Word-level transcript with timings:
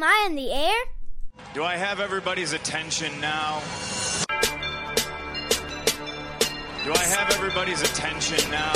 Hi, 0.00 0.04
am 0.04 0.04
I 0.04 0.26
in 0.30 0.36
the 0.36 0.52
air? 0.52 0.76
Do 1.54 1.64
I 1.64 1.76
have 1.76 1.98
everybody's 1.98 2.52
attention 2.52 3.20
now? 3.20 3.60
Do 6.84 6.92
I 6.94 7.04
have 7.04 7.32
everybody's 7.32 7.82
attention 7.82 8.48
now? 8.48 8.72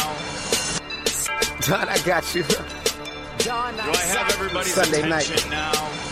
John, 1.61 1.89
I 1.89 1.99
got 2.05 2.35
you. 2.35 2.43
John, 3.39 3.75
Do 3.77 3.82
I 3.82 4.05
have 4.17 4.32
everybody's 4.32 4.75
Sunday 4.75 5.09
night. 5.09 5.46
now? 5.49 6.12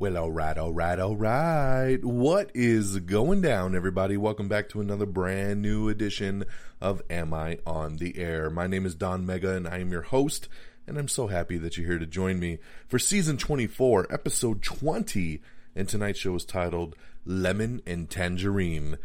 Well, 0.00 0.16
all 0.16 0.30
right, 0.30 0.56
all 0.56 0.72
right, 0.72 0.96
all 1.00 1.16
right. 1.16 1.98
What 2.04 2.52
is 2.54 3.00
going 3.00 3.40
down, 3.40 3.74
everybody? 3.74 4.16
Welcome 4.16 4.46
back 4.46 4.68
to 4.68 4.80
another 4.80 5.06
brand 5.06 5.60
new 5.60 5.88
edition 5.88 6.44
of 6.80 7.02
Am 7.10 7.34
I 7.34 7.58
on 7.66 7.96
the 7.96 8.16
Air? 8.16 8.48
My 8.48 8.68
name 8.68 8.86
is 8.86 8.94
Don 8.94 9.26
Mega, 9.26 9.56
and 9.56 9.66
I 9.66 9.78
am 9.78 9.90
your 9.90 10.02
host, 10.02 10.46
and 10.86 10.98
I'm 10.98 11.08
so 11.08 11.26
happy 11.26 11.58
that 11.58 11.76
you're 11.76 11.88
here 11.88 11.98
to 11.98 12.06
join 12.06 12.38
me 12.38 12.58
for 12.86 13.00
season 13.00 13.38
24, 13.38 14.06
episode 14.08 14.62
20. 14.62 15.42
And 15.74 15.88
tonight's 15.88 16.20
show 16.20 16.36
is 16.36 16.44
titled 16.44 16.94
Lemon 17.26 17.82
and 17.84 18.08
Tangerine 18.08 18.98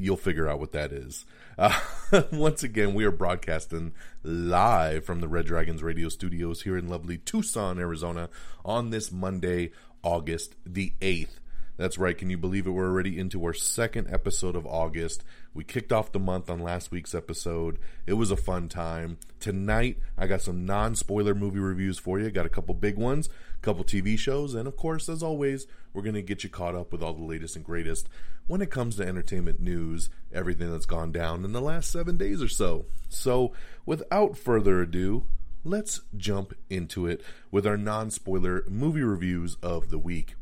you'll 0.00 0.16
figure 0.16 0.48
out 0.48 0.58
what 0.58 0.72
that 0.72 0.92
is. 0.92 1.24
Uh, 1.58 1.78
once 2.32 2.62
again, 2.62 2.94
we 2.94 3.04
are 3.04 3.10
broadcasting 3.10 3.92
live 4.22 5.04
from 5.04 5.20
the 5.20 5.28
Red 5.28 5.46
Dragons 5.46 5.82
radio 5.82 6.08
studios 6.08 6.62
here 6.62 6.76
in 6.76 6.88
lovely 6.88 7.18
Tucson, 7.18 7.78
Arizona, 7.78 8.28
on 8.64 8.90
this 8.90 9.10
Monday, 9.12 9.72
August 10.02 10.56
the 10.64 10.92
8th. 11.00 11.40
That's 11.80 11.96
right. 11.96 12.18
Can 12.18 12.28
you 12.28 12.36
believe 12.36 12.66
it? 12.66 12.72
We're 12.72 12.90
already 12.90 13.18
into 13.18 13.42
our 13.42 13.54
second 13.54 14.12
episode 14.12 14.54
of 14.54 14.66
August. 14.66 15.24
We 15.54 15.64
kicked 15.64 15.94
off 15.94 16.12
the 16.12 16.18
month 16.18 16.50
on 16.50 16.58
last 16.58 16.90
week's 16.90 17.14
episode. 17.14 17.78
It 18.04 18.12
was 18.12 18.30
a 18.30 18.36
fun 18.36 18.68
time. 18.68 19.16
Tonight, 19.38 19.96
I 20.18 20.26
got 20.26 20.42
some 20.42 20.66
non 20.66 20.94
spoiler 20.94 21.34
movie 21.34 21.58
reviews 21.58 21.98
for 21.98 22.20
you. 22.20 22.30
Got 22.30 22.44
a 22.44 22.50
couple 22.50 22.74
big 22.74 22.98
ones, 22.98 23.30
a 23.56 23.64
couple 23.64 23.82
TV 23.82 24.18
shows, 24.18 24.54
and 24.54 24.68
of 24.68 24.76
course, 24.76 25.08
as 25.08 25.22
always, 25.22 25.66
we're 25.94 26.02
going 26.02 26.16
to 26.16 26.20
get 26.20 26.44
you 26.44 26.50
caught 26.50 26.74
up 26.74 26.92
with 26.92 27.02
all 27.02 27.14
the 27.14 27.24
latest 27.24 27.56
and 27.56 27.64
greatest 27.64 28.10
when 28.46 28.60
it 28.60 28.70
comes 28.70 28.96
to 28.96 29.08
entertainment 29.08 29.58
news, 29.58 30.10
everything 30.34 30.70
that's 30.70 30.84
gone 30.84 31.12
down 31.12 31.46
in 31.46 31.52
the 31.52 31.62
last 31.62 31.90
seven 31.90 32.18
days 32.18 32.42
or 32.42 32.48
so. 32.48 32.84
So, 33.08 33.54
without 33.86 34.36
further 34.36 34.82
ado, 34.82 35.24
let's 35.64 36.02
jump 36.14 36.52
into 36.68 37.06
it 37.06 37.22
with 37.50 37.66
our 37.66 37.78
non 37.78 38.10
spoiler 38.10 38.64
movie 38.68 39.02
reviews 39.02 39.56
of 39.62 39.88
the 39.88 39.98
week. 39.98 40.34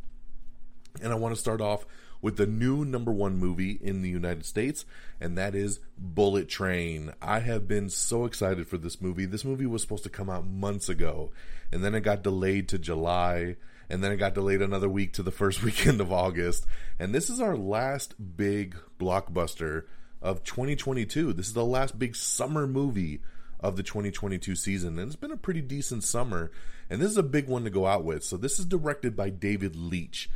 And 1.02 1.12
I 1.12 1.16
want 1.16 1.34
to 1.34 1.40
start 1.40 1.60
off 1.60 1.86
with 2.20 2.36
the 2.36 2.46
new 2.46 2.84
number 2.84 3.12
one 3.12 3.36
movie 3.36 3.78
in 3.80 4.02
the 4.02 4.08
United 4.08 4.44
States, 4.44 4.84
and 5.20 5.38
that 5.38 5.54
is 5.54 5.80
Bullet 5.96 6.48
Train. 6.48 7.12
I 7.22 7.40
have 7.40 7.68
been 7.68 7.90
so 7.90 8.24
excited 8.24 8.66
for 8.66 8.78
this 8.78 9.00
movie. 9.00 9.26
This 9.26 9.44
movie 9.44 9.66
was 9.66 9.82
supposed 9.82 10.04
to 10.04 10.10
come 10.10 10.28
out 10.28 10.46
months 10.46 10.88
ago, 10.88 11.30
and 11.70 11.84
then 11.84 11.94
it 11.94 12.00
got 12.00 12.22
delayed 12.22 12.68
to 12.68 12.78
July, 12.78 13.56
and 13.88 14.02
then 14.02 14.12
it 14.12 14.16
got 14.16 14.34
delayed 14.34 14.62
another 14.62 14.88
week 14.88 15.12
to 15.14 15.22
the 15.22 15.30
first 15.30 15.62
weekend 15.64 16.00
of 16.00 16.12
August. 16.12 16.66
And 16.98 17.14
this 17.14 17.30
is 17.30 17.40
our 17.40 17.56
last 17.56 18.36
big 18.36 18.76
blockbuster 18.98 19.84
of 20.20 20.42
2022. 20.42 21.32
This 21.32 21.46
is 21.46 21.54
the 21.54 21.64
last 21.64 21.98
big 21.98 22.16
summer 22.16 22.66
movie 22.66 23.20
of 23.60 23.76
the 23.76 23.82
2022 23.82 24.54
season, 24.54 24.98
and 24.98 25.08
it's 25.08 25.16
been 25.16 25.32
a 25.32 25.36
pretty 25.36 25.60
decent 25.60 26.04
summer. 26.04 26.50
And 26.90 27.02
this 27.02 27.10
is 27.10 27.16
a 27.16 27.22
big 27.22 27.48
one 27.48 27.64
to 27.64 27.70
go 27.70 27.86
out 27.86 28.04
with. 28.04 28.24
So, 28.24 28.38
this 28.38 28.58
is 28.58 28.64
directed 28.64 29.14
by 29.14 29.28
David 29.28 29.76
Leitch. 29.76 30.30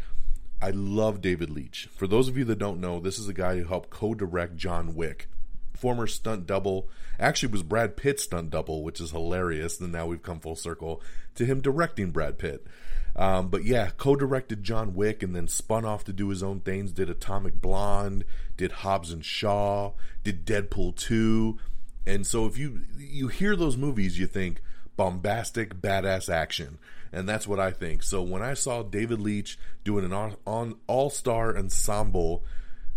I 0.63 0.71
love 0.71 1.21
David 1.21 1.51
Leitch. 1.51 1.89
For 1.93 2.07
those 2.07 2.29
of 2.29 2.39
you 2.39 2.45
that 2.45 2.61
don't 2.61 2.81
know, 2.81 3.01
this 3.01 3.19
is 3.19 3.29
a 3.29 3.35
guy 3.35 3.59
who 3.59 3.65
helped 3.65 3.91
co-direct 3.91 4.57
John 4.57 4.95
Wick. 4.95 5.27
Former 5.75 6.07
stunt 6.07 6.47
double, 6.47 6.89
actually 7.19 7.51
was 7.51 7.65
Brad 7.65 7.97
Pitt's 7.97 8.23
stunt 8.23 8.51
double, 8.51 8.85
which 8.85 9.01
is 9.01 9.11
hilarious. 9.11 9.81
And 9.81 9.91
now 9.91 10.07
we've 10.07 10.23
come 10.23 10.39
full 10.39 10.55
circle 10.55 11.03
to 11.35 11.45
him 11.45 11.61
directing 11.61 12.13
Brad 12.13 12.39
Pitt. 12.39 12.65
Um, 13.17 13.49
but 13.49 13.65
yeah, 13.65 13.91
co-directed 13.97 14.63
John 14.63 14.95
Wick 14.95 15.25
and 15.25 15.35
then 15.35 15.49
spun 15.49 15.85
off 15.85 16.05
to 16.05 16.13
do 16.13 16.29
his 16.29 16.45
own 16.45 16.61
things. 16.61 16.93
Did 16.93 17.11
Atomic 17.11 17.61
Blonde, 17.61 18.25
did 18.57 18.71
Hobbs 18.71 19.11
and 19.11 19.25
Shaw, 19.25 19.93
did 20.23 20.47
Deadpool 20.47 20.95
two. 20.95 21.59
And 22.07 22.25
so 22.25 22.47
if 22.47 22.57
you 22.57 22.83
you 22.97 23.27
hear 23.27 23.57
those 23.57 23.77
movies, 23.77 24.17
you 24.17 24.29
think 24.29 24.63
bombastic, 24.97 25.81
badass 25.81 26.33
action 26.33 26.79
and 27.13 27.29
that's 27.29 27.47
what 27.47 27.61
I 27.61 27.71
think. 27.71 28.03
So 28.03 28.23
when 28.23 28.43
I 28.43 28.55
saw 28.55 28.83
David 28.83 29.21
Leitch 29.21 29.59
doing 29.85 30.05
an 30.05 30.13
on 30.47 30.77
all 30.87 31.11
star 31.11 31.57
ensemble, 31.57 32.45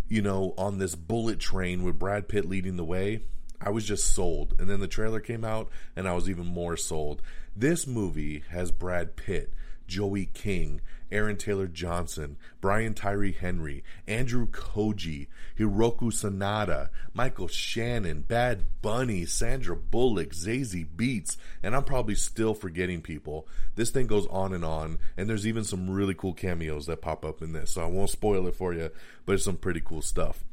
you 0.08 0.22
know, 0.22 0.54
on 0.56 0.78
this 0.78 0.94
bullet 0.94 1.38
train 1.38 1.82
with 1.82 1.98
Brad 1.98 2.28
Pitt 2.28 2.48
leading 2.48 2.76
the 2.76 2.84
way, 2.84 3.22
I 3.60 3.70
was 3.70 3.84
just 3.84 4.12
sold. 4.14 4.54
And 4.58 4.68
then 4.68 4.80
the 4.80 4.88
trailer 4.88 5.20
came 5.20 5.44
out, 5.44 5.68
and 5.94 6.08
I 6.08 6.14
was 6.14 6.30
even 6.30 6.46
more 6.46 6.76
sold. 6.76 7.22
This 7.54 7.86
movie 7.86 8.44
has 8.50 8.70
Brad 8.70 9.16
Pitt, 9.16 9.52
Joey 9.86 10.26
King, 10.26 10.80
Aaron 11.10 11.36
Taylor 11.36 11.68
Johnson, 11.68 12.36
Brian 12.60 12.94
Tyree 12.94 13.32
Henry, 13.32 13.84
Andrew 14.06 14.46
Koji, 14.48 15.28
Hiroku 15.58 16.10
Sanada, 16.12 16.88
Michael 17.14 17.48
Shannon, 17.48 18.22
Bad 18.22 18.64
Bunny, 18.82 19.24
Sandra 19.24 19.76
Bullock, 19.76 20.30
Zazie 20.30 20.86
Beetz, 20.86 21.36
and 21.62 21.76
I'm 21.76 21.84
probably 21.84 22.16
still 22.16 22.54
forgetting 22.54 23.02
people. 23.02 23.46
This 23.76 23.90
thing 23.90 24.06
goes 24.06 24.26
on 24.28 24.52
and 24.52 24.64
on, 24.64 24.98
and 25.16 25.28
there's 25.28 25.46
even 25.46 25.64
some 25.64 25.88
really 25.88 26.14
cool 26.14 26.34
cameos 26.34 26.86
that 26.86 27.02
pop 27.02 27.24
up 27.24 27.42
in 27.42 27.52
this. 27.52 27.72
So 27.72 27.82
I 27.82 27.86
won't 27.86 28.10
spoil 28.10 28.46
it 28.46 28.56
for 28.56 28.74
you, 28.74 28.90
but 29.24 29.34
it's 29.34 29.44
some 29.44 29.56
pretty 29.56 29.80
cool 29.84 30.02
stuff. 30.02 30.44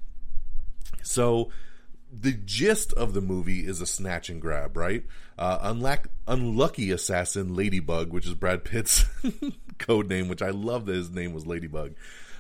So 1.02 1.50
the 2.22 2.34
gist 2.34 2.94
of 2.94 3.14
the 3.14 3.22
movie 3.22 3.66
is 3.66 3.82
a 3.82 3.86
snatch 3.86 4.30
and 4.30 4.42
grab, 4.42 4.78
right? 4.78 5.04
Uh, 5.38 5.58
unlack, 5.74 6.06
unlucky 6.28 6.92
assassin 6.92 7.56
Ladybug, 7.56 8.12
which 8.12 8.28
is 8.28 8.36
Brad 8.36 8.64
Pitt's 8.64 9.06
code 9.80 10.08
name, 10.10 10.28
which 10.28 10.42
I 10.42 10.52
love 10.52 10.86
that 10.86 10.96
his 10.96 11.10
name 11.10 11.34
was 11.34 11.48
Ladybug, 11.48 11.96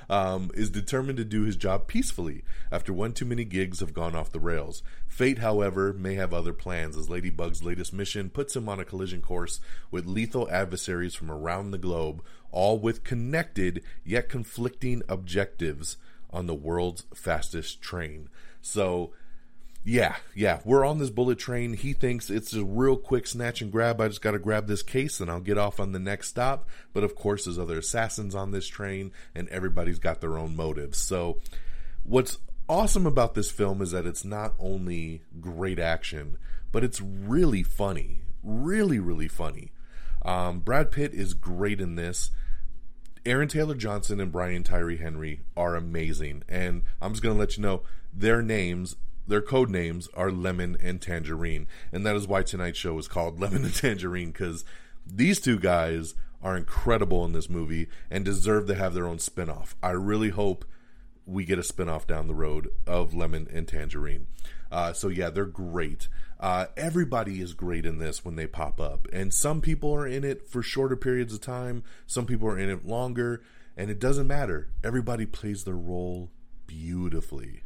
um, 0.10 0.52
is 0.54 0.70
determined 0.70 1.18
to 1.18 1.26
do 1.26 1.44
his 1.44 1.56
job 1.56 1.88
peacefully 1.88 2.44
after 2.72 2.94
one 2.94 3.14
too 3.14 3.26
many 3.26 3.46
gigs 3.46 3.80
have 3.80 3.94
gone 3.94 4.16
off 4.16 4.32
the 4.32 4.40
rails. 4.40 4.84
Fate, 5.08 5.40
however, 5.40 5.92
may 5.92 6.16
have 6.16 6.34
other 6.34 6.54
plans 6.54 6.96
as 6.96 7.10
Ladybug's 7.10 7.64
latest 7.64 7.94
mission 7.94 8.30
puts 8.30 8.56
him 8.56 8.70
on 8.70 8.80
a 8.80 8.86
collision 8.86 9.22
course 9.22 9.60
with 9.90 10.06
lethal 10.06 10.50
adversaries 10.52 11.16
from 11.16 11.32
around 11.32 11.72
the 11.72 11.78
globe, 11.80 12.24
all 12.52 12.78
with 12.78 13.04
connected 13.04 13.84
yet 14.04 14.30
conflicting 14.30 15.02
objectives 15.10 15.98
on 16.32 16.46
the 16.46 16.56
world's 16.56 17.06
fastest 17.14 17.82
train. 17.82 18.30
So, 18.62 19.14
yeah, 19.86 20.16
yeah, 20.34 20.60
we're 20.64 20.86
on 20.86 20.98
this 20.98 21.10
bullet 21.10 21.40
train. 21.40 21.74
He 21.74 21.92
thinks 21.92 22.30
it's 22.30 22.54
a 22.54 22.64
real 22.64 22.96
quick 22.96 23.28
snatch 23.28 23.62
and 23.62 23.72
grab. 23.72 24.00
I 24.00 24.08
just 24.08 24.22
got 24.22 24.32
to 24.32 24.40
grab 24.40 24.66
this 24.68 24.82
case 24.82 25.20
and 25.20 25.30
I'll 25.30 25.42
get 25.42 25.58
off 25.58 25.80
on 25.80 25.92
the 25.92 26.00
next 26.00 26.30
stop. 26.30 26.70
But 26.94 27.04
of 27.04 27.16
course, 27.16 27.46
there's 27.46 27.60
other 27.60 27.80
assassins 27.80 28.34
on 28.34 28.52
this 28.52 28.68
train, 28.68 29.12
and 29.36 29.50
everybody's 29.50 30.00
got 30.00 30.22
their 30.22 30.38
own 30.38 30.56
motives. 30.56 31.00
So, 31.00 31.40
what's 32.04 32.38
awesome 32.70 33.06
about 33.06 33.34
this 33.34 33.52
film 33.52 33.82
is 33.82 33.92
that 33.92 34.06
it's 34.06 34.24
not 34.24 34.54
only 34.58 35.22
great 35.42 35.80
action, 35.80 36.38
but 36.72 36.84
it's 36.86 37.02
really 37.02 37.64
funny. 37.64 38.22
Really, 38.42 39.00
really 39.00 39.28
funny. 39.28 39.72
Um, 40.24 40.60
Brad 40.62 40.92
Pitt 40.92 41.14
is 41.14 41.34
great 41.34 41.82
in 41.82 41.96
this. 41.96 42.32
Aaron 43.26 43.50
Taylor 43.50 43.76
Johnson 43.76 44.22
and 44.22 44.32
Brian 44.32 44.64
Tyree 44.64 44.98
Henry 44.98 45.42
are 45.56 45.76
amazing. 45.76 46.44
And 46.48 46.84
I'm 47.02 47.12
just 47.12 47.24
going 47.24 47.36
to 47.36 47.40
let 47.40 47.58
you 47.58 47.64
know 47.64 47.84
their 48.14 48.42
names 48.42 48.96
their 49.28 49.42
code 49.42 49.70
names 49.70 50.08
are 50.14 50.32
Lemon 50.32 50.78
and 50.82 51.02
Tangerine, 51.02 51.68
and 51.92 52.06
that 52.06 52.16
is 52.16 52.28
why 52.28 52.44
tonight's 52.44 52.78
show 52.78 52.98
is 52.98 53.08
called 53.08 53.40
Lemon 53.42 53.64
and 53.64 53.74
Tangerine 53.74 54.32
because 54.32 54.66
these 55.06 55.40
two 55.40 55.60
guys 55.60 56.16
are 56.42 56.58
incredible 56.58 57.24
in 57.24 57.32
this 57.32 57.50
movie 57.50 57.88
and 58.12 58.26
deserve 58.26 58.68
to 58.68 58.76
have 58.76 58.94
their 58.94 59.08
own 59.08 59.20
spin-off. 59.20 59.76
I 59.82 59.92
really 59.92 60.30
hope 60.30 60.66
we 61.26 61.46
get 61.46 61.60
a 61.60 61.64
spin-off 61.64 62.06
down 62.06 62.28
the 62.28 62.36
road 62.36 62.70
of 62.86 63.14
Lemon 63.14 63.48
and 63.52 63.68
Tangerine. 63.68 64.28
Uh, 64.72 64.92
so 64.92 65.08
yeah, 65.08 65.30
they're 65.30 65.46
great. 65.46 66.10
Uh, 66.40 66.66
everybody 66.76 67.40
is 67.40 67.54
great 67.54 67.86
in 67.86 68.00
this 68.00 68.26
when 68.26 68.36
they 68.36 68.48
pop 68.48 68.82
up, 68.82 69.08
and 69.14 69.34
some 69.34 69.62
people 69.62 69.94
are 69.94 70.08
in 70.08 70.26
it 70.26 70.50
for 70.50 70.62
shorter 70.62 70.98
periods 70.98 71.34
of 71.34 71.40
time. 71.40 71.84
Some 72.06 72.26
people 72.26 72.50
are 72.50 72.60
in 72.60 72.70
it 72.70 72.86
longer, 72.86 73.42
and 73.78 73.90
it 73.90 74.00
doesn't 74.00 74.28
matter. 74.28 74.68
Everybody 74.84 75.26
plays 75.26 75.64
their 75.64 75.76
role 75.76 76.30
beautifully. 76.68 77.64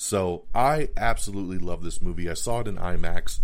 So 0.00 0.44
I 0.54 0.90
absolutely 0.96 1.58
love 1.58 1.82
this 1.82 2.00
movie. 2.00 2.30
I 2.30 2.34
saw 2.34 2.60
it 2.60 2.68
in 2.68 2.76
IMAX, 2.76 3.40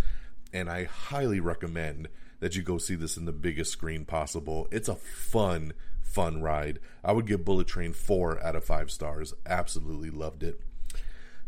and 0.53 0.69
I 0.69 0.85
highly 0.85 1.41
recommend 1.41 2.07
that 2.39 2.55
you 2.55 2.61
go 2.61 2.77
see 2.77 2.95
this 2.95 3.17
in 3.17 3.25
the 3.25 3.33
biggest 3.33 3.73
screen 3.73 4.05
possible. 4.05 4.69
It's 4.71 4.87
a 4.87 4.95
fun, 4.95 5.73
fun 6.01 6.41
ride. 6.41 6.79
I 7.03 7.11
would 7.11 7.27
give 7.27 7.43
Bullet 7.43 7.67
Train 7.67 7.91
four 7.91 8.41
out 8.41 8.55
of 8.55 8.63
five 8.63 8.89
stars. 8.89 9.33
Absolutely 9.45 10.09
loved 10.09 10.43
it. 10.43 10.61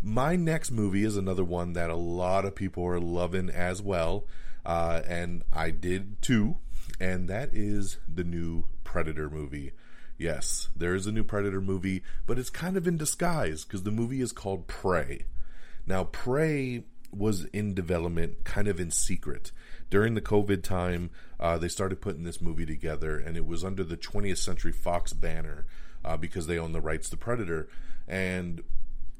My 0.04 0.36
next 0.36 0.71
movie 0.71 1.06
is 1.06 1.15
another 1.15 1.45
one 1.45 1.71
that 1.71 1.89
a 1.89 1.95
lot 1.95 2.44
of 2.44 2.54
people 2.54 2.86
are 2.86 3.00
loving 3.00 3.50
as 3.50 3.81
well, 3.81 4.25
uh, 4.65 5.04
and 5.07 5.42
I 5.54 5.69
did 5.69 6.21
too, 6.21 6.57
and 7.00 7.30
that 7.30 7.51
is 7.54 7.98
the 8.13 8.25
new 8.25 8.65
Predator 8.83 9.30
movie. 9.30 9.71
Yes, 10.18 10.69
there 10.75 10.96
is 10.96 11.06
a 11.06 11.12
new 11.12 11.24
Predator 11.24 11.62
movie, 11.62 12.04
but 12.25 12.40
it's 12.40 12.50
kind 12.50 12.75
of 12.75 12.88
in 12.88 12.98
disguise 12.98 13.64
because 13.64 13.84
the 13.84 13.92
movie 13.92 14.22
is 14.22 14.31
called 14.31 14.68
Prey. 14.68 15.25
Now, 15.86 16.06
Prey 16.06 16.84
was 17.12 17.46
in 17.46 17.74
development 17.74 18.44
kind 18.44 18.68
of 18.68 18.80
in 18.80 18.92
secret. 18.92 19.52
During 19.90 20.16
the 20.16 20.22
COVID 20.22 20.64
time, 20.64 21.12
uh, 21.40 21.58
they 21.58 21.69
started 21.69 22.02
putting 22.02 22.24
this 22.24 22.42
movie 22.42 22.66
together, 22.66 23.18
and 23.18 23.38
it 23.38 23.46
was 23.46 23.64
under 23.64 23.84
the 23.84 23.96
20th 23.96 24.40
Century 24.40 24.72
Fox 24.72 25.14
banner 25.14 25.66
uh, 26.04 26.18
because 26.18 26.48
they 26.48 26.58
own 26.58 26.74
the 26.74 26.81
rights 26.81 27.10
to 27.10 27.18
Predator. 27.18 27.69
And, 28.08 28.64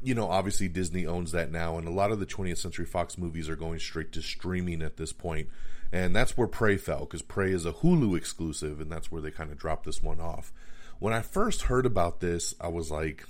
you 0.01 0.15
know, 0.15 0.29
obviously 0.29 0.67
Disney 0.67 1.05
owns 1.05 1.31
that 1.31 1.51
now, 1.51 1.77
and 1.77 1.88
a 1.88 1.91
lot 1.91 2.11
of 2.11 2.19
the 2.19 2.25
20th 2.25 2.57
Century 2.57 2.85
Fox 2.85 3.17
movies 3.17 3.47
are 3.47 3.55
going 3.55 3.79
straight 3.79 4.11
to 4.13 4.21
streaming 4.21 4.81
at 4.81 4.97
this 4.97 5.13
point. 5.13 5.47
And 5.91 6.15
that's 6.15 6.35
where 6.35 6.47
Prey 6.47 6.75
fell, 6.75 7.01
because 7.01 7.21
Prey 7.21 7.51
is 7.51 7.65
a 7.65 7.71
Hulu 7.71 8.17
exclusive, 8.17 8.81
and 8.81 8.91
that's 8.91 9.11
where 9.11 9.21
they 9.21 9.31
kind 9.31 9.51
of 9.51 9.57
dropped 9.57 9.85
this 9.85 10.03
one 10.03 10.19
off. 10.19 10.51
When 10.99 11.13
I 11.13 11.21
first 11.21 11.63
heard 11.63 11.85
about 11.85 12.19
this, 12.19 12.55
I 12.59 12.69
was 12.69 12.89
like, 12.89 13.23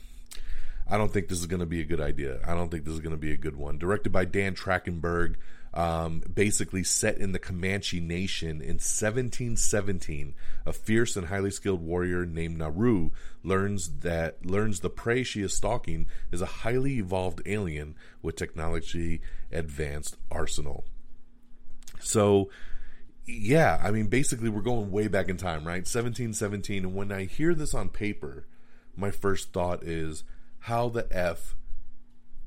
I 0.90 0.98
don't 0.98 1.12
think 1.12 1.28
this 1.28 1.40
is 1.40 1.48
going 1.48 1.60
to 1.60 1.66
be 1.66 1.82
a 1.82 1.86
good 1.86 2.00
idea. 2.00 2.40
I 2.46 2.54
don't 2.54 2.70
think 2.70 2.86
this 2.86 2.94
is 2.94 3.02
going 3.02 3.16
to 3.16 3.18
be 3.18 3.34
a 3.34 3.38
good 3.38 3.58
one. 3.58 3.78
Directed 3.78 4.12
by 4.12 4.26
Dan 4.26 4.56
Trachtenberg, 4.56 5.36
um, 5.74 6.24
basically 6.34 6.84
set 6.84 7.18
in 7.18 7.34
the 7.34 7.40
Comanche 7.40 8.00
Nation 8.00 8.62
in 8.62 8.78
1717. 8.80 10.34
A 10.66 10.74
fierce 10.74 11.18
and 11.18 11.28
highly 11.28 11.52
skilled 11.52 11.82
warrior 11.82 12.26
named 12.26 12.58
Naru 12.58 13.12
learns 13.44 14.00
that 14.00 14.46
learns 14.46 14.80
the 14.80 14.90
prey 14.90 15.24
she 15.24 15.42
is 15.42 15.54
stalking 15.54 16.08
is 16.32 16.42
a 16.42 16.46
highly 16.46 16.98
evolved 17.00 17.42
alien 17.46 17.96
with 18.22 18.38
technology 18.38 19.22
advanced 19.52 20.16
arsenal. 20.32 20.86
So 22.00 22.50
yeah, 23.28 23.80
I 23.84 23.92
mean, 23.92 24.08
basically, 24.08 24.50
we're 24.50 24.62
going 24.62 24.90
way 24.90 25.08
back 25.10 25.28
in 25.28 25.36
time, 25.36 25.66
right? 25.66 25.86
1717. 25.86 26.86
And 26.86 26.96
when 26.96 27.12
I 27.12 27.26
hear 27.26 27.54
this 27.54 27.74
on 27.74 27.90
paper, 27.90 28.48
my 28.96 29.12
first 29.12 29.52
thought 29.52 29.84
is, 29.84 30.24
how 30.60 30.88
the 30.90 31.08
F 31.12 31.56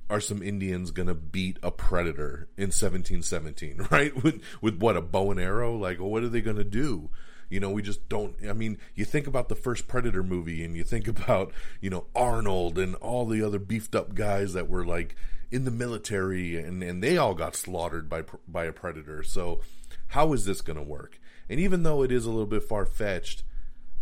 are 0.09 0.21
some 0.21 0.43
Indians 0.43 0.91
gonna 0.91 1.15
beat 1.15 1.59
a 1.63 1.71
predator 1.71 2.49
in 2.57 2.69
1717, 2.69 3.87
right? 3.91 4.25
With 4.25 4.43
with 4.61 4.79
what 4.79 4.97
a 4.97 5.03
bow 5.03 5.31
and 5.31 5.39
arrow? 5.39 5.77
Like, 5.77 6.01
what 6.01 6.23
are 6.23 6.29
they 6.29 6.41
gonna 6.41 6.65
do? 6.65 7.11
You 7.51 7.61
know, 7.61 7.71
we 7.71 7.83
just 7.83 8.09
don't. 8.09 8.35
I 8.49 8.55
mean, 8.55 8.79
you 8.95 9.05
think 9.05 9.27
about 9.27 9.49
the 9.49 9.57
first 9.57 9.89
Predator 9.89 10.23
movie, 10.23 10.65
and 10.65 10.77
you 10.77 10.85
think 10.85 11.09
about 11.09 11.53
you 11.81 11.91
know 11.91 12.07
Arnold 12.15 12.79
and 12.79 12.95
all 12.97 13.27
the 13.27 13.43
other 13.43 13.59
beefed 13.59 13.95
up 13.95 14.15
guys 14.15 14.55
that 14.55 14.69
were 14.69 14.87
like 14.87 15.15
in 15.51 15.65
the 15.65 15.71
military, 15.71 16.57
and 16.57 16.83
and 16.83 17.03
they 17.03 17.19
all 17.19 17.35
got 17.35 17.55
slaughtered 17.55 18.09
by 18.09 18.25
by 18.49 18.65
a 18.65 18.73
predator. 18.73 19.23
So 19.23 19.61
how 20.11 20.33
is 20.33 20.45
this 20.45 20.61
going 20.61 20.77
to 20.77 20.83
work? 20.83 21.21
And 21.49 21.59
even 21.59 21.83
though 21.83 22.03
it 22.03 22.13
is 22.13 22.27
a 22.27 22.31
little 22.31 22.47
bit 22.47 22.63
far 22.63 22.87
fetched, 22.87 23.43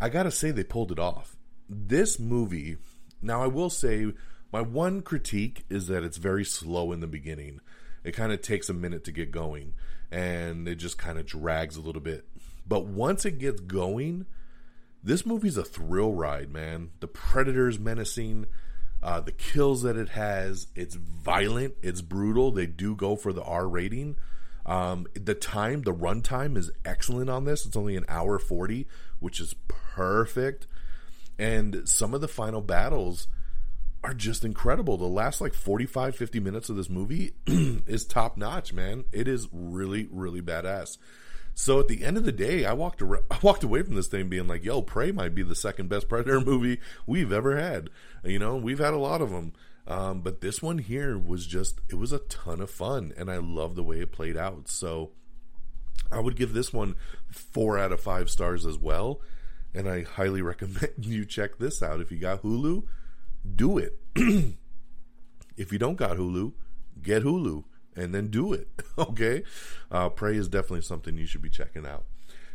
I 0.00 0.08
got 0.08 0.25
to 0.25 0.31
say 0.31 0.50
they 0.50 0.64
pulled 0.64 0.93
it 0.93 0.99
off. 0.99 1.37
This 1.69 2.19
movie, 2.19 2.78
now 3.20 3.43
I 3.43 3.46
will 3.46 3.70
say, 3.70 4.12
my 4.52 4.62
one 4.62 5.02
critique 5.02 5.64
is 5.69 5.87
that 5.88 6.02
it's 6.02 6.16
very 6.16 6.44
slow 6.44 6.93
in 6.93 7.00
the 7.00 7.06
beginning. 7.06 7.60
It 8.05 8.12
kind 8.12 8.32
of 8.32 8.40
takes 8.40 8.70
a 8.70 8.75
minute 8.75 9.05
to 9.05 9.12
get 9.12 9.31
going 9.31 9.75
and 10.10 10.66
it 10.66 10.76
just 10.76 10.96
kind 10.96 11.19
of 11.19 11.26
drags 11.26 11.76
a 11.76 11.82
little 11.82 12.00
bit. 12.00 12.26
But 12.66 12.87
once 12.87 13.26
it 13.26 13.38
gets 13.38 13.60
going, 13.60 14.25
this 15.02 15.26
movie's 15.26 15.58
a 15.58 15.64
thrill 15.64 16.14
ride, 16.14 16.50
man. 16.50 16.90
The 17.00 17.08
Predator's 17.08 17.78
menacing, 17.78 18.46
uh, 19.02 19.20
the 19.20 19.32
kills 19.32 19.82
that 19.82 19.96
it 19.96 20.10
has, 20.10 20.69
it's 20.75 20.94
violent, 20.94 21.75
it's 21.82 22.00
brutal. 22.00 22.50
They 22.50 22.66
do 22.66 22.94
go 22.94 23.14
for 23.14 23.32
the 23.32 23.43
R 23.43 23.69
rating, 23.69 24.16
um, 24.69 25.06
the 25.15 25.35
time, 25.35 25.82
the 25.82 25.94
runtime 25.94 26.56
is 26.59 26.70
excellent 26.85 27.31
on 27.31 27.47
this. 27.47 27.65
It's 27.65 27.76
only 27.76 27.97
an 27.97 28.05
hour 28.06 28.38
40, 28.38 28.87
which 29.19 29.41
is 29.41 29.55
perfect. 29.67 30.67
And 31.38 31.88
some 31.88 32.12
of 32.12 32.20
the 32.20 32.29
final 32.29 32.61
battles 32.61 33.29
are 34.05 34.12
just 34.12 34.44
incredible. 34.44 34.99
The 34.99 35.06
last 35.06 35.41
like 35.41 35.55
45, 35.55 36.15
50 36.15 36.41
minutes 36.41 36.69
of 36.69 36.76
this 36.76 36.91
movie 36.91 37.32
is 37.47 38.05
top 38.05 38.37
notch, 38.37 38.75
man. 38.75 39.05
It 39.11 39.26
is 39.26 39.49
really, 39.53 40.06
really 40.12 40.43
badass. 40.43 40.99
So 41.55 41.81
at 41.81 41.88
the 41.88 42.05
end 42.05 42.19
of 42.19 42.25
the 42.25 42.31
day, 42.31 42.67
I 42.67 42.75
walked 42.75 43.00
around, 43.00 43.25
I 43.31 43.38
walked 43.43 43.65
away 43.65 43.82
from 43.82 43.94
this 43.94 44.06
thing 44.06 44.29
being 44.29 44.47
like, 44.47 44.65
"Yo, 44.65 44.81
Prey 44.81 45.11
might 45.11 45.35
be 45.35 45.43
the 45.43 45.56
second 45.56 45.88
best 45.88 46.09
Predator 46.09 46.41
movie 46.47 46.79
we've 47.05 47.32
ever 47.32 47.59
had." 47.59 47.91
You 48.23 48.38
know, 48.38 48.56
we've 48.56 48.79
had 48.79 48.94
a 48.94 48.99
lot 48.99 49.20
of 49.20 49.31
them, 49.31 49.55
um, 49.88 50.20
but 50.20 50.43
this 50.43 50.62
one 50.62 50.79
here 50.79 51.19
was 51.19 51.46
just, 51.46 51.81
it 51.88 51.94
was 51.94 52.12
a 52.12 52.19
ton 52.19 52.61
of 52.61 52.70
fun, 52.70 53.12
and 53.17 53.31
I 53.31 53.38
love 53.38 53.75
the 53.75 53.82
way 53.82 54.00
it 54.00 54.12
played 54.12 54.37
out. 54.37 54.69
So 54.69 55.12
I 56.12 56.20
would 56.20 56.37
give 56.37 56.52
this 56.52 56.73
one 56.73 56.94
four 57.31 57.79
out 57.79 57.90
of 57.90 58.00
five 58.00 58.29
stars 58.29 58.67
as 58.67 58.79
well. 58.79 59.20
And 59.75 59.88
I 59.88 60.02
highly 60.02 60.43
recommend 60.52 60.93
you 60.99 61.24
check 61.24 61.58
this 61.58 61.82
out. 61.82 62.01
If 62.01 62.13
you 62.13 62.19
got 62.19 62.43
Hulu, 62.43 62.84
do 63.56 63.79
it. 63.79 63.98
if 65.56 65.72
you 65.72 65.79
don't 65.79 65.96
got 65.96 66.19
Hulu, 66.19 66.53
get 67.03 67.24
Hulu 67.24 67.65
and 67.96 68.15
then 68.15 68.29
do 68.29 68.53
it. 68.53 68.69
okay? 68.98 69.43
Uh, 69.91 70.10
Prey 70.10 70.36
is 70.36 70.48
definitely 70.48 70.82
something 70.82 71.17
you 71.17 71.27
should 71.27 71.43
be 71.43 71.51
checking 71.51 71.86
out. 71.86 72.05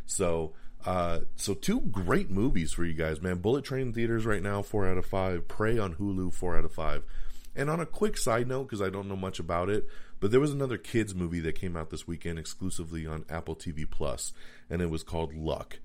So, 0.06 0.52
uh, 0.86 1.20
so 1.34 1.54
two 1.54 1.80
great 1.80 2.30
movies 2.30 2.72
for 2.72 2.84
you 2.84 2.94
guys, 2.94 3.20
man. 3.20 3.38
Bullet 3.38 3.64
Train 3.64 3.92
theaters 3.92 4.24
right 4.24 4.42
now, 4.42 4.62
four 4.62 4.86
out 4.86 4.98
of 4.98 5.06
five. 5.06 5.48
Prey 5.48 5.78
on 5.78 5.94
Hulu, 5.94 6.32
four 6.32 6.56
out 6.56 6.64
of 6.64 6.72
five. 6.72 7.04
And 7.56 7.70
on 7.70 7.80
a 7.80 7.86
quick 7.86 8.16
side 8.16 8.48
note, 8.48 8.64
because 8.64 8.82
I 8.82 8.90
don't 8.90 9.08
know 9.08 9.16
much 9.16 9.38
about 9.38 9.70
it, 9.70 9.86
but 10.20 10.30
there 10.30 10.40
was 10.40 10.52
another 10.52 10.78
kids 10.78 11.14
movie 11.14 11.40
that 11.40 11.54
came 11.54 11.76
out 11.76 11.90
this 11.90 12.06
weekend 12.06 12.38
exclusively 12.38 13.06
on 13.06 13.24
Apple 13.28 13.54
TV 13.54 13.88
Plus, 13.88 14.32
and 14.68 14.82
it 14.82 14.90
was 14.90 15.02
called 15.02 15.34
Luck. 15.34 15.78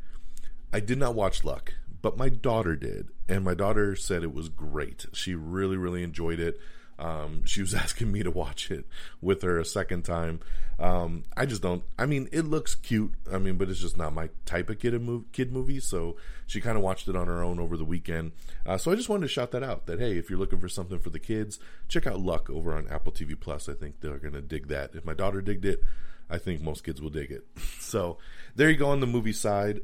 I 0.74 0.80
did 0.80 0.98
not 0.98 1.16
watch 1.16 1.44
Luck, 1.44 1.74
but 2.02 2.18
my 2.18 2.30
daughter 2.30 2.76
did, 2.76 3.10
and 3.28 3.44
my 3.44 3.54
daughter 3.54 3.96
said 3.96 4.24
it 4.24 4.34
was 4.34 4.50
great. 4.50 5.06
She 5.14 5.36
really, 5.36 5.78
really 5.78 6.04
enjoyed 6.04 6.40
it. 6.40 6.60
Um, 7.00 7.46
she 7.46 7.62
was 7.62 7.74
asking 7.86 8.12
me 8.12 8.24
to 8.24 8.32
watch 8.32 8.70
it 8.70 8.86
with 9.22 9.42
her 9.42 9.58
a 9.58 9.66
second 9.66 10.04
time. 10.04 10.42
Um, 10.80 11.26
I 11.36 11.46
just 11.46 11.62
don't. 11.62 11.84
I 11.98 12.06
mean, 12.06 12.30
it 12.32 12.46
looks 12.46 12.76
cute. 12.76 13.14
I 13.32 13.38
mean, 13.38 13.58
but 13.58 13.70
it's 13.70 13.82
just 13.82 13.98
not 13.98 14.14
my 14.14 14.30
type 14.46 14.70
of 14.70 14.80
kid 14.80 15.00
movie. 15.02 15.26
Kid 15.34 15.52
movie. 15.52 15.80
So 15.80 16.16
she 16.48 16.62
kind 16.62 16.78
of 16.78 16.84
watched 16.84 17.08
it 17.08 17.16
on 17.16 17.28
her 17.28 17.44
own 17.44 17.60
over 17.60 17.76
the 17.76 17.86
weekend. 17.86 18.32
Uh, 18.66 18.78
so 18.78 18.92
I 18.92 18.96
just 18.96 19.10
wanted 19.10 19.24
to 19.24 19.28
shout 19.28 19.52
that 19.52 19.64
out. 19.64 19.88
That 19.88 20.00
hey, 20.00 20.18
if 20.18 20.30
you're 20.30 20.40
looking 20.40 20.60
for 20.60 20.70
something 20.70 21.00
for 21.00 21.10
the 21.10 21.20
kids, 21.20 21.60
check 21.88 22.08
out 22.08 22.20
Luck 22.20 22.50
over 22.50 22.76
on 22.76 22.88
Apple 22.88 23.12
TV 23.12 23.38
Plus. 23.40 23.68
I 23.68 23.74
think 23.74 24.00
they're 24.00 24.18
gonna 24.18 24.42
dig 24.42 24.68
that. 24.68 24.92
If 24.94 25.06
my 25.06 25.14
daughter 25.14 25.42
digged 25.42 25.66
it, 25.66 25.82
I 26.30 26.38
think 26.38 26.62
most 26.62 26.84
kids 26.84 27.02
will 27.02 27.10
dig 27.10 27.32
it. 27.32 27.46
so 27.80 28.18
there 28.56 28.70
you 28.70 28.78
go 28.78 28.90
on 28.90 29.02
the 29.02 29.08
movie 29.08 29.34
side, 29.34 29.82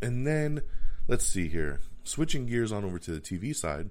and 0.00 0.26
then 0.26 0.62
let's 1.08 1.26
see 1.26 1.48
here. 1.48 1.80
Switching 2.04 2.46
gears 2.46 2.72
on 2.72 2.84
over 2.84 2.98
to 2.98 3.10
the 3.10 3.20
TV 3.20 3.54
side. 3.54 3.90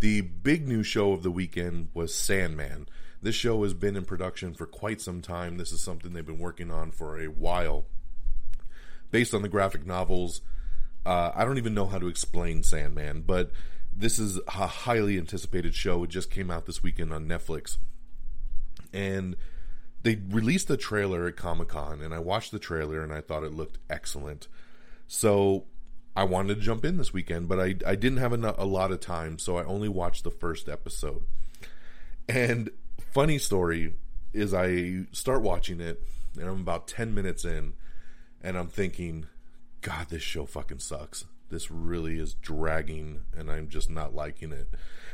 The 0.00 0.20
big 0.20 0.68
new 0.68 0.82
show 0.82 1.12
of 1.12 1.22
the 1.22 1.30
weekend 1.30 1.88
was 1.94 2.14
Sandman. 2.14 2.88
This 3.22 3.34
show 3.34 3.62
has 3.62 3.72
been 3.72 3.96
in 3.96 4.04
production 4.04 4.52
for 4.52 4.66
quite 4.66 5.00
some 5.00 5.22
time. 5.22 5.56
This 5.56 5.72
is 5.72 5.80
something 5.80 6.12
they've 6.12 6.26
been 6.26 6.38
working 6.38 6.70
on 6.70 6.90
for 6.90 7.18
a 7.18 7.26
while. 7.26 7.86
Based 9.10 9.32
on 9.32 9.42
the 9.42 9.48
graphic 9.48 9.86
novels, 9.86 10.42
uh, 11.06 11.30
I 11.34 11.44
don't 11.44 11.58
even 11.58 11.74
know 11.74 11.86
how 11.86 11.98
to 11.98 12.08
explain 12.08 12.62
Sandman, 12.62 13.22
but 13.22 13.50
this 13.96 14.18
is 14.18 14.38
a 14.48 14.66
highly 14.66 15.16
anticipated 15.16 15.74
show. 15.74 16.04
It 16.04 16.10
just 16.10 16.30
came 16.30 16.50
out 16.50 16.66
this 16.66 16.82
weekend 16.82 17.12
on 17.12 17.26
Netflix. 17.26 17.78
And 18.92 19.36
they 20.02 20.16
released 20.28 20.68
the 20.68 20.76
trailer 20.76 21.26
at 21.26 21.36
Comic 21.36 21.68
Con, 21.68 22.02
and 22.02 22.12
I 22.12 22.18
watched 22.18 22.52
the 22.52 22.58
trailer 22.58 23.02
and 23.02 23.12
I 23.12 23.20
thought 23.20 23.42
it 23.42 23.54
looked 23.54 23.78
excellent. 23.88 24.48
So 25.06 25.64
I 26.16 26.24
wanted 26.24 26.54
to 26.54 26.60
jump 26.60 26.84
in 26.84 26.96
this 26.96 27.12
weekend, 27.12 27.48
but 27.48 27.58
I, 27.58 27.74
I 27.86 27.96
didn't 27.96 28.18
have 28.18 28.32
a, 28.32 28.54
a 28.56 28.64
lot 28.64 28.92
of 28.92 29.00
time, 29.00 29.38
so 29.38 29.58
I 29.58 29.64
only 29.64 29.88
watched 29.88 30.24
the 30.24 30.30
first 30.30 30.68
episode. 30.68 31.22
And 32.28 32.70
funny 33.12 33.38
story 33.38 33.94
is 34.32 34.54
I 34.54 35.06
start 35.12 35.42
watching 35.42 35.80
it 35.80 36.02
and 36.38 36.48
I'm 36.48 36.60
about 36.60 36.88
10 36.88 37.14
minutes 37.14 37.44
in 37.44 37.74
and 38.42 38.56
I'm 38.56 38.68
thinking, 38.68 39.26
God, 39.80 40.08
this 40.08 40.22
show 40.22 40.46
fucking 40.46 40.80
sucks. 40.80 41.24
This 41.50 41.70
really 41.70 42.18
is 42.18 42.34
dragging, 42.34 43.20
and 43.36 43.50
I'm 43.50 43.68
just 43.68 43.90
not 43.90 44.14
liking 44.14 44.50
it. 44.50 44.68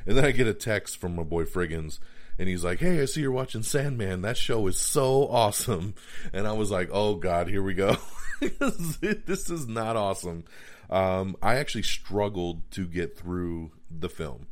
And 0.07 0.17
then 0.17 0.25
I 0.25 0.31
get 0.31 0.47
a 0.47 0.55
text 0.55 0.97
from 0.97 1.17
my 1.17 1.23
boy 1.23 1.45
Friggins, 1.45 1.99
and 2.39 2.49
he's 2.49 2.65
like, 2.65 2.79
"Hey, 2.79 3.03
I 3.03 3.05
see 3.05 3.21
you're 3.21 3.31
watching 3.31 3.63
Sandman. 3.63 4.23
That 4.23 4.37
show 4.37 4.67
is 4.69 4.79
so 4.79 5.29
awesome." 5.29 5.95
And 6.33 6.47
I 6.47 6.53
was 6.53 6.71
like, 6.71 6.89
"Oh 6.93 7.17
God, 7.17 7.49
here 7.49 7.63
we 7.63 7.75
go. 7.75 7.97
this 8.41 9.51
is 9.51 9.67
not 9.69 9.97
awesome." 9.97 10.45
Um, 10.91 11.37
I 11.41 11.57
actually 11.57 11.85
struggled 11.85 12.69
to 12.73 12.87
get 12.87 13.17
through 13.17 13.71
the 13.91 14.09
film, 14.09 14.49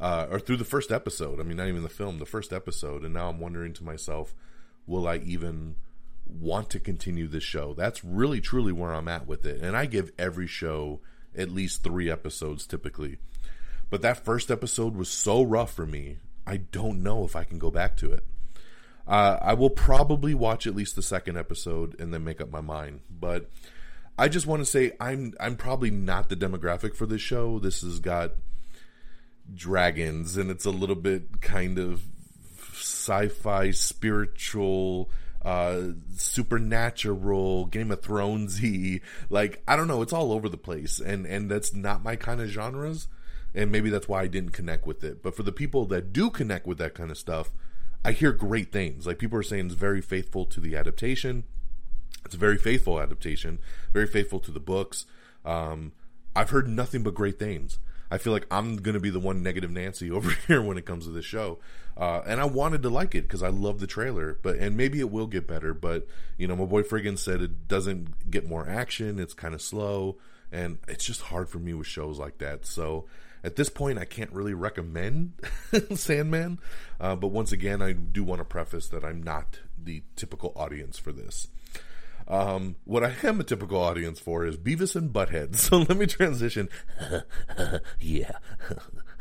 uh, 0.00 0.28
or 0.30 0.38
through 0.38 0.58
the 0.58 0.64
first 0.64 0.92
episode. 0.92 1.40
I 1.40 1.42
mean, 1.42 1.56
not 1.56 1.68
even 1.68 1.82
the 1.82 1.88
film, 1.88 2.18
the 2.18 2.24
first 2.24 2.52
episode. 2.52 3.04
And 3.04 3.12
now 3.12 3.28
I'm 3.28 3.40
wondering 3.40 3.72
to 3.74 3.84
myself, 3.84 4.34
will 4.86 5.08
I 5.08 5.16
even 5.16 5.74
want 6.24 6.70
to 6.70 6.80
continue 6.80 7.26
this 7.26 7.42
show? 7.42 7.74
That's 7.74 8.04
really, 8.04 8.40
truly 8.40 8.72
where 8.72 8.94
I'm 8.94 9.08
at 9.08 9.26
with 9.26 9.44
it. 9.44 9.60
And 9.60 9.76
I 9.76 9.86
give 9.86 10.12
every 10.18 10.46
show 10.46 11.00
at 11.36 11.50
least 11.50 11.82
three 11.82 12.10
episodes 12.10 12.66
typically. 12.66 13.18
But 13.90 14.02
that 14.02 14.24
first 14.24 14.50
episode 14.50 14.96
was 14.96 15.08
so 15.08 15.42
rough 15.42 15.72
for 15.72 15.86
me. 15.86 16.18
I 16.46 16.58
don't 16.58 17.02
know 17.02 17.24
if 17.24 17.36
I 17.36 17.44
can 17.44 17.58
go 17.58 17.70
back 17.70 17.96
to 17.98 18.12
it. 18.12 18.24
Uh, 19.06 19.38
I 19.40 19.54
will 19.54 19.70
probably 19.70 20.34
watch 20.34 20.66
at 20.66 20.74
least 20.74 20.96
the 20.96 21.02
second 21.02 21.36
episode 21.36 21.98
and 22.00 22.12
then 22.12 22.24
make 22.24 22.40
up 22.40 22.50
my 22.50 22.60
mind. 22.60 23.00
But 23.08 23.50
I 24.18 24.28
just 24.28 24.46
want 24.46 24.60
to 24.60 24.66
say 24.66 24.92
I'm 24.98 25.34
I'm 25.38 25.56
probably 25.56 25.90
not 25.90 26.28
the 26.28 26.36
demographic 26.36 26.94
for 26.94 27.06
this 27.06 27.20
show. 27.20 27.58
This 27.58 27.82
has 27.82 27.98
got 27.98 28.32
dragons 29.54 30.36
and 30.36 30.50
it's 30.50 30.64
a 30.64 30.70
little 30.70 30.96
bit 30.96 31.40
kind 31.40 31.78
of 31.78 32.02
sci-fi 32.72 33.70
spiritual 33.70 35.08
uh 35.42 35.82
supernatural 36.16 37.66
game 37.66 37.90
of 37.90 38.00
thronesy. 38.00 39.02
Like 39.28 39.62
i 39.68 39.76
don't 39.76 39.86
know 39.86 40.02
it's 40.02 40.12
all 40.12 40.32
over 40.32 40.48
the 40.48 40.56
place 40.56 40.98
and 40.98 41.26
and 41.26 41.50
that's 41.50 41.74
not 41.74 42.02
my 42.02 42.16
kind 42.16 42.40
of 42.40 42.48
genres 42.48 43.06
and 43.54 43.70
maybe 43.70 43.88
that's 43.90 44.08
why 44.08 44.22
i 44.22 44.26
didn't 44.26 44.50
connect 44.52 44.86
with 44.86 45.04
it. 45.04 45.22
But 45.22 45.36
for 45.36 45.42
the 45.42 45.52
people 45.52 45.84
that 45.86 46.12
do 46.12 46.30
connect 46.30 46.66
with 46.66 46.78
that 46.78 46.94
kind 46.94 47.10
of 47.10 47.18
stuff 47.18 47.50
i 48.04 48.12
hear 48.12 48.32
great 48.32 48.72
things. 48.72 49.06
Like 49.06 49.18
people 49.18 49.38
are 49.38 49.44
saying 49.44 49.66
it's 49.66 49.74
very 49.74 50.00
faithful 50.00 50.46
to 50.46 50.58
the 50.58 50.74
adaptation 50.74 51.44
it's 52.26 52.34
a 52.34 52.38
very 52.38 52.58
faithful 52.58 53.00
adaptation 53.00 53.58
very 53.94 54.06
faithful 54.06 54.38
to 54.38 54.50
the 54.50 54.60
books 54.60 55.06
um 55.46 55.92
i've 56.34 56.50
heard 56.50 56.68
nothing 56.68 57.02
but 57.02 57.14
great 57.14 57.38
things 57.38 57.78
I 58.10 58.18
feel 58.18 58.32
like 58.32 58.46
I'm 58.50 58.76
going 58.76 58.94
to 58.94 59.00
be 59.00 59.10
the 59.10 59.20
one 59.20 59.42
negative 59.42 59.70
Nancy 59.70 60.10
over 60.12 60.30
here 60.46 60.62
when 60.62 60.78
it 60.78 60.86
comes 60.86 61.04
to 61.04 61.10
this 61.10 61.24
show. 61.24 61.58
Uh, 61.96 62.20
and 62.26 62.40
I 62.40 62.44
wanted 62.44 62.82
to 62.82 62.90
like 62.90 63.14
it 63.14 63.22
because 63.22 63.42
I 63.42 63.48
love 63.48 63.80
the 63.80 63.86
trailer, 63.86 64.38
but 64.42 64.56
and 64.56 64.76
maybe 64.76 65.00
it 65.00 65.10
will 65.10 65.26
get 65.26 65.46
better. 65.46 65.72
But 65.72 66.06
you 66.36 66.46
know, 66.46 66.56
my 66.56 66.66
boy 66.66 66.82
Friggin 66.82 67.18
said 67.18 67.40
it 67.40 67.68
doesn't 67.68 68.30
get 68.30 68.46
more 68.46 68.68
action. 68.68 69.18
It's 69.18 69.32
kind 69.32 69.54
of 69.54 69.62
slow, 69.62 70.18
and 70.52 70.78
it's 70.88 71.04
just 71.04 71.22
hard 71.22 71.48
for 71.48 71.58
me 71.58 71.72
with 71.72 71.86
shows 71.86 72.18
like 72.18 72.38
that. 72.38 72.66
So 72.66 73.06
at 73.42 73.56
this 73.56 73.70
point, 73.70 73.98
I 73.98 74.04
can't 74.04 74.30
really 74.32 74.52
recommend 74.52 75.32
Sandman. 75.94 76.58
Uh, 77.00 77.16
but 77.16 77.28
once 77.28 77.50
again, 77.50 77.80
I 77.80 77.92
do 77.92 78.22
want 78.24 78.40
to 78.40 78.44
preface 78.44 78.88
that 78.88 79.02
I'm 79.02 79.22
not 79.22 79.60
the 79.82 80.02
typical 80.16 80.52
audience 80.54 80.98
for 80.98 81.12
this. 81.12 81.48
Um, 82.28 82.76
what 82.84 83.04
I 83.04 83.14
am 83.22 83.40
a 83.40 83.44
typical 83.44 83.80
audience 83.80 84.18
for 84.18 84.44
is 84.44 84.56
Beavis 84.56 84.96
and 84.96 85.12
Butthead. 85.12 85.56
So 85.66 85.78
let 85.78 85.96
me 85.96 86.06
transition. 86.06 86.68
yeah. 88.00 88.32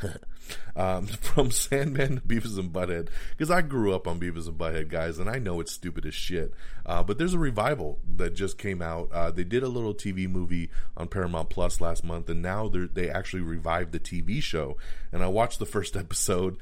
um, 0.75 1.07
from 1.07 1.51
Sandman 1.51 2.15
to 2.15 2.21
Beavis 2.21 2.59
and 2.59 2.71
Butthead, 2.71 3.09
because 3.31 3.49
I 3.49 3.61
grew 3.61 3.93
up 3.93 4.07
on 4.07 4.19
Beavis 4.19 4.47
and 4.47 4.57
Butthead, 4.57 4.89
guys, 4.89 5.17
and 5.17 5.29
I 5.29 5.39
know 5.39 5.59
it's 5.59 5.71
stupid 5.71 6.05
as 6.05 6.13
shit. 6.13 6.53
Uh, 6.85 7.03
but 7.03 7.17
there's 7.17 7.33
a 7.33 7.39
revival 7.39 7.99
that 8.17 8.35
just 8.35 8.57
came 8.57 8.81
out. 8.81 9.11
Uh, 9.11 9.31
they 9.31 9.43
did 9.43 9.63
a 9.63 9.67
little 9.69 9.93
TV 9.93 10.29
movie 10.29 10.69
on 10.97 11.07
Paramount 11.07 11.49
Plus 11.49 11.81
last 11.81 12.03
month, 12.03 12.29
and 12.29 12.41
now 12.41 12.67
they 12.69 13.09
actually 13.09 13.41
revived 13.41 13.91
the 13.91 13.99
TV 13.99 14.41
show. 14.41 14.77
And 15.11 15.23
I 15.23 15.27
watched 15.27 15.59
the 15.59 15.65
first 15.65 15.95
episode, 15.95 16.57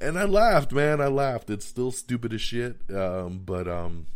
and 0.00 0.18
I 0.18 0.24
laughed, 0.24 0.72
man. 0.72 1.00
I 1.00 1.06
laughed. 1.06 1.50
It's 1.50 1.66
still 1.66 1.92
stupid 1.92 2.32
as 2.32 2.40
shit, 2.40 2.78
um, 2.94 3.40
but 3.44 3.68
um, 3.68 4.06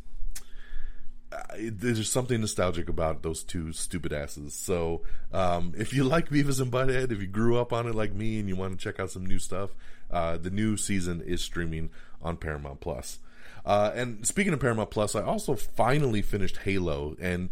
there's 1.58 2.10
something 2.10 2.40
nostalgic 2.40 2.88
about 2.88 3.22
those 3.22 3.42
two 3.42 3.72
stupid 3.72 4.12
asses. 4.12 4.54
So, 4.54 5.02
um, 5.32 5.74
if 5.76 5.92
you 5.92 6.04
like 6.04 6.30
Beavis 6.30 6.60
and 6.60 6.72
Butthead, 6.72 7.12
if 7.12 7.20
you 7.20 7.26
grew 7.26 7.58
up 7.58 7.72
on 7.72 7.86
it 7.86 7.94
like 7.94 8.14
me 8.14 8.38
and 8.38 8.48
you 8.48 8.56
want 8.56 8.78
to 8.78 8.82
check 8.82 8.98
out 8.98 9.10
some 9.10 9.26
new 9.26 9.38
stuff, 9.38 9.70
uh, 10.10 10.36
the 10.38 10.50
new 10.50 10.76
season 10.76 11.20
is 11.20 11.42
streaming 11.42 11.90
on 12.22 12.36
Paramount 12.36 12.80
Plus. 12.80 13.18
Uh, 13.66 13.92
and 13.94 14.26
speaking 14.26 14.52
of 14.52 14.60
Paramount 14.60 14.90
Plus, 14.90 15.14
I 15.14 15.22
also 15.22 15.54
finally 15.54 16.22
finished 16.22 16.58
Halo, 16.58 17.16
and 17.20 17.50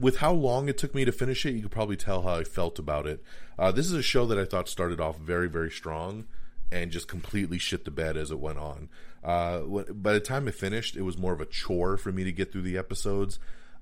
with 0.00 0.16
how 0.16 0.32
long 0.32 0.68
it 0.68 0.76
took 0.76 0.94
me 0.94 1.04
to 1.04 1.12
finish 1.12 1.46
it, 1.46 1.52
you 1.52 1.62
could 1.62 1.70
probably 1.70 1.96
tell 1.96 2.22
how 2.22 2.34
I 2.34 2.44
felt 2.44 2.78
about 2.78 3.06
it. 3.06 3.22
Uh, 3.58 3.70
this 3.70 3.86
is 3.86 3.92
a 3.92 4.02
show 4.02 4.26
that 4.26 4.38
I 4.38 4.44
thought 4.44 4.68
started 4.68 5.00
off 5.00 5.18
very, 5.18 5.48
very 5.48 5.70
strong, 5.70 6.26
and 6.70 6.90
just 6.90 7.08
completely 7.08 7.58
shit 7.58 7.84
the 7.84 7.90
bed 7.90 8.16
as 8.16 8.30
it 8.30 8.38
went 8.38 8.58
on. 8.58 8.88
Uh, 9.22 9.60
by 9.92 10.12
the 10.12 10.20
time 10.20 10.46
it 10.46 10.54
finished, 10.54 10.96
it 10.96 11.02
was 11.02 11.18
more 11.18 11.32
of 11.32 11.40
a 11.40 11.46
chore 11.46 11.96
for 11.96 12.12
me 12.12 12.24
to 12.24 12.32
get 12.32 12.52
through 12.52 12.62
the 12.62 12.78
episodes, 12.78 13.38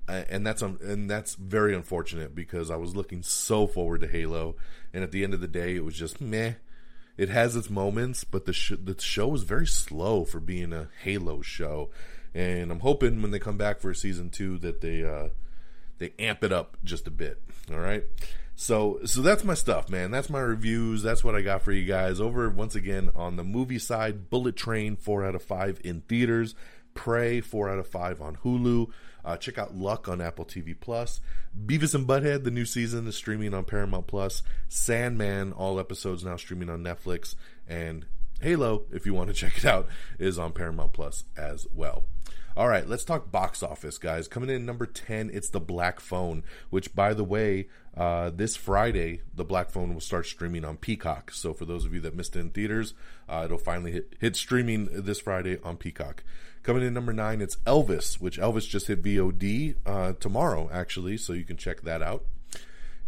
and 0.07 0.45
that's 0.45 0.61
um, 0.61 0.79
and 0.81 1.09
that's 1.09 1.35
very 1.35 1.75
unfortunate 1.75 2.35
because 2.35 2.71
I 2.71 2.75
was 2.75 2.95
looking 2.95 3.23
so 3.23 3.67
forward 3.67 4.01
to 4.01 4.07
Halo, 4.07 4.55
and 4.93 5.03
at 5.03 5.11
the 5.11 5.23
end 5.23 5.33
of 5.33 5.41
the 5.41 5.47
day, 5.47 5.75
it 5.75 5.83
was 5.85 5.95
just 5.95 6.21
meh. 6.21 6.53
It 7.17 7.29
has 7.29 7.55
its 7.55 7.69
moments, 7.69 8.23
but 8.23 8.45
the 8.45 8.53
sh- 8.53 8.73
the 8.83 8.99
show 8.99 9.33
is 9.35 9.43
very 9.43 9.67
slow 9.67 10.25
for 10.25 10.39
being 10.39 10.73
a 10.73 10.89
Halo 11.01 11.41
show, 11.41 11.89
and 12.33 12.71
I'm 12.71 12.81
hoping 12.81 13.21
when 13.21 13.31
they 13.31 13.39
come 13.39 13.57
back 13.57 13.79
for 13.79 13.93
season 13.93 14.29
two 14.29 14.57
that 14.59 14.81
they 14.81 15.03
uh, 15.03 15.29
they 15.97 16.13
amp 16.19 16.43
it 16.43 16.51
up 16.51 16.77
just 16.83 17.07
a 17.07 17.11
bit. 17.11 17.41
All 17.71 17.79
right. 17.79 18.03
So 18.55 18.99
so 19.05 19.21
that's 19.21 19.43
my 19.43 19.53
stuff, 19.53 19.89
man. 19.89 20.11
That's 20.11 20.29
my 20.29 20.39
reviews. 20.39 21.03
That's 21.03 21.23
what 21.23 21.35
I 21.35 21.41
got 21.41 21.61
for 21.61 21.71
you 21.71 21.85
guys. 21.85 22.21
Over 22.21 22.49
once 22.49 22.75
again 22.75 23.11
on 23.13 23.35
the 23.35 23.43
movie 23.43 23.79
side, 23.79 24.29
Bullet 24.29 24.55
Train 24.55 24.95
four 24.95 25.25
out 25.25 25.35
of 25.35 25.43
five 25.43 25.79
in 25.83 26.01
theaters. 26.01 26.55
Prey 26.93 27.41
four 27.41 27.69
out 27.69 27.79
of 27.79 27.87
five 27.87 28.21
on 28.21 28.37
Hulu. 28.37 28.89
Uh, 29.25 29.35
check 29.35 29.57
out 29.57 29.75
Luck 29.75 30.07
on 30.07 30.21
Apple 30.21 30.45
TV 30.45 30.75
Plus. 30.79 31.19
Beavis 31.65 31.95
and 31.95 32.07
Butthead, 32.07 32.43
the 32.43 32.51
new 32.51 32.63
season 32.65 33.07
is 33.07 33.15
streaming 33.15 33.53
on 33.53 33.65
Paramount 33.65 34.07
Plus. 34.07 34.43
Sandman, 34.69 35.51
all 35.51 35.79
episodes 35.79 36.23
now 36.23 36.37
streaming 36.37 36.69
on 36.69 36.83
Netflix. 36.83 37.35
And 37.67 38.05
Halo, 38.39 38.83
if 38.91 39.05
you 39.05 39.13
want 39.13 39.29
to 39.29 39.33
check 39.33 39.57
it 39.57 39.65
out, 39.65 39.87
is 40.19 40.39
on 40.39 40.53
Paramount 40.53 40.93
Plus 40.93 41.25
as 41.35 41.67
well. 41.73 42.05
All 42.57 42.69
right, 42.69 42.87
let's 42.87 43.03
talk 43.03 43.31
box 43.31 43.61
office, 43.61 43.97
guys. 43.97 44.29
Coming 44.29 44.49
in 44.49 44.65
number 44.65 44.85
10, 44.85 45.29
it's 45.33 45.49
The 45.49 45.59
Black 45.59 45.99
Phone, 45.99 46.43
which, 46.69 46.95
by 46.95 47.13
the 47.13 47.23
way, 47.23 47.67
uh, 47.97 48.29
this 48.29 48.55
Friday, 48.55 49.21
The 49.33 49.45
Black 49.45 49.69
Phone 49.69 49.93
will 49.93 50.01
start 50.01 50.25
streaming 50.25 50.65
on 50.65 50.77
Peacock. 50.77 51.31
So, 51.31 51.53
for 51.53 51.65
those 51.65 51.85
of 51.85 51.93
you 51.93 51.99
that 52.01 52.15
missed 52.15 52.35
it 52.35 52.39
in 52.39 52.49
theaters, 52.49 52.93
uh, 53.29 53.43
it'll 53.45 53.57
finally 53.57 53.91
hit, 53.91 54.15
hit 54.19 54.35
streaming 54.35 54.89
this 54.91 55.19
Friday 55.19 55.59
on 55.63 55.77
Peacock. 55.77 56.23
Coming 56.63 56.83
in 56.83 56.93
number 56.93 57.13
9, 57.13 57.41
it's 57.41 57.57
Elvis, 57.57 58.15
which 58.19 58.39
Elvis 58.39 58.67
just 58.67 58.87
hit 58.87 59.03
VOD 59.03 59.75
uh, 59.85 60.13
tomorrow, 60.13 60.69
actually, 60.73 61.17
so 61.17 61.33
you 61.33 61.43
can 61.43 61.57
check 61.57 61.81
that 61.81 62.01
out. 62.01 62.25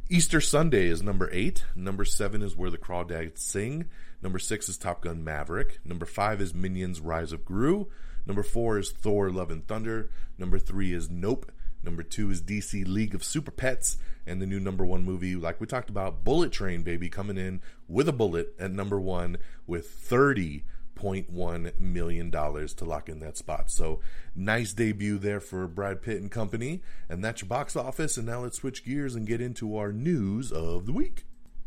Easter 0.10 0.40
Sunday 0.40 0.88
is 0.88 1.02
number 1.02 1.30
8. 1.34 1.66
Number 1.76 2.06
7 2.06 2.42
is 2.42 2.56
Where 2.56 2.70
the 2.70 2.78
Crawdads 2.78 3.40
Sing. 3.40 3.86
Number 4.22 4.40
6 4.40 4.70
is 4.70 4.78
Top 4.78 5.02
Gun 5.02 5.24
Maverick. 5.24 5.80
Number 5.84 6.06
5 6.06 6.40
is 6.40 6.54
Minions 6.54 7.02
Rise 7.02 7.34
of 7.34 7.44
Gru. 7.44 7.88
Number 8.28 8.44
four 8.44 8.78
is 8.78 8.92
Thor 8.92 9.32
Love 9.32 9.50
and 9.50 9.66
Thunder. 9.66 10.10
Number 10.38 10.60
three 10.60 10.94
is 10.94 11.10
Nope. 11.10 11.50
Number 11.88 12.04
two 12.04 12.30
is 12.30 12.42
DC 12.42 12.86
League 12.86 13.16
of 13.16 13.24
Super 13.24 13.50
Pets. 13.50 13.98
And 14.26 14.42
the 14.42 14.46
new 14.46 14.60
number 14.60 14.86
one 14.86 15.04
movie, 15.04 15.38
like 15.38 15.62
we 15.62 15.68
talked 15.68 15.90
about, 15.90 16.26
Bullet 16.26 16.52
Train, 16.52 16.84
baby, 16.84 17.08
coming 17.08 17.38
in 17.38 17.62
with 17.88 18.10
a 18.10 18.12
bullet 18.12 18.54
at 18.60 18.72
number 18.72 19.00
one 19.00 19.38
with 19.66 19.90
30 19.90 20.66
$0.1 20.98 21.80
million 21.80 22.32
to 22.32 22.84
lock 22.84 23.08
in 23.08 23.20
that 23.20 23.38
spot. 23.38 23.70
So, 23.70 24.00
nice 24.36 24.74
debut 24.74 25.18
there 25.20 25.40
for 25.40 25.68
Brad 25.68 26.02
Pitt 26.02 26.20
and 26.20 26.32
company. 26.32 26.82
And 27.08 27.24
that's 27.24 27.42
your 27.42 27.48
box 27.48 27.76
office. 27.76 28.18
And 28.18 28.26
now 28.26 28.42
let's 28.42 28.58
switch 28.58 28.84
gears 28.84 29.16
and 29.16 29.28
get 29.28 29.40
into 29.40 29.78
our 29.78 29.94
news 29.94 30.52
of 30.52 30.88
the 30.88 30.94
week. 30.94 31.24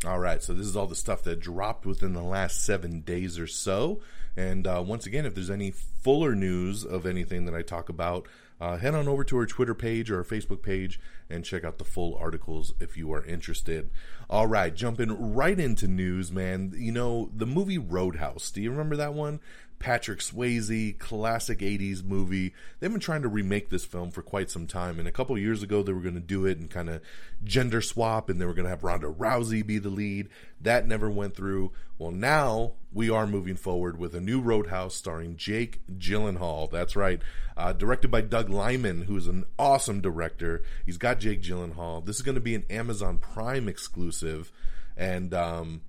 All 0.06 0.18
right, 0.18 0.42
so 0.42 0.54
this 0.54 0.66
is 0.66 0.76
all 0.76 0.86
the 0.86 0.96
stuff 0.96 1.22
that 1.24 1.40
dropped 1.40 1.84
within 1.84 2.14
the 2.14 2.22
last 2.22 2.64
seven 2.64 3.00
days 3.00 3.38
or 3.38 3.46
so. 3.46 4.00
And 4.34 4.66
uh, 4.66 4.82
once 4.84 5.04
again, 5.06 5.26
if 5.26 5.34
there's 5.34 5.50
any 5.50 5.70
fuller 5.70 6.34
news 6.34 6.84
of 6.84 7.04
anything 7.04 7.44
that 7.44 7.54
I 7.54 7.60
talk 7.62 7.90
about, 7.90 8.26
uh, 8.60 8.76
head 8.76 8.94
on 8.94 9.08
over 9.08 9.24
to 9.24 9.36
our 9.38 9.46
Twitter 9.46 9.74
page 9.74 10.10
or 10.10 10.18
our 10.18 10.24
Facebook 10.24 10.62
page 10.62 11.00
and 11.28 11.44
check 11.44 11.64
out 11.64 11.78
the 11.78 11.84
full 11.84 12.16
articles 12.16 12.74
if 12.80 12.96
you 12.96 13.12
are 13.12 13.24
interested. 13.24 13.90
All 14.28 14.46
right, 14.46 14.74
jumping 14.74 15.34
right 15.34 15.58
into 15.58 15.88
news, 15.88 16.30
man. 16.30 16.72
You 16.76 16.92
know, 16.92 17.30
the 17.34 17.46
movie 17.46 17.78
Roadhouse, 17.78 18.50
do 18.50 18.60
you 18.60 18.70
remember 18.70 18.96
that 18.96 19.14
one? 19.14 19.40
Patrick 19.80 20.18
Swayze, 20.20 20.98
classic 20.98 21.60
80s 21.60 22.04
movie. 22.04 22.52
They've 22.78 22.90
been 22.90 23.00
trying 23.00 23.22
to 23.22 23.28
remake 23.28 23.70
this 23.70 23.84
film 23.84 24.10
for 24.10 24.20
quite 24.20 24.50
some 24.50 24.66
time. 24.66 24.98
And 24.98 25.08
a 25.08 25.12
couple 25.12 25.36
years 25.38 25.62
ago, 25.62 25.82
they 25.82 25.94
were 25.94 26.02
going 26.02 26.14
to 26.14 26.20
do 26.20 26.44
it 26.44 26.58
and 26.58 26.70
kind 26.70 26.90
of 26.90 27.00
gender 27.42 27.80
swap, 27.80 28.28
and 28.28 28.38
they 28.38 28.44
were 28.44 28.52
going 28.52 28.66
to 28.66 28.70
have 28.70 28.84
Ronda 28.84 29.08
Rousey 29.08 29.66
be 29.66 29.78
the 29.78 29.88
lead. 29.88 30.28
That 30.60 30.86
never 30.86 31.10
went 31.10 31.34
through. 31.34 31.72
Well, 31.98 32.10
now 32.10 32.74
we 32.92 33.08
are 33.08 33.26
moving 33.26 33.56
forward 33.56 33.98
with 33.98 34.14
a 34.14 34.20
new 34.20 34.40
Roadhouse 34.40 34.94
starring 34.94 35.36
Jake 35.36 35.80
Gyllenhaal. 35.98 36.70
That's 36.70 36.94
right. 36.94 37.22
Uh, 37.56 37.72
directed 37.72 38.10
by 38.10 38.20
Doug 38.20 38.50
Liman, 38.50 39.02
who's 39.02 39.28
an 39.28 39.44
awesome 39.58 40.02
director. 40.02 40.62
He's 40.84 40.98
got 40.98 41.20
Jake 41.20 41.42
Gyllenhaal. 41.42 42.04
This 42.04 42.16
is 42.16 42.22
going 42.22 42.34
to 42.34 42.40
be 42.40 42.54
an 42.54 42.64
Amazon 42.68 43.16
Prime 43.16 43.66
exclusive. 43.66 44.52
And, 44.94 45.32
um, 45.32 45.80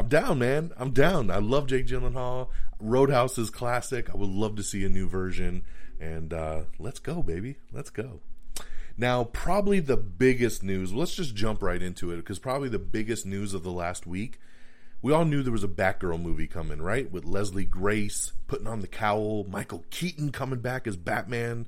I'm 0.00 0.08
down, 0.08 0.38
man. 0.38 0.72
I'm 0.78 0.92
down. 0.92 1.30
I 1.30 1.40
love 1.40 1.66
Jake 1.66 1.86
Gyllenhaal. 1.86 2.48
Roadhouse 2.80 3.36
is 3.36 3.50
classic. 3.50 4.08
I 4.08 4.16
would 4.16 4.30
love 4.30 4.56
to 4.56 4.62
see 4.62 4.82
a 4.82 4.88
new 4.88 5.06
version. 5.06 5.62
And 6.00 6.32
uh, 6.32 6.62
let's 6.78 7.00
go, 7.00 7.22
baby. 7.22 7.56
Let's 7.70 7.90
go. 7.90 8.20
Now, 8.96 9.24
probably 9.24 9.78
the 9.78 9.98
biggest 9.98 10.62
news, 10.62 10.94
let's 10.94 11.14
just 11.14 11.34
jump 11.34 11.62
right 11.62 11.82
into 11.82 12.12
it 12.12 12.16
because 12.16 12.38
probably 12.38 12.70
the 12.70 12.78
biggest 12.78 13.26
news 13.26 13.52
of 13.52 13.62
the 13.62 13.70
last 13.70 14.06
week. 14.06 14.40
We 15.02 15.12
all 15.12 15.26
knew 15.26 15.42
there 15.42 15.52
was 15.52 15.64
a 15.64 15.68
Batgirl 15.68 16.22
movie 16.22 16.46
coming, 16.46 16.80
right? 16.80 17.12
With 17.12 17.26
Leslie 17.26 17.66
Grace 17.66 18.32
putting 18.46 18.66
on 18.66 18.80
the 18.80 18.86
cowl, 18.86 19.44
Michael 19.50 19.84
Keaton 19.90 20.32
coming 20.32 20.60
back 20.60 20.86
as 20.86 20.96
Batman, 20.96 21.66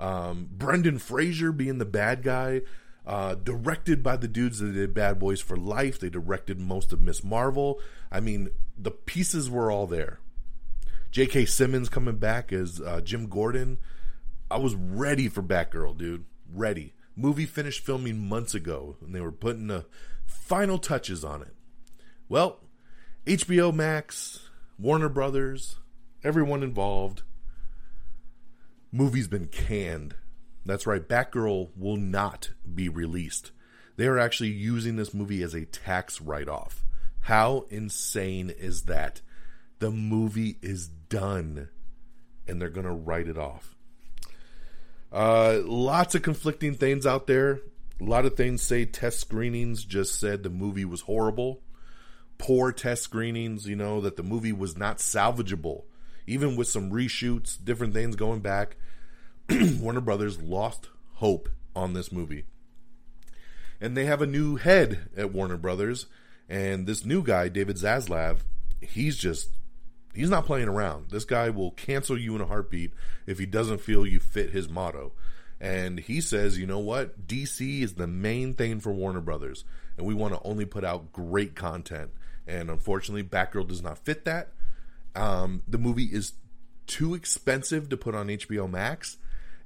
um, 0.00 0.48
Brendan 0.50 1.00
Fraser 1.00 1.52
being 1.52 1.76
the 1.76 1.84
bad 1.84 2.22
guy. 2.22 2.62
Uh, 3.06 3.34
directed 3.34 4.02
by 4.02 4.16
the 4.16 4.28
dudes 4.28 4.60
that 4.60 4.72
did 4.72 4.94
Bad 4.94 5.18
Boys 5.18 5.40
for 5.40 5.58
Life. 5.58 5.98
They 5.98 6.08
directed 6.08 6.58
most 6.58 6.92
of 6.92 7.02
Miss 7.02 7.22
Marvel. 7.22 7.78
I 8.10 8.20
mean, 8.20 8.48
the 8.78 8.90
pieces 8.90 9.50
were 9.50 9.70
all 9.70 9.86
there. 9.86 10.20
J.K. 11.10 11.44
Simmons 11.44 11.88
coming 11.88 12.16
back 12.16 12.52
as 12.52 12.80
uh, 12.80 13.00
Jim 13.02 13.28
Gordon. 13.28 13.78
I 14.50 14.56
was 14.56 14.74
ready 14.74 15.28
for 15.28 15.42
Batgirl, 15.42 15.98
dude. 15.98 16.24
Ready. 16.52 16.94
Movie 17.14 17.46
finished 17.46 17.84
filming 17.84 18.26
months 18.26 18.54
ago, 18.54 18.96
and 19.00 19.14
they 19.14 19.20
were 19.20 19.30
putting 19.30 19.66
the 19.66 19.84
final 20.26 20.78
touches 20.78 21.24
on 21.24 21.42
it. 21.42 21.54
Well, 22.28 22.60
HBO 23.26 23.72
Max, 23.72 24.48
Warner 24.78 25.08
Brothers, 25.08 25.76
everyone 26.24 26.62
involved. 26.62 27.22
Movie's 28.90 29.28
been 29.28 29.46
canned 29.46 30.14
that's 30.64 30.86
right, 30.86 31.06
Batgirl 31.06 31.70
will 31.76 31.96
not 31.96 32.50
be 32.74 32.88
released. 32.88 33.50
They 33.96 34.06
are 34.06 34.18
actually 34.18 34.50
using 34.50 34.96
this 34.96 35.14
movie 35.14 35.42
as 35.42 35.54
a 35.54 35.66
tax 35.66 36.20
write 36.20 36.48
off. 36.48 36.84
How 37.20 37.66
insane 37.70 38.50
is 38.50 38.82
that? 38.82 39.20
The 39.78 39.90
movie 39.90 40.58
is 40.62 40.88
done 40.88 41.68
and 42.46 42.60
they're 42.60 42.68
going 42.68 42.86
to 42.86 42.92
write 42.92 43.28
it 43.28 43.38
off. 43.38 43.74
Uh, 45.12 45.60
lots 45.64 46.14
of 46.14 46.22
conflicting 46.22 46.74
things 46.74 47.06
out 47.06 47.26
there. 47.26 47.60
A 48.00 48.04
lot 48.04 48.26
of 48.26 48.36
things 48.36 48.62
say 48.62 48.84
test 48.84 49.20
screenings 49.20 49.84
just 49.84 50.18
said 50.18 50.42
the 50.42 50.50
movie 50.50 50.84
was 50.84 51.02
horrible. 51.02 51.62
Poor 52.36 52.72
test 52.72 53.02
screenings, 53.02 53.68
you 53.68 53.76
know, 53.76 54.00
that 54.00 54.16
the 54.16 54.22
movie 54.22 54.52
was 54.52 54.76
not 54.76 54.98
salvageable. 54.98 55.84
Even 56.26 56.56
with 56.56 56.66
some 56.66 56.90
reshoots, 56.90 57.56
different 57.62 57.94
things 57.94 58.16
going 58.16 58.40
back. 58.40 58.76
Warner 59.80 60.00
Brothers 60.00 60.40
lost 60.40 60.88
hope 61.14 61.48
on 61.74 61.92
this 61.92 62.12
movie. 62.12 62.44
And 63.80 63.96
they 63.96 64.06
have 64.06 64.22
a 64.22 64.26
new 64.26 64.56
head 64.56 65.08
at 65.16 65.32
Warner 65.32 65.56
Brothers, 65.56 66.06
and 66.48 66.86
this 66.86 67.04
new 67.04 67.22
guy, 67.22 67.48
David 67.48 67.76
Zaslav, 67.76 68.38
he's 68.80 69.16
just 69.16 69.50
he's 70.14 70.30
not 70.30 70.46
playing 70.46 70.68
around. 70.68 71.10
This 71.10 71.24
guy 71.24 71.50
will 71.50 71.72
cancel 71.72 72.18
you 72.18 72.34
in 72.34 72.40
a 72.40 72.46
heartbeat 72.46 72.92
if 73.26 73.38
he 73.38 73.46
doesn't 73.46 73.80
feel 73.80 74.06
you 74.06 74.20
fit 74.20 74.50
his 74.50 74.68
motto. 74.68 75.12
And 75.60 75.98
he 75.98 76.20
says, 76.20 76.58
you 76.58 76.66
know 76.66 76.78
what? 76.78 77.26
DC 77.26 77.80
is 77.80 77.94
the 77.94 78.06
main 78.06 78.54
thing 78.54 78.80
for 78.80 78.92
Warner 78.92 79.20
Brothers, 79.20 79.64
and 79.96 80.06
we 80.06 80.14
want 80.14 80.34
to 80.34 80.40
only 80.44 80.64
put 80.64 80.84
out 80.84 81.12
great 81.12 81.54
content. 81.54 82.10
And 82.46 82.70
unfortunately, 82.70 83.22
Batgirl 83.22 83.68
does 83.68 83.82
not 83.82 83.98
fit 83.98 84.24
that. 84.24 84.52
Um, 85.14 85.62
the 85.66 85.78
movie 85.78 86.04
is 86.04 86.34
too 86.86 87.14
expensive 87.14 87.88
to 87.88 87.96
put 87.96 88.14
on 88.14 88.28
HBO 88.28 88.70
Max, 88.70 89.16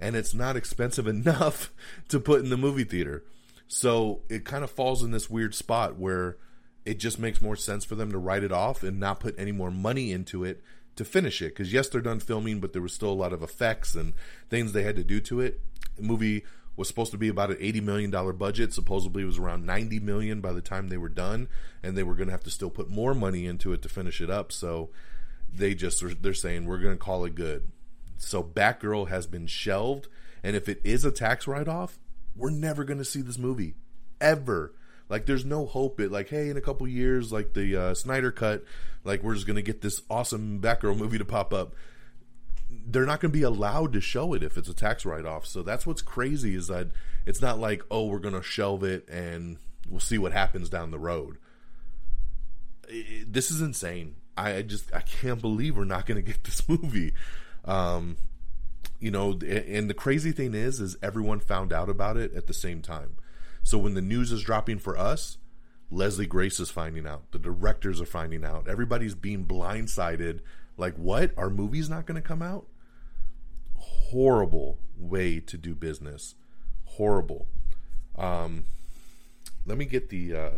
and 0.00 0.16
it's 0.16 0.34
not 0.34 0.56
expensive 0.56 1.06
enough 1.06 1.72
to 2.08 2.20
put 2.20 2.42
in 2.42 2.50
the 2.50 2.56
movie 2.56 2.84
theater. 2.84 3.24
So 3.66 4.22
it 4.28 4.44
kind 4.44 4.64
of 4.64 4.70
falls 4.70 5.02
in 5.02 5.10
this 5.10 5.28
weird 5.28 5.54
spot 5.54 5.98
where 5.98 6.36
it 6.84 6.98
just 6.98 7.18
makes 7.18 7.42
more 7.42 7.56
sense 7.56 7.84
for 7.84 7.96
them 7.96 8.10
to 8.12 8.18
write 8.18 8.42
it 8.42 8.52
off 8.52 8.82
and 8.82 8.98
not 8.98 9.20
put 9.20 9.38
any 9.38 9.52
more 9.52 9.70
money 9.70 10.10
into 10.12 10.42
it 10.44 10.62
to 10.96 11.04
finish 11.04 11.42
it. 11.42 11.48
Because 11.48 11.72
yes, 11.72 11.88
they're 11.88 12.00
done 12.00 12.20
filming, 12.20 12.60
but 12.60 12.72
there 12.72 12.82
was 12.82 12.94
still 12.94 13.10
a 13.10 13.12
lot 13.12 13.32
of 13.32 13.42
effects 13.42 13.94
and 13.94 14.14
things 14.48 14.72
they 14.72 14.84
had 14.84 14.96
to 14.96 15.04
do 15.04 15.20
to 15.20 15.40
it. 15.40 15.60
The 15.96 16.02
movie 16.02 16.44
was 16.76 16.88
supposed 16.88 17.10
to 17.10 17.18
be 17.18 17.28
about 17.28 17.50
an 17.50 17.58
eighty 17.60 17.80
million 17.80 18.10
dollar 18.10 18.32
budget. 18.32 18.72
Supposedly, 18.72 19.22
it 19.22 19.26
was 19.26 19.38
around 19.38 19.66
ninety 19.66 19.98
million 19.98 20.40
by 20.40 20.52
the 20.52 20.60
time 20.60 20.88
they 20.88 20.96
were 20.96 21.08
done, 21.08 21.48
and 21.82 21.96
they 21.96 22.04
were 22.04 22.14
going 22.14 22.28
to 22.28 22.32
have 22.32 22.44
to 22.44 22.50
still 22.50 22.70
put 22.70 22.88
more 22.88 23.14
money 23.14 23.46
into 23.46 23.72
it 23.72 23.82
to 23.82 23.88
finish 23.88 24.20
it 24.20 24.30
up. 24.30 24.52
So 24.52 24.90
they 25.52 25.74
just 25.74 26.02
they're 26.22 26.32
saying 26.32 26.66
we're 26.66 26.78
going 26.78 26.94
to 26.94 27.04
call 27.04 27.24
it 27.24 27.34
good. 27.34 27.70
So 28.18 28.42
Batgirl 28.42 29.08
has 29.08 29.26
been 29.26 29.46
shelved, 29.46 30.08
and 30.42 30.54
if 30.54 30.68
it 30.68 30.80
is 30.84 31.04
a 31.04 31.10
tax 31.10 31.46
write 31.46 31.68
off, 31.68 31.98
we're 32.36 32.50
never 32.50 32.84
going 32.84 32.98
to 32.98 33.04
see 33.04 33.22
this 33.22 33.38
movie 33.38 33.74
ever. 34.20 34.74
Like, 35.08 35.24
there's 35.24 35.44
no 35.44 35.64
hope. 35.64 36.00
It 36.00 36.12
like, 36.12 36.28
hey, 36.28 36.50
in 36.50 36.56
a 36.56 36.60
couple 36.60 36.86
years, 36.86 37.32
like 37.32 37.54
the 37.54 37.76
uh, 37.76 37.94
Snyder 37.94 38.30
cut, 38.30 38.64
like 39.04 39.22
we're 39.22 39.34
just 39.34 39.46
going 39.46 39.56
to 39.56 39.62
get 39.62 39.80
this 39.80 40.02
awesome 40.10 40.60
Batgirl 40.60 40.98
movie 40.98 41.18
to 41.18 41.24
pop 41.24 41.54
up. 41.54 41.74
They're 42.70 43.06
not 43.06 43.20
going 43.20 43.32
to 43.32 43.38
be 43.38 43.44
allowed 43.44 43.94
to 43.94 44.00
show 44.00 44.34
it 44.34 44.42
if 44.42 44.58
it's 44.58 44.68
a 44.68 44.74
tax 44.74 45.06
write 45.06 45.24
off. 45.24 45.46
So 45.46 45.62
that's 45.62 45.86
what's 45.86 46.02
crazy 46.02 46.54
is 46.54 46.66
that 46.66 46.88
it's 47.24 47.40
not 47.40 47.58
like, 47.58 47.82
oh, 47.90 48.06
we're 48.06 48.18
going 48.18 48.34
to 48.34 48.42
shelve 48.42 48.84
it 48.84 49.08
and 49.08 49.56
we'll 49.88 50.00
see 50.00 50.18
what 50.18 50.32
happens 50.32 50.68
down 50.68 50.90
the 50.90 50.98
road. 50.98 51.38
It, 52.88 53.32
this 53.32 53.50
is 53.50 53.62
insane. 53.62 54.16
I 54.36 54.62
just 54.62 54.94
I 54.94 55.00
can't 55.00 55.40
believe 55.40 55.76
we're 55.76 55.84
not 55.84 56.06
going 56.06 56.22
to 56.22 56.26
get 56.26 56.44
this 56.44 56.68
movie. 56.68 57.12
Um, 57.68 58.16
you 58.98 59.12
know, 59.12 59.38
and 59.46 59.88
the 59.88 59.94
crazy 59.94 60.32
thing 60.32 60.54
is, 60.54 60.80
is 60.80 60.96
everyone 61.02 61.38
found 61.38 61.72
out 61.72 61.88
about 61.88 62.16
it 62.16 62.34
at 62.34 62.48
the 62.48 62.54
same 62.54 62.82
time. 62.82 63.16
So 63.62 63.78
when 63.78 63.94
the 63.94 64.00
news 64.00 64.32
is 64.32 64.42
dropping 64.42 64.78
for 64.78 64.98
us, 64.98 65.36
Leslie 65.90 66.26
Grace 66.26 66.58
is 66.58 66.70
finding 66.70 67.06
out. 67.06 67.30
The 67.30 67.38
directors 67.38 68.00
are 68.00 68.06
finding 68.06 68.44
out. 68.44 68.66
Everybody's 68.68 69.14
being 69.14 69.44
blindsided. 69.44 70.40
Like, 70.76 70.96
what? 70.96 71.32
Our 71.36 71.50
movie's 71.50 71.90
not 71.90 72.06
going 72.06 72.20
to 72.20 72.26
come 72.26 72.42
out? 72.42 72.66
Horrible 73.74 74.78
way 74.96 75.38
to 75.40 75.56
do 75.56 75.74
business. 75.74 76.34
Horrible. 76.84 77.46
Um, 78.16 78.64
let 79.66 79.78
me 79.78 79.84
get 79.84 80.08
the. 80.08 80.34
Uh, 80.34 80.50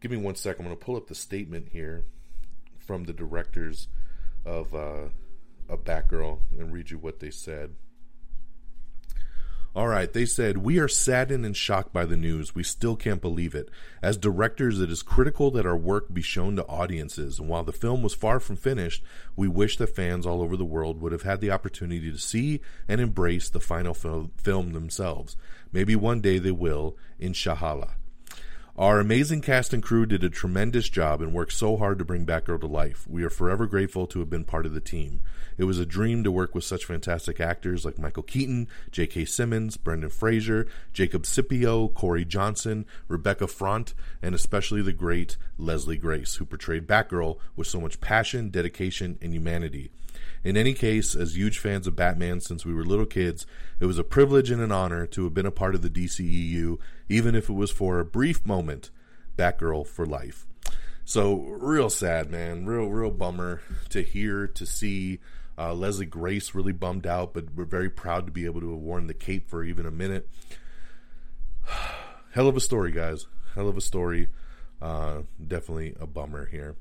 give 0.00 0.10
me 0.10 0.18
one 0.18 0.34
second. 0.34 0.66
I'm 0.66 0.68
going 0.68 0.78
to 0.78 0.84
pull 0.84 0.96
up 0.96 1.08
the 1.08 1.14
statement 1.14 1.70
here 1.72 2.04
from 2.78 3.04
the 3.04 3.12
directors 3.14 3.88
of. 4.44 4.74
Uh, 4.74 5.08
a 5.68 5.76
Batgirl 5.76 6.40
and 6.58 6.72
read 6.72 6.90
you 6.90 6.98
what 6.98 7.20
they 7.20 7.30
said. 7.30 7.74
All 9.78 9.86
right, 9.86 10.12
they 10.12 10.24
said, 10.24 10.58
We 10.58 10.78
are 10.78 10.88
saddened 10.88 11.44
and 11.44 11.56
shocked 11.56 11.92
by 11.92 12.04
the 12.04 12.16
news. 12.16 12.54
We 12.54 12.64
still 12.64 12.96
can't 12.96 13.20
believe 13.20 13.54
it. 13.54 13.68
As 14.02 14.16
directors, 14.16 14.80
it 14.80 14.90
is 14.90 15.02
critical 15.02 15.50
that 15.52 15.66
our 15.66 15.76
work 15.76 16.12
be 16.12 16.22
shown 16.22 16.56
to 16.56 16.66
audiences, 16.66 17.38
and 17.38 17.48
while 17.48 17.62
the 17.62 17.72
film 17.72 18.02
was 18.02 18.14
far 18.14 18.40
from 18.40 18.56
finished, 18.56 19.04
we 19.36 19.46
wish 19.46 19.76
that 19.76 19.94
fans 19.94 20.26
all 20.26 20.42
over 20.42 20.56
the 20.56 20.64
world 20.64 21.00
would 21.00 21.12
have 21.12 21.22
had 21.22 21.40
the 21.40 21.52
opportunity 21.52 22.10
to 22.10 22.18
see 22.18 22.60
and 22.88 23.00
embrace 23.00 23.50
the 23.50 23.60
final 23.60 23.94
fil- 23.94 24.32
film 24.36 24.72
themselves. 24.72 25.36
Maybe 25.70 25.94
one 25.94 26.22
day 26.22 26.38
they 26.38 26.50
will, 26.50 26.96
in 27.20 27.28
inshallah. 27.28 27.97
Our 28.78 29.00
amazing 29.00 29.40
cast 29.40 29.74
and 29.74 29.82
crew 29.82 30.06
did 30.06 30.22
a 30.22 30.30
tremendous 30.30 30.88
job 30.88 31.20
and 31.20 31.32
worked 31.32 31.52
so 31.52 31.76
hard 31.76 31.98
to 31.98 32.04
bring 32.04 32.24
Batgirl 32.24 32.60
to 32.60 32.68
life. 32.68 33.08
We 33.08 33.24
are 33.24 33.28
forever 33.28 33.66
grateful 33.66 34.06
to 34.06 34.20
have 34.20 34.30
been 34.30 34.44
part 34.44 34.66
of 34.66 34.72
the 34.72 34.80
team. 34.80 35.20
It 35.56 35.64
was 35.64 35.80
a 35.80 35.84
dream 35.84 36.22
to 36.22 36.30
work 36.30 36.54
with 36.54 36.62
such 36.62 36.84
fantastic 36.84 37.40
actors 37.40 37.84
like 37.84 37.98
Michael 37.98 38.22
Keaton, 38.22 38.68
J.K. 38.92 39.24
Simmons, 39.24 39.76
Brendan 39.76 40.10
Fraser, 40.10 40.68
Jacob 40.92 41.26
Scipio, 41.26 41.88
Corey 41.88 42.24
Johnson, 42.24 42.86
Rebecca 43.08 43.48
Front, 43.48 43.94
and 44.22 44.32
especially 44.32 44.80
the 44.80 44.92
great 44.92 45.36
Leslie 45.58 45.98
Grace, 45.98 46.36
who 46.36 46.44
portrayed 46.44 46.86
Batgirl 46.86 47.40
with 47.56 47.66
so 47.66 47.80
much 47.80 48.00
passion, 48.00 48.48
dedication, 48.48 49.18
and 49.20 49.34
humanity. 49.34 49.90
In 50.44 50.56
any 50.56 50.72
case, 50.72 51.14
as 51.14 51.36
huge 51.36 51.58
fans 51.58 51.86
of 51.86 51.96
Batman 51.96 52.40
since 52.40 52.64
we 52.64 52.72
were 52.72 52.84
little 52.84 53.06
kids, 53.06 53.46
it 53.80 53.86
was 53.86 53.98
a 53.98 54.04
privilege 54.04 54.50
and 54.50 54.62
an 54.62 54.72
honor 54.72 55.06
to 55.06 55.24
have 55.24 55.34
been 55.34 55.46
a 55.46 55.50
part 55.50 55.74
of 55.74 55.82
the 55.82 55.90
DCEU, 55.90 56.78
even 57.08 57.34
if 57.34 57.48
it 57.48 57.54
was 57.54 57.70
for 57.70 57.98
a 57.98 58.04
brief 58.04 58.46
moment. 58.46 58.90
Batgirl 59.36 59.86
for 59.86 60.04
life. 60.04 60.46
So 61.04 61.36
real 61.36 61.88
sad, 61.88 62.30
man. 62.30 62.66
Real, 62.66 62.88
real 62.88 63.10
bummer 63.10 63.62
to 63.90 64.02
hear, 64.02 64.46
to 64.46 64.66
see. 64.66 65.20
Uh, 65.56 65.74
Leslie 65.74 66.06
Grace 66.06 66.54
really 66.54 66.72
bummed 66.72 67.06
out, 67.06 67.34
but 67.34 67.54
we're 67.54 67.64
very 67.64 67.90
proud 67.90 68.26
to 68.26 68.32
be 68.32 68.44
able 68.44 68.60
to 68.60 68.70
have 68.70 68.80
worn 68.80 69.06
the 69.06 69.14
cape 69.14 69.48
for 69.48 69.64
even 69.64 69.86
a 69.86 69.90
minute. 69.90 70.28
Hell 72.32 72.46
of 72.46 72.56
a 72.56 72.60
story, 72.60 72.92
guys. 72.92 73.26
Hell 73.54 73.68
of 73.68 73.76
a 73.76 73.80
story. 73.80 74.28
Uh, 74.80 75.22
definitely 75.44 75.96
a 75.98 76.06
bummer 76.06 76.46
here. 76.46 76.76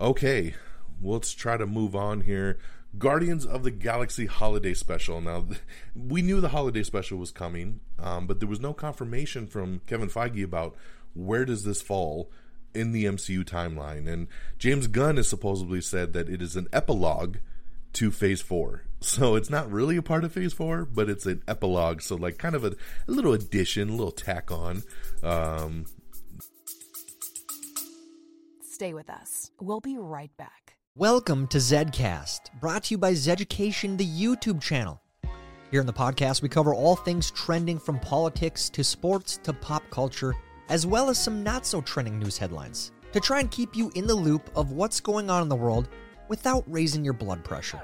Okay, 0.00 0.54
let's 1.00 1.32
try 1.32 1.56
to 1.56 1.66
move 1.66 1.94
on 1.94 2.22
here. 2.22 2.58
Guardians 2.98 3.46
of 3.46 3.62
the 3.62 3.70
Galaxy 3.70 4.26
Holiday 4.26 4.74
Special. 4.74 5.20
Now, 5.20 5.46
we 5.94 6.22
knew 6.22 6.40
the 6.40 6.48
holiday 6.48 6.82
special 6.82 7.18
was 7.18 7.30
coming, 7.30 7.80
um, 7.98 8.26
but 8.26 8.40
there 8.40 8.48
was 8.48 8.60
no 8.60 8.74
confirmation 8.74 9.46
from 9.46 9.80
Kevin 9.86 10.08
Feige 10.08 10.42
about 10.42 10.74
where 11.14 11.44
does 11.44 11.64
this 11.64 11.82
fall 11.82 12.30
in 12.74 12.92
the 12.92 13.04
MCU 13.04 13.44
timeline. 13.44 14.08
And 14.08 14.28
James 14.58 14.86
Gunn 14.86 15.16
has 15.16 15.28
supposedly 15.28 15.80
said 15.80 16.12
that 16.12 16.28
it 16.28 16.42
is 16.42 16.56
an 16.56 16.68
epilogue 16.72 17.36
to 17.94 18.10
Phase 18.10 18.42
Four. 18.42 18.82
So 19.02 19.34
it's 19.34 19.48
not 19.48 19.72
really 19.72 19.96
a 19.96 20.02
part 20.02 20.24
of 20.24 20.32
Phase 20.32 20.52
Four, 20.52 20.84
but 20.84 21.08
it's 21.08 21.24
an 21.24 21.42
epilogue. 21.48 22.02
So 22.02 22.16
like 22.16 22.36
kind 22.36 22.54
of 22.54 22.64
a, 22.64 22.76
a 23.08 23.10
little 23.10 23.32
addition, 23.32 23.88
a 23.88 23.92
little 23.92 24.12
tack 24.12 24.50
on. 24.50 24.82
Um, 25.22 25.86
Stay 28.62 28.92
with 28.92 29.08
us. 29.08 29.50
We'll 29.58 29.80
be 29.80 29.96
right 29.96 30.30
back. 30.36 30.69
Welcome 30.96 31.46
to 31.46 31.58
Zedcast, 31.58 32.40
brought 32.58 32.82
to 32.84 32.94
you 32.94 32.98
by 32.98 33.12
Zeducation, 33.12 33.96
the 33.96 34.04
YouTube 34.04 34.60
channel. 34.60 35.00
Here 35.70 35.80
in 35.80 35.86
the 35.86 35.92
podcast, 35.92 36.42
we 36.42 36.48
cover 36.48 36.74
all 36.74 36.96
things 36.96 37.30
trending 37.30 37.78
from 37.78 38.00
politics 38.00 38.68
to 38.70 38.82
sports 38.82 39.38
to 39.44 39.52
pop 39.52 39.88
culture, 39.90 40.34
as 40.68 40.88
well 40.88 41.08
as 41.08 41.16
some 41.16 41.44
not 41.44 41.64
so 41.64 41.80
trending 41.80 42.18
news 42.18 42.36
headlines, 42.36 42.90
to 43.12 43.20
try 43.20 43.38
and 43.38 43.52
keep 43.52 43.76
you 43.76 43.92
in 43.94 44.08
the 44.08 44.14
loop 44.14 44.50
of 44.56 44.72
what's 44.72 44.98
going 44.98 45.30
on 45.30 45.42
in 45.42 45.48
the 45.48 45.54
world 45.54 45.88
without 46.26 46.64
raising 46.66 47.04
your 47.04 47.14
blood 47.14 47.44
pressure. 47.44 47.80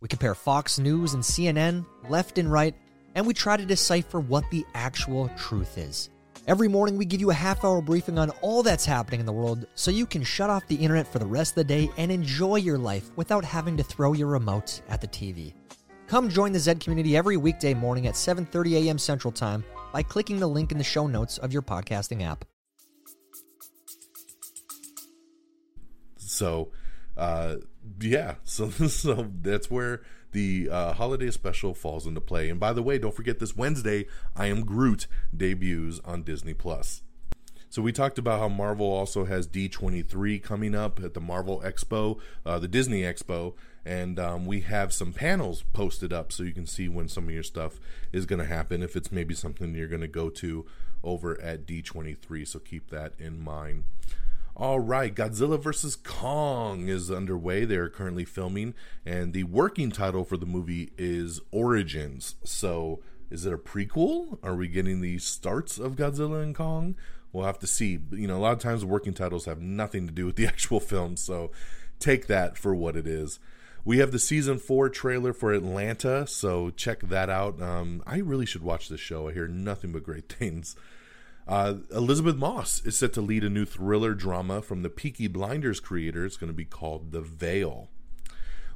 We 0.00 0.06
compare 0.06 0.36
Fox 0.36 0.78
News 0.78 1.14
and 1.14 1.24
CNN 1.24 1.84
left 2.08 2.38
and 2.38 2.52
right, 2.52 2.76
and 3.16 3.26
we 3.26 3.34
try 3.34 3.56
to 3.56 3.66
decipher 3.66 4.20
what 4.20 4.48
the 4.52 4.64
actual 4.74 5.28
truth 5.36 5.76
is. 5.76 6.08
Every 6.46 6.68
morning, 6.68 6.98
we 6.98 7.06
give 7.06 7.22
you 7.22 7.30
a 7.30 7.34
half 7.34 7.64
hour 7.64 7.80
briefing 7.80 8.18
on 8.18 8.28
all 8.42 8.62
that's 8.62 8.84
happening 8.84 9.18
in 9.18 9.24
the 9.24 9.32
world 9.32 9.66
so 9.74 9.90
you 9.90 10.04
can 10.04 10.22
shut 10.22 10.50
off 10.50 10.66
the 10.66 10.74
internet 10.74 11.10
for 11.10 11.18
the 11.18 11.24
rest 11.24 11.52
of 11.52 11.54
the 11.54 11.64
day 11.64 11.90
and 11.96 12.12
enjoy 12.12 12.56
your 12.56 12.76
life 12.76 13.10
without 13.16 13.42
having 13.42 13.78
to 13.78 13.82
throw 13.82 14.12
your 14.12 14.28
remote 14.28 14.82
at 14.90 15.00
the 15.00 15.08
TV. 15.08 15.54
Come 16.06 16.28
join 16.28 16.52
the 16.52 16.58
Zed 16.58 16.80
community 16.80 17.16
every 17.16 17.38
weekday 17.38 17.72
morning 17.72 18.06
at 18.08 18.14
7:30 18.14 18.84
a.m. 18.84 18.98
Central 18.98 19.32
Time 19.32 19.64
by 19.90 20.02
clicking 20.02 20.38
the 20.38 20.46
link 20.46 20.70
in 20.70 20.76
the 20.76 20.84
show 20.84 21.06
notes 21.06 21.38
of 21.38 21.50
your 21.50 21.62
podcasting 21.62 22.22
app. 22.22 22.44
So, 26.18 26.72
uh, 27.16 27.56
yeah, 28.02 28.34
so 28.44 28.68
so 28.68 29.30
that's 29.40 29.70
where 29.70 30.02
the 30.34 30.68
uh, 30.70 30.92
holiday 30.92 31.30
special 31.30 31.72
falls 31.72 32.06
into 32.06 32.20
play. 32.20 32.50
And 32.50 32.60
by 32.60 32.74
the 32.74 32.82
way, 32.82 32.98
don't 32.98 33.14
forget 33.14 33.38
this 33.38 33.56
Wednesday, 33.56 34.06
I 34.36 34.48
Am 34.48 34.66
Groot 34.66 35.06
debuts 35.34 36.00
on 36.04 36.24
Disney 36.24 36.52
Plus. 36.52 37.00
So 37.70 37.82
we 37.82 37.90
talked 37.90 38.18
about 38.18 38.38
how 38.38 38.48
Marvel 38.48 38.86
also 38.86 39.24
has 39.24 39.48
D23 39.48 40.42
coming 40.42 40.74
up 40.74 41.02
at 41.02 41.14
the 41.14 41.20
Marvel 41.20 41.60
Expo, 41.64 42.20
uh, 42.44 42.58
the 42.58 42.68
Disney 42.68 43.02
Expo, 43.02 43.54
and 43.84 44.18
um, 44.18 44.46
we 44.46 44.60
have 44.60 44.92
some 44.92 45.12
panels 45.12 45.64
posted 45.72 46.12
up 46.12 46.30
so 46.30 46.42
you 46.42 46.52
can 46.52 46.66
see 46.66 46.88
when 46.88 47.08
some 47.08 47.24
of 47.24 47.34
your 47.34 47.42
stuff 47.42 47.80
is 48.12 48.26
going 48.26 48.38
to 48.38 48.44
happen. 48.44 48.82
If 48.82 48.94
it's 48.96 49.10
maybe 49.10 49.34
something 49.34 49.74
you're 49.74 49.88
going 49.88 50.00
to 50.02 50.08
go 50.08 50.30
to 50.30 50.66
over 51.02 51.40
at 51.40 51.66
D23, 51.66 52.46
so 52.46 52.58
keep 52.58 52.90
that 52.90 53.12
in 53.18 53.42
mind. 53.42 53.84
All 54.56 54.78
right, 54.78 55.12
Godzilla 55.12 55.60
vs. 55.60 55.96
Kong 55.96 56.86
is 56.86 57.10
underway. 57.10 57.64
They're 57.64 57.88
currently 57.88 58.24
filming, 58.24 58.74
and 59.04 59.32
the 59.32 59.42
working 59.42 59.90
title 59.90 60.22
for 60.22 60.36
the 60.36 60.46
movie 60.46 60.92
is 60.96 61.40
Origins. 61.50 62.36
So, 62.44 63.00
is 63.30 63.44
it 63.44 63.52
a 63.52 63.58
prequel? 63.58 64.38
Are 64.44 64.54
we 64.54 64.68
getting 64.68 65.00
the 65.00 65.18
starts 65.18 65.76
of 65.76 65.96
Godzilla 65.96 66.40
and 66.40 66.54
Kong? 66.54 66.94
We'll 67.32 67.46
have 67.46 67.58
to 67.58 67.66
see. 67.66 67.98
You 68.12 68.28
know, 68.28 68.36
a 68.36 68.38
lot 68.38 68.52
of 68.52 68.60
times 68.60 68.84
working 68.84 69.12
titles 69.12 69.46
have 69.46 69.60
nothing 69.60 70.06
to 70.06 70.12
do 70.12 70.24
with 70.24 70.36
the 70.36 70.46
actual 70.48 70.78
film, 70.78 71.16
so 71.16 71.50
take 71.98 72.28
that 72.28 72.56
for 72.56 72.76
what 72.76 72.94
it 72.94 73.08
is. 73.08 73.40
We 73.84 73.98
have 73.98 74.12
the 74.12 74.20
season 74.20 74.60
four 74.60 74.88
trailer 74.88 75.32
for 75.32 75.52
Atlanta, 75.52 76.28
so 76.28 76.70
check 76.70 77.00
that 77.00 77.28
out. 77.28 77.60
Um, 77.60 78.04
I 78.06 78.18
really 78.18 78.46
should 78.46 78.62
watch 78.62 78.88
this 78.88 79.00
show. 79.00 79.28
I 79.28 79.32
hear 79.32 79.48
nothing 79.48 79.90
but 79.90 80.04
great 80.04 80.28
things. 80.32 80.76
Uh, 81.46 81.74
Elisabeth 81.94 82.36
Moss 82.36 82.80
is 82.84 82.96
set 82.96 83.12
to 83.12 83.20
lead 83.20 83.44
a 83.44 83.50
new 83.50 83.66
thriller 83.66 84.14
drama 84.14 84.62
from 84.62 84.82
the 84.82 84.88
Peaky 84.88 85.28
Blinders 85.28 85.80
creator. 85.80 86.24
It's 86.24 86.38
going 86.38 86.48
to 86.48 86.56
be 86.56 86.64
called 86.64 87.12
The 87.12 87.20
Veil. 87.20 87.90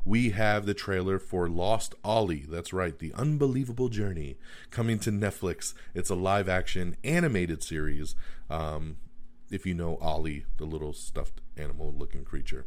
We 0.04 0.30
have 0.30 0.66
the 0.66 0.74
trailer 0.74 1.18
for 1.18 1.48
Lost 1.48 1.94
Ollie. 2.04 2.46
That's 2.48 2.72
right, 2.72 2.98
The 2.98 3.12
Unbelievable 3.14 3.88
Journey, 3.88 4.38
coming 4.70 4.98
to 5.00 5.10
Netflix. 5.10 5.74
It's 5.94 6.10
a 6.10 6.14
live 6.14 6.48
action 6.48 6.96
animated 7.04 7.62
series. 7.62 8.14
Um, 8.50 8.98
if 9.50 9.66
you 9.66 9.74
know 9.74 9.96
Ollie, 9.96 10.44
the 10.58 10.64
little 10.64 10.92
stuffed 10.92 11.40
animal 11.56 11.94
looking 11.96 12.24
creature. 12.24 12.66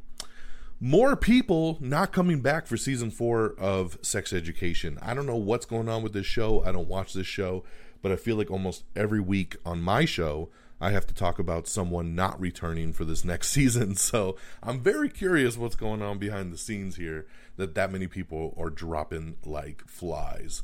More 0.80 1.16
people 1.16 1.78
not 1.80 2.12
coming 2.12 2.42
back 2.42 2.66
for 2.66 2.76
season 2.76 3.12
four 3.12 3.54
of 3.60 4.00
Sex 4.02 4.34
Education. 4.34 4.98
I 5.00 5.14
don't 5.14 5.28
know 5.28 5.36
what's 5.36 5.68
going 5.68 5.88
on 5.88 6.02
with 6.02 6.14
this 6.14 6.26
show. 6.26 6.64
I 6.66 6.72
don't 6.72 6.88
watch 6.88 7.14
this 7.14 7.28
show 7.28 7.64
but 8.02 8.12
I 8.12 8.16
feel 8.16 8.36
like 8.36 8.52
almost 8.52 8.84
every 8.96 9.20
week 9.20 9.58
on 9.66 9.82
my 9.82 10.06
show, 10.06 10.50
I 10.80 10.90
have 10.90 11.06
to 11.08 11.14
talk 11.14 11.38
about 11.38 11.68
someone 11.68 12.16
not 12.16 12.40
returning 12.42 12.92
for 12.92 13.06
this 13.06 13.24
next 13.24 13.50
season. 13.52 13.96
So 13.96 14.36
I'm 14.64 14.80
very 14.82 15.10
curious 15.10 15.58
what's 15.58 15.76
going 15.76 16.02
on 16.02 16.18
behind 16.18 16.52
the 16.52 16.58
scenes 16.58 16.96
here 16.96 17.28
that 17.58 17.76
that 17.76 17.92
many 17.92 18.08
people 18.08 18.56
are 18.58 18.70
dropping 18.70 19.36
like 19.46 19.88
flies. 19.88 20.64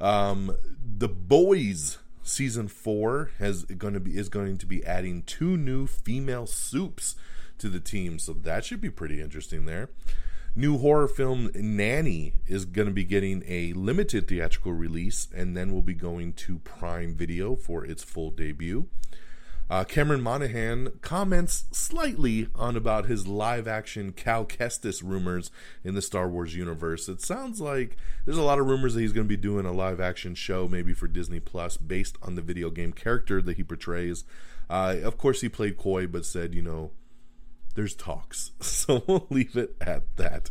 Um, 0.00 0.56
the 0.84 1.08
Boys 1.08 1.98
season 2.22 2.68
four 2.68 3.30
has 3.38 3.64
going 3.64 3.94
to 3.94 4.00
be 4.00 4.16
is 4.16 4.28
going 4.28 4.58
to 4.58 4.66
be 4.66 4.84
adding 4.84 5.22
two 5.22 5.56
new 5.56 5.86
female 5.86 6.46
soups 6.46 7.16
to 7.58 7.68
the 7.68 7.80
team, 7.80 8.18
so 8.18 8.32
that 8.32 8.64
should 8.64 8.80
be 8.80 8.90
pretty 8.90 9.20
interesting 9.20 9.66
there. 9.66 9.90
New 10.56 10.78
horror 10.78 11.06
film 11.06 11.50
Nanny 11.54 12.34
is 12.48 12.64
going 12.64 12.88
to 12.88 12.92
be 12.92 13.04
getting 13.04 13.44
a 13.46 13.72
limited 13.74 14.26
theatrical 14.26 14.72
release 14.72 15.28
and 15.34 15.56
then 15.56 15.72
will 15.72 15.80
be 15.80 15.94
going 15.94 16.32
to 16.32 16.58
Prime 16.58 17.14
Video 17.14 17.54
for 17.54 17.84
its 17.84 18.02
full 18.02 18.32
debut. 18.32 18.88
Uh, 19.70 19.84
Cameron 19.84 20.20
Monaghan 20.20 20.90
comments 21.02 21.66
slightly 21.70 22.48
on 22.56 22.76
about 22.76 23.06
his 23.06 23.28
live 23.28 23.68
action 23.68 24.10
Cal 24.10 24.44
Kestis 24.44 25.00
rumors 25.04 25.52
in 25.84 25.94
the 25.94 26.02
Star 26.02 26.28
Wars 26.28 26.56
universe. 26.56 27.08
It 27.08 27.22
sounds 27.22 27.60
like 27.60 27.96
there's 28.24 28.36
a 28.36 28.42
lot 28.42 28.58
of 28.58 28.66
rumors 28.66 28.94
that 28.94 29.02
he's 29.02 29.12
going 29.12 29.28
to 29.28 29.36
be 29.36 29.40
doing 29.40 29.66
a 29.66 29.72
live 29.72 30.00
action 30.00 30.34
show, 30.34 30.66
maybe 30.66 30.92
for 30.92 31.06
Disney 31.06 31.38
Plus, 31.38 31.76
based 31.76 32.18
on 32.22 32.34
the 32.34 32.42
video 32.42 32.70
game 32.70 32.92
character 32.92 33.40
that 33.40 33.56
he 33.56 33.62
portrays. 33.62 34.24
Uh, 34.68 34.96
of 35.04 35.16
course, 35.16 35.40
he 35.40 35.48
played 35.48 35.76
coy, 35.76 36.08
but 36.08 36.24
said, 36.24 36.52
you 36.52 36.62
know, 36.62 36.90
there's 37.74 37.94
talks. 37.94 38.52
So 38.60 39.04
we'll 39.06 39.26
leave 39.30 39.56
it 39.56 39.76
at 39.80 40.16
that. 40.16 40.50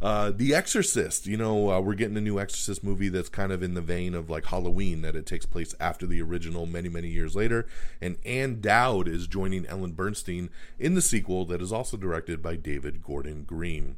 Uh, 0.00 0.30
the 0.34 0.54
Exorcist, 0.54 1.26
you 1.26 1.36
know, 1.36 1.70
uh, 1.70 1.80
we're 1.80 1.94
getting 1.94 2.16
a 2.16 2.20
new 2.20 2.38
Exorcist 2.38 2.84
movie 2.84 3.08
that's 3.08 3.28
kind 3.28 3.50
of 3.52 3.62
in 3.62 3.74
the 3.74 3.80
vein 3.80 4.14
of 4.14 4.30
like 4.30 4.46
Halloween, 4.46 5.02
that 5.02 5.16
it 5.16 5.26
takes 5.26 5.44
place 5.44 5.74
after 5.80 6.06
the 6.06 6.22
original 6.22 6.66
many, 6.66 6.88
many 6.88 7.08
years 7.08 7.34
later. 7.34 7.66
And 8.00 8.16
Ann 8.24 8.60
Dowd 8.60 9.08
is 9.08 9.26
joining 9.26 9.66
Ellen 9.66 9.94
Burstyn 9.94 10.50
in 10.78 10.94
the 10.94 11.02
sequel 11.02 11.44
that 11.46 11.60
is 11.60 11.72
also 11.72 11.96
directed 11.96 12.42
by 12.42 12.56
David 12.56 13.02
Gordon 13.02 13.42
Green. 13.44 13.96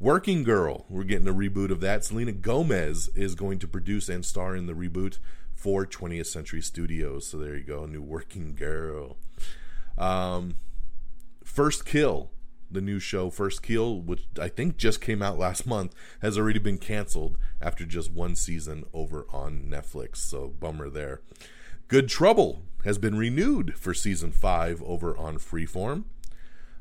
Working 0.00 0.42
Girl, 0.42 0.86
we're 0.88 1.04
getting 1.04 1.28
a 1.28 1.34
reboot 1.34 1.70
of 1.70 1.80
that. 1.80 2.04
Selena 2.04 2.32
Gomez 2.32 3.08
is 3.14 3.34
going 3.34 3.58
to 3.60 3.68
produce 3.68 4.08
and 4.08 4.24
star 4.24 4.56
in 4.56 4.66
the 4.66 4.72
reboot 4.72 5.18
for 5.54 5.86
20th 5.86 6.26
Century 6.26 6.62
Studios. 6.62 7.26
So 7.26 7.38
there 7.38 7.54
you 7.54 7.64
go, 7.64 7.84
new 7.86 8.02
Working 8.02 8.54
Girl. 8.54 9.18
Um, 9.98 10.56
First 11.50 11.84
Kill, 11.84 12.30
the 12.70 12.80
new 12.80 13.00
show 13.00 13.28
First 13.28 13.60
Kill, 13.60 14.00
which 14.00 14.22
I 14.40 14.46
think 14.46 14.76
just 14.76 15.00
came 15.00 15.20
out 15.20 15.36
last 15.36 15.66
month, 15.66 15.92
has 16.22 16.38
already 16.38 16.60
been 16.60 16.78
canceled 16.78 17.36
after 17.60 17.84
just 17.84 18.12
one 18.12 18.36
season 18.36 18.84
over 18.94 19.26
on 19.32 19.66
Netflix. 19.68 20.18
So 20.18 20.54
bummer 20.60 20.88
there. 20.88 21.22
Good 21.88 22.08
Trouble 22.08 22.62
has 22.84 22.98
been 22.98 23.18
renewed 23.18 23.74
for 23.74 23.92
season 23.92 24.30
five 24.30 24.80
over 24.84 25.16
on 25.16 25.38
Freeform. 25.38 26.04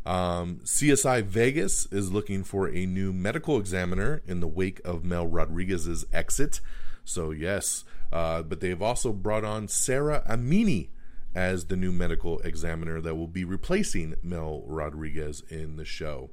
Um, 0.06 0.60
CSI 0.64 1.24
Vegas 1.24 1.88
is 1.88 2.12
looking 2.12 2.44
for 2.44 2.70
a 2.70 2.86
new 2.86 3.12
medical 3.12 3.58
examiner 3.58 4.22
in 4.28 4.40
the 4.40 4.48
wake 4.48 4.82
of 4.86 5.04
Mel 5.04 5.26
Rodriguez's 5.26 6.06
exit. 6.14 6.62
So 7.04 7.32
yes, 7.32 7.86
uh, 8.14 8.44
but 8.44 8.60
they've 8.60 8.82
also 8.82 9.14
brought 9.14 9.44
on 9.44 9.68
Sarah 9.68 10.24
Amini 10.30 10.90
as 11.40 11.66
the 11.66 11.78
new 11.78 11.94
medical 11.94 12.40
examiner 12.40 13.00
that 13.00 13.16
will 13.16 13.26
be 13.26 13.46
replacing 13.46 14.14
Mel 14.22 14.62
Rodriguez 14.66 15.42
in 15.48 15.78
the 15.78 15.86
show. 15.86 16.32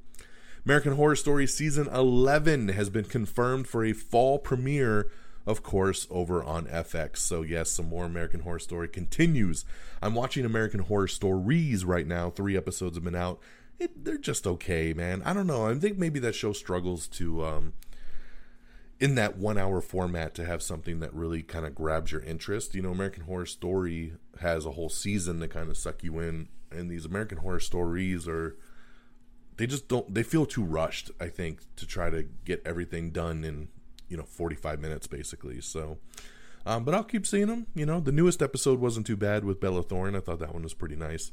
American 0.65 0.97
Horror 0.97 1.15
Story 1.15 1.47
season 1.47 1.87
11 1.87 2.67
has 2.67 2.89
been 2.89 3.05
confirmed 3.05 3.69
for 3.69 3.85
a 3.85 3.93
fall 3.93 4.37
premiere, 4.37 5.09
of 5.45 5.63
course, 5.63 6.07
over 6.09 6.43
on 6.43 6.65
FX. 6.65 7.19
So, 7.19 7.41
yes, 7.41 7.69
some 7.69 7.87
more 7.87 8.03
American 8.03 8.41
Horror 8.41 8.59
Story 8.59 8.89
continues. 8.89 9.63
I'm 10.01 10.13
watching 10.13 10.43
American 10.43 10.81
Horror 10.81 11.07
Stories 11.07 11.85
right 11.85 12.05
now. 12.05 12.29
Three 12.29 12.57
episodes 12.57 12.97
have 12.97 13.05
been 13.05 13.15
out. 13.15 13.39
It, 13.79 14.03
they're 14.03 14.17
just 14.17 14.45
okay, 14.45 14.91
man. 14.91 15.21
I 15.23 15.31
don't 15.31 15.47
know. 15.47 15.69
I 15.69 15.75
think 15.75 15.97
maybe 15.97 16.19
that 16.19 16.35
show 16.35 16.51
struggles 16.51 17.07
to 17.09 17.45
um, 17.45 17.73
in 18.99 19.15
that 19.15 19.37
one 19.37 19.57
hour 19.57 19.79
format 19.81 20.33
to 20.35 20.45
have 20.45 20.61
something 20.61 20.99
that 20.99 21.13
really 21.13 21.43
kind 21.43 21.65
of 21.65 21.75
grabs 21.75 22.11
your 22.11 22.21
interest. 22.21 22.73
You 22.73 22.81
know, 22.81 22.91
American 22.91 23.23
Horror 23.23 23.45
Story 23.45 24.13
has 24.41 24.65
a 24.65 24.71
whole 24.71 24.89
season 24.89 25.39
to 25.39 25.47
kind 25.47 25.69
of 25.69 25.77
suck 25.77 26.03
you 26.03 26.19
in, 26.19 26.49
and 26.71 26.89
these 26.89 27.05
American 27.05 27.39
Horror 27.39 27.59
Stories 27.59 28.27
are 28.27 28.57
they 29.57 29.67
just 29.67 29.87
don't 29.87 30.13
they 30.13 30.23
feel 30.23 30.45
too 30.45 30.63
rushed 30.63 31.09
i 31.19 31.27
think 31.27 31.61
to 31.75 31.87
try 31.87 32.11
to 32.11 32.23
get 32.45 32.61
everything 32.63 33.09
done 33.09 33.43
in 33.43 33.67
you 34.07 34.15
know 34.15 34.23
45 34.23 34.79
minutes 34.79 35.07
basically. 35.07 35.61
So 35.61 35.97
um, 36.65 36.83
but 36.83 36.93
i'll 36.93 37.03
keep 37.03 37.25
seeing 37.25 37.47
them 37.47 37.67
you 37.75 37.85
know 37.85 37.99
the 37.99 38.11
newest 38.11 38.41
episode 38.41 38.79
wasn't 38.79 39.05
too 39.05 39.17
bad 39.17 39.43
with 39.43 39.59
bella 39.59 39.83
thorne. 39.83 40.15
I 40.15 40.19
thought 40.19 40.39
that 40.39 40.53
one 40.53 40.63
was 40.63 40.73
pretty 40.73 40.95
nice 40.95 41.31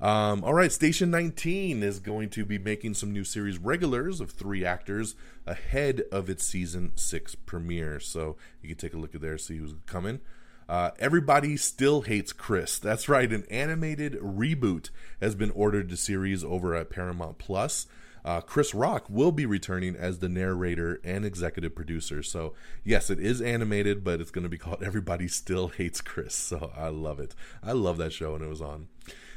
um, 0.00 0.44
all 0.44 0.54
right 0.54 0.72
station 0.72 1.10
19 1.10 1.82
is 1.82 1.98
going 1.98 2.28
to 2.28 2.44
be 2.44 2.58
making 2.58 2.94
some 2.94 3.12
new 3.12 3.24
series 3.24 3.58
regulars 3.58 4.20
of 4.20 4.30
three 4.30 4.64
actors 4.64 5.14
ahead 5.46 6.02
of 6.12 6.28
its 6.28 6.44
season 6.44 6.92
six 6.96 7.34
premiere 7.34 7.98
so 7.98 8.36
you 8.62 8.68
can 8.68 8.76
take 8.76 8.94
a 8.94 8.98
look 8.98 9.14
at 9.14 9.20
there 9.20 9.38
see 9.38 9.56
who's 9.56 9.74
coming 9.86 10.20
uh, 10.68 10.90
everybody 10.98 11.56
still 11.56 12.02
hates 12.02 12.32
Chris. 12.32 12.78
That's 12.78 13.08
right. 13.08 13.32
An 13.32 13.44
animated 13.50 14.14
reboot 14.14 14.90
has 15.20 15.34
been 15.34 15.52
ordered 15.52 15.88
to 15.90 15.96
series 15.96 16.42
over 16.42 16.74
at 16.74 16.90
Paramount 16.90 17.38
Plus. 17.38 17.86
Uh, 18.24 18.40
Chris 18.40 18.74
Rock 18.74 19.06
will 19.08 19.30
be 19.30 19.46
returning 19.46 19.94
as 19.94 20.18
the 20.18 20.28
narrator 20.28 21.00
and 21.04 21.24
executive 21.24 21.76
producer. 21.76 22.24
So, 22.24 22.54
yes, 22.82 23.08
it 23.08 23.20
is 23.20 23.40
animated, 23.40 24.02
but 24.02 24.20
it's 24.20 24.32
going 24.32 24.42
to 24.42 24.50
be 24.50 24.58
called 24.58 24.82
Everybody 24.82 25.28
Still 25.28 25.68
Hates 25.68 26.00
Chris. 26.00 26.34
So, 26.34 26.72
I 26.76 26.88
love 26.88 27.20
it. 27.20 27.36
I 27.62 27.70
love 27.70 27.98
that 27.98 28.12
show 28.12 28.32
when 28.32 28.42
it 28.42 28.48
was 28.48 28.60
on. 28.60 28.88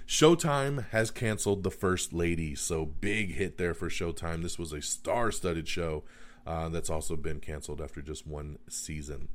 Showtime 0.10 0.90
has 0.90 1.12
canceled 1.12 1.62
The 1.62 1.70
First 1.70 2.14
Lady. 2.14 2.56
So, 2.56 2.84
big 2.84 3.36
hit 3.36 3.60
there 3.60 3.76
for 3.76 3.90
Showtime. 3.90 4.42
This 4.42 4.58
was 4.58 4.74
a 4.74 4.82
star 4.82 5.32
studded 5.32 5.68
show 5.68 6.04
uh, 6.48 6.68
that's 6.70 6.90
also 6.90 7.16
been 7.16 7.40
canceled 7.40 7.80
after 7.80 8.02
just 8.02 8.26
one 8.26 8.58
season. 8.68 9.28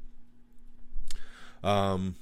Um, 1.63 2.17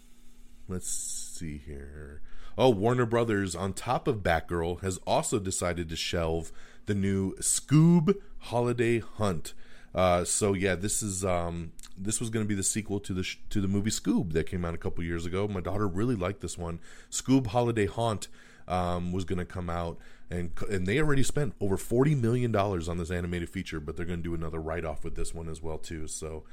let's 0.69 0.91
see 0.91 1.57
here. 1.57 2.21
Oh, 2.59 2.69
Warner 2.69 3.07
Brothers, 3.07 3.57
on 3.57 3.73
top 3.73 4.07
of 4.07 4.19
Batgirl, 4.19 4.83
has 4.83 4.99
also 5.07 5.39
decided 5.39 5.89
to 5.89 5.97
shelve 5.97 6.53
the 6.85 6.95
new 6.95 7.35
Scoob 7.37 8.17
Holiday 8.37 8.99
Haunt. 8.99 9.55
Uh, 9.95 10.25
so 10.25 10.55
yeah, 10.55 10.75
this 10.75 11.03
is 11.03 11.25
um, 11.25 11.73
this 11.99 12.21
was 12.21 12.31
going 12.31 12.45
to 12.45 12.49
be 12.49 12.55
the 12.55 12.63
sequel 12.63 12.99
to 13.01 13.13
the 13.13 13.23
sh- 13.23 13.39
to 13.51 13.61
the 13.61 13.69
movie 13.69 13.91
Scoob 13.91 14.33
that 14.33 14.47
came 14.47 14.65
out 14.65 14.75
a 14.75 14.79
couple 14.79 15.05
years 15.05 15.27
ago. 15.27 15.47
My 15.47 15.61
daughter 15.61 15.87
really 15.87 16.15
liked 16.17 16.41
this 16.41 16.57
one. 16.57 16.81
Scoob 17.11 17.49
Holiday 17.49 17.87
Haunt 17.87 18.29
um, 18.67 19.13
was 19.13 19.25
going 19.25 19.39
to 19.39 19.45
come 19.45 19.69
out, 19.69 19.99
and 20.31 20.51
and 20.71 20.87
they 20.87 20.99
already 20.99 21.23
spent 21.23 21.55
over 21.61 21.77
forty 21.77 22.15
million 22.15 22.53
dollars 22.53 22.89
on 22.89 22.97
this 22.97 23.11
animated 23.11 23.51
feature, 23.51 23.81
but 23.81 23.97
they're 23.97 24.07
going 24.07 24.21
to 24.21 24.23
do 24.23 24.35
another 24.35 24.61
write 24.61 24.85
off 24.85 25.05
with 25.05 25.15
this 25.15 25.35
one 25.35 25.49
as 25.49 25.63
well 25.63 25.79
too. 25.79 26.07
So 26.07 26.45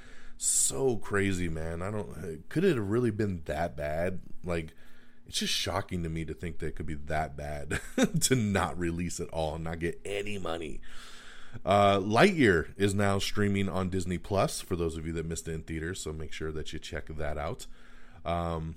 so 0.41 0.95
crazy, 0.95 1.49
man. 1.49 1.81
I 1.81 1.91
don't. 1.91 2.47
Could 2.47 2.63
it 2.63 2.77
have 2.77 2.89
really 2.89 3.11
been 3.11 3.41
that 3.45 3.75
bad? 3.75 4.21
Like, 4.45 4.73
it's 5.27 5.39
just 5.39 5.53
shocking 5.53 6.01
to 6.03 6.09
me 6.09 6.23
to 6.23 6.33
think 6.33 6.59
that 6.59 6.67
it 6.67 6.75
could 6.77 6.85
be 6.85 6.93
that 6.93 7.35
bad 7.35 7.81
to 8.21 8.35
not 8.35 8.79
release 8.79 9.19
at 9.19 9.27
all 9.29 9.55
and 9.55 9.65
not 9.65 9.79
get 9.79 9.99
any 10.05 10.37
money. 10.37 10.79
Uh, 11.65 11.99
Lightyear 11.99 12.69
is 12.77 12.93
now 12.93 13.19
streaming 13.19 13.69
on 13.69 13.89
Disney 13.89 14.17
Plus 14.17 14.61
for 14.61 14.75
those 14.75 14.97
of 14.97 15.05
you 15.05 15.13
that 15.13 15.25
missed 15.25 15.47
it 15.47 15.53
in 15.53 15.63
theaters, 15.63 16.01
so 16.01 16.13
make 16.13 16.31
sure 16.31 16.51
that 16.51 16.71
you 16.73 16.79
check 16.79 17.07
that 17.07 17.37
out. 17.37 17.65
Um, 18.25 18.75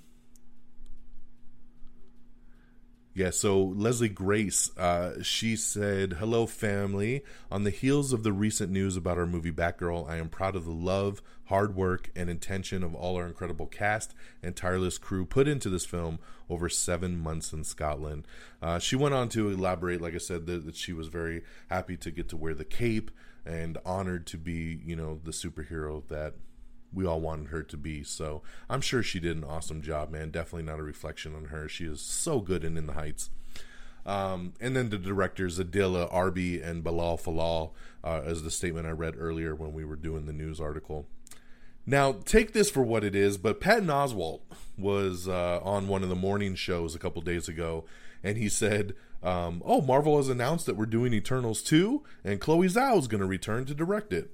yeah, 3.15 3.29
so 3.29 3.61
Leslie 3.61 4.09
Grace, 4.09 4.75
uh, 4.75 5.21
she 5.21 5.55
said, 5.55 6.13
Hello, 6.13 6.47
family. 6.47 7.23
On 7.51 7.63
the 7.63 7.69
heels 7.69 8.11
of 8.11 8.23
the 8.23 8.33
recent 8.33 8.71
news 8.71 8.97
about 8.97 9.19
our 9.19 9.27
movie 9.27 9.51
Batgirl, 9.51 10.09
I 10.09 10.17
am 10.17 10.29
proud 10.29 10.55
of 10.55 10.65
the 10.65 10.71
love, 10.71 11.21
hard 11.45 11.75
work, 11.75 12.09
and 12.15 12.27
intention 12.27 12.83
of 12.83 12.95
all 12.95 13.15
our 13.15 13.27
incredible 13.27 13.67
cast 13.67 14.15
and 14.41 14.55
tireless 14.55 14.97
crew 14.97 15.25
put 15.25 15.47
into 15.47 15.69
this 15.69 15.85
film 15.85 16.17
over 16.49 16.69
seven 16.69 17.19
months 17.19 17.53
in 17.53 17.63
Scotland. 17.63 18.25
Uh, 18.63 18.79
she 18.79 18.95
went 18.95 19.13
on 19.13 19.29
to 19.29 19.49
elaborate, 19.49 20.01
like 20.01 20.15
I 20.15 20.19
said, 20.19 20.47
that, 20.47 20.65
that 20.65 20.75
she 20.75 20.91
was 20.91 21.07
very 21.07 21.43
happy 21.69 21.97
to 21.97 22.09
get 22.09 22.29
to 22.29 22.37
wear 22.37 22.55
the 22.55 22.65
cape 22.65 23.11
and 23.45 23.77
honored 23.85 24.25
to 24.27 24.37
be, 24.37 24.81
you 24.83 24.95
know, 24.95 25.19
the 25.23 25.31
superhero 25.31 26.01
that 26.07 26.33
we 26.93 27.05
all 27.05 27.21
wanted 27.21 27.47
her 27.47 27.63
to 27.63 27.77
be. 27.77 28.03
So 28.03 28.41
I'm 28.69 28.81
sure 28.81 29.03
she 29.03 29.19
did 29.19 29.37
an 29.37 29.43
awesome 29.43 29.81
job, 29.81 30.11
man. 30.11 30.31
Definitely 30.31 30.69
not 30.69 30.79
a 30.79 30.83
reflection 30.83 31.35
on 31.35 31.45
her. 31.45 31.67
She 31.67 31.85
is 31.85 32.01
so 32.01 32.39
good 32.39 32.63
in 32.63 32.77
In 32.77 32.87
the 32.87 32.93
Heights. 32.93 33.29
Um, 34.05 34.53
and 34.59 34.75
then 34.75 34.89
the 34.89 34.97
directors 34.97 35.59
Adil 35.59 35.97
El 35.97 36.09
Arbi 36.09 36.61
and 36.61 36.83
Bilall 36.83 37.19
Fallah, 37.19 37.69
uh, 38.03 38.21
as 38.25 38.43
the 38.43 38.51
statement 38.51 38.85
I 38.85 38.91
read 38.91 39.15
earlier 39.17 39.55
when 39.55 39.73
we 39.73 39.85
were 39.85 39.95
doing 39.95 40.25
the 40.25 40.33
news 40.33 40.59
article. 40.59 41.07
Now, 41.85 42.13
take 42.25 42.53
this 42.53 42.69
for 42.69 42.83
what 42.83 43.03
it 43.03 43.15
is, 43.15 43.37
but 43.37 43.59
Patton 43.59 43.87
Oswalt 43.87 44.41
was 44.77 45.27
uh, 45.27 45.59
on 45.63 45.87
one 45.87 46.03
of 46.03 46.09
the 46.09 46.15
morning 46.15 46.55
shows 46.55 46.95
a 46.95 46.99
couple 46.99 47.21
days 47.21 47.49
ago, 47.49 47.83
and 48.23 48.37
he 48.37 48.47
said, 48.47 48.93
um, 49.21 49.61
"Oh, 49.65 49.81
Marvel 49.81 50.17
has 50.17 50.29
announced 50.29 50.65
that 50.65 50.77
we're 50.77 50.85
doing 50.85 51.13
Eternals 51.13 51.61
2, 51.61 52.01
and 52.23 52.39
Chloe 52.39 52.67
Zhao 52.67 52.99
is 52.99 53.07
going 53.07 53.21
to 53.21 53.27
return 53.27 53.65
to 53.65 53.73
direct 53.73 54.13
it." 54.13 54.31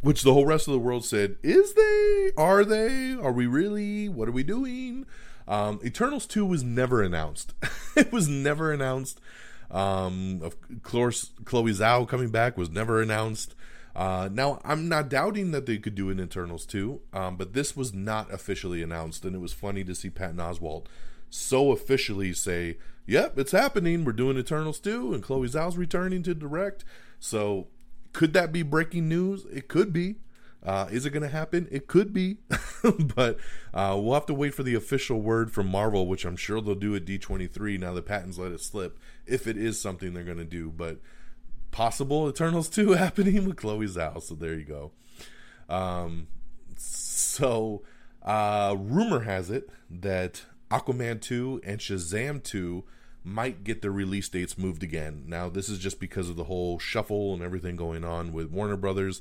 Which 0.00 0.22
the 0.22 0.32
whole 0.32 0.46
rest 0.46 0.66
of 0.66 0.72
the 0.72 0.78
world 0.78 1.04
said, 1.04 1.36
"Is 1.42 1.74
they? 1.74 2.30
Are 2.36 2.64
they? 2.64 3.12
Are 3.12 3.32
we 3.32 3.46
really? 3.46 4.08
What 4.08 4.28
are 4.28 4.32
we 4.32 4.42
doing?" 4.42 5.06
Um, 5.46 5.80
Eternals 5.84 6.26
two 6.26 6.46
was 6.46 6.62
never 6.62 7.02
announced. 7.02 7.54
it 7.96 8.12
was 8.12 8.28
never 8.28 8.72
announced. 8.72 9.20
Um, 9.70 10.40
of 10.42 10.56
course, 10.82 11.30
Chloe 11.44 11.72
Zhao 11.72 12.08
coming 12.08 12.30
back 12.30 12.56
was 12.56 12.70
never 12.70 13.00
announced. 13.00 13.54
Uh, 13.94 14.28
now, 14.32 14.60
I'm 14.64 14.88
not 14.88 15.08
doubting 15.08 15.50
that 15.50 15.66
they 15.66 15.78
could 15.78 15.94
do 15.94 16.10
an 16.10 16.20
Eternals 16.20 16.64
2, 16.66 17.00
um, 17.12 17.36
but 17.36 17.52
this 17.54 17.76
was 17.76 17.92
not 17.92 18.32
officially 18.32 18.82
announced, 18.82 19.24
and 19.24 19.34
it 19.34 19.40
was 19.40 19.52
funny 19.52 19.82
to 19.84 19.94
see 19.94 20.10
Patton 20.10 20.36
Oswalt 20.36 20.86
so 21.28 21.70
officially 21.70 22.32
say, 22.32 22.78
Yep, 23.06 23.38
it's 23.38 23.52
happening. 23.52 24.04
We're 24.04 24.12
doing 24.12 24.36
Eternals 24.36 24.78
2, 24.78 25.14
and 25.14 25.22
Chloe 25.22 25.48
Zhao's 25.48 25.76
returning 25.76 26.22
to 26.24 26.34
direct. 26.34 26.84
So 27.18 27.68
could 28.12 28.32
that 28.32 28.52
be 28.52 28.62
breaking 28.62 29.08
news? 29.08 29.46
It 29.52 29.68
could 29.68 29.92
be. 29.92 30.16
Uh, 30.62 30.88
is 30.90 31.06
it 31.06 31.10
going 31.10 31.22
to 31.22 31.28
happen? 31.28 31.66
It 31.70 31.86
could 31.86 32.12
be, 32.12 32.36
but 33.16 33.38
uh, 33.72 33.98
we'll 33.98 34.12
have 34.12 34.26
to 34.26 34.34
wait 34.34 34.52
for 34.52 34.62
the 34.62 34.74
official 34.74 35.20
word 35.20 35.50
from 35.50 35.68
Marvel, 35.68 36.06
which 36.06 36.26
I'm 36.26 36.36
sure 36.36 36.60
they'll 36.60 36.74
do 36.74 36.94
at 36.94 37.06
D23. 37.06 37.80
Now 37.80 37.94
the 37.94 38.02
patents 38.02 38.36
let 38.36 38.52
it 38.52 38.60
slip 38.60 38.98
if 39.26 39.46
it 39.46 39.56
is 39.56 39.80
something 39.80 40.12
they're 40.12 40.22
going 40.22 40.36
to 40.36 40.44
do, 40.44 40.68
but 40.70 40.98
possible 41.70 42.28
Eternals 42.28 42.68
2 42.68 42.90
happening 42.92 43.46
with 43.46 43.56
Chloe 43.56 43.86
Zhao. 43.86 44.22
So 44.22 44.34
there 44.34 44.54
you 44.54 44.64
go. 44.64 44.92
Um, 45.70 46.26
so 46.76 47.82
uh, 48.22 48.76
rumor 48.78 49.20
has 49.20 49.48
it 49.48 49.70
that 49.88 50.42
Aquaman 50.70 51.22
2 51.22 51.62
and 51.64 51.80
Shazam 51.80 52.42
2 52.42 52.84
might 53.22 53.64
get 53.64 53.82
their 53.82 53.90
release 53.90 54.28
dates 54.28 54.56
moved 54.56 54.82
again. 54.82 55.24
Now, 55.26 55.48
this 55.48 55.68
is 55.68 55.78
just 55.78 56.00
because 56.00 56.28
of 56.28 56.36
the 56.36 56.44
whole 56.44 56.78
shuffle 56.78 57.34
and 57.34 57.42
everything 57.42 57.76
going 57.76 58.04
on 58.04 58.32
with 58.32 58.50
Warner 58.50 58.76
Brothers. 58.76 59.20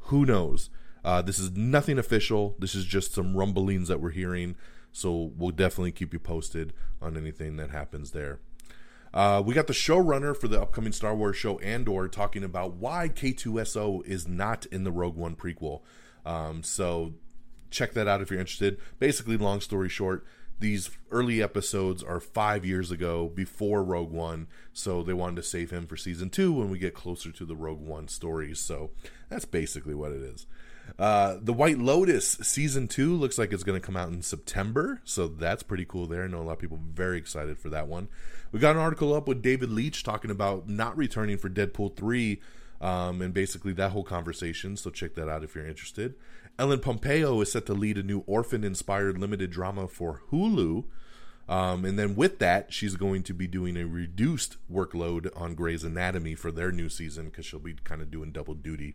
Who 0.00 0.26
knows? 0.26 0.70
Uh, 1.04 1.22
this 1.22 1.38
is 1.38 1.52
nothing 1.52 1.98
official. 1.98 2.56
This 2.58 2.74
is 2.74 2.84
just 2.84 3.14
some 3.14 3.36
rumblings 3.36 3.88
that 3.88 4.00
we're 4.00 4.10
hearing. 4.10 4.56
So 4.92 5.32
we'll 5.36 5.50
definitely 5.50 5.92
keep 5.92 6.12
you 6.12 6.18
posted 6.18 6.72
on 7.00 7.16
anything 7.16 7.56
that 7.56 7.70
happens 7.70 8.10
there. 8.10 8.40
Uh, 9.14 9.42
we 9.44 9.54
got 9.54 9.66
the 9.66 9.72
showrunner 9.72 10.36
for 10.36 10.48
the 10.48 10.60
upcoming 10.60 10.92
Star 10.92 11.14
Wars 11.14 11.36
show 11.36 11.58
Andor 11.60 12.08
talking 12.08 12.44
about 12.44 12.74
why 12.74 13.08
K2SO 13.08 14.04
is 14.04 14.26
not 14.26 14.66
in 14.66 14.84
the 14.84 14.92
Rogue 14.92 15.16
One 15.16 15.36
prequel. 15.36 15.82
Um, 16.24 16.62
so 16.62 17.14
check 17.70 17.92
that 17.92 18.08
out 18.08 18.20
if 18.20 18.30
you're 18.30 18.40
interested. 18.40 18.78
Basically, 18.98 19.36
long 19.36 19.60
story 19.60 19.88
short, 19.88 20.26
these 20.58 20.90
early 21.10 21.42
episodes 21.42 22.02
are 22.02 22.20
five 22.20 22.64
years 22.64 22.90
ago 22.90 23.28
before 23.28 23.82
Rogue 23.82 24.10
One, 24.10 24.46
so 24.72 25.02
they 25.02 25.12
wanted 25.12 25.36
to 25.36 25.42
save 25.42 25.70
him 25.70 25.86
for 25.86 25.96
season 25.96 26.30
two 26.30 26.52
when 26.52 26.70
we 26.70 26.78
get 26.78 26.94
closer 26.94 27.30
to 27.30 27.44
the 27.44 27.56
Rogue 27.56 27.80
One 27.80 28.08
stories. 28.08 28.58
So 28.58 28.90
that's 29.28 29.44
basically 29.44 29.94
what 29.94 30.12
it 30.12 30.22
is. 30.22 30.46
Uh, 30.98 31.36
the 31.42 31.52
White 31.52 31.78
Lotus 31.78 32.38
season 32.42 32.88
two 32.88 33.14
looks 33.14 33.38
like 33.38 33.52
it's 33.52 33.64
going 33.64 33.78
to 33.78 33.84
come 33.84 33.96
out 33.96 34.08
in 34.08 34.22
September, 34.22 35.00
so 35.04 35.26
that's 35.26 35.62
pretty 35.62 35.84
cool. 35.84 36.06
There, 36.06 36.24
I 36.24 36.28
know 36.28 36.40
a 36.40 36.42
lot 36.42 36.52
of 36.52 36.58
people 36.58 36.80
very 36.94 37.18
excited 37.18 37.58
for 37.58 37.68
that 37.70 37.88
one. 37.88 38.08
We 38.52 38.60
got 38.60 38.76
an 38.76 38.82
article 38.82 39.12
up 39.12 39.26
with 39.26 39.42
David 39.42 39.70
Leitch 39.70 40.04
talking 40.04 40.30
about 40.30 40.68
not 40.68 40.96
returning 40.96 41.38
for 41.38 41.50
Deadpool 41.50 41.96
three, 41.96 42.40
um, 42.80 43.20
and 43.20 43.34
basically 43.34 43.72
that 43.74 43.90
whole 43.90 44.04
conversation. 44.04 44.76
So 44.76 44.90
check 44.90 45.14
that 45.16 45.28
out 45.28 45.42
if 45.42 45.54
you're 45.54 45.66
interested. 45.66 46.14
Ellen 46.58 46.80
Pompeo 46.80 47.40
is 47.40 47.52
set 47.52 47.66
to 47.66 47.74
lead 47.74 47.98
a 47.98 48.02
new 48.02 48.20
orphan 48.26 48.64
inspired 48.64 49.18
limited 49.18 49.50
drama 49.50 49.88
for 49.88 50.22
Hulu. 50.30 50.84
Um, 51.48 51.84
and 51.84 51.98
then 51.98 52.16
with 52.16 52.38
that, 52.40 52.72
she's 52.72 52.96
going 52.96 53.22
to 53.24 53.34
be 53.34 53.46
doing 53.46 53.76
a 53.76 53.84
reduced 53.84 54.56
workload 54.72 55.30
on 55.40 55.54
Grey's 55.54 55.84
Anatomy 55.84 56.34
for 56.34 56.50
their 56.50 56.72
new 56.72 56.88
season 56.88 57.26
because 57.26 57.46
she'll 57.46 57.60
be 57.60 57.74
kind 57.84 58.02
of 58.02 58.10
doing 58.10 58.32
double 58.32 58.54
duty. 58.54 58.94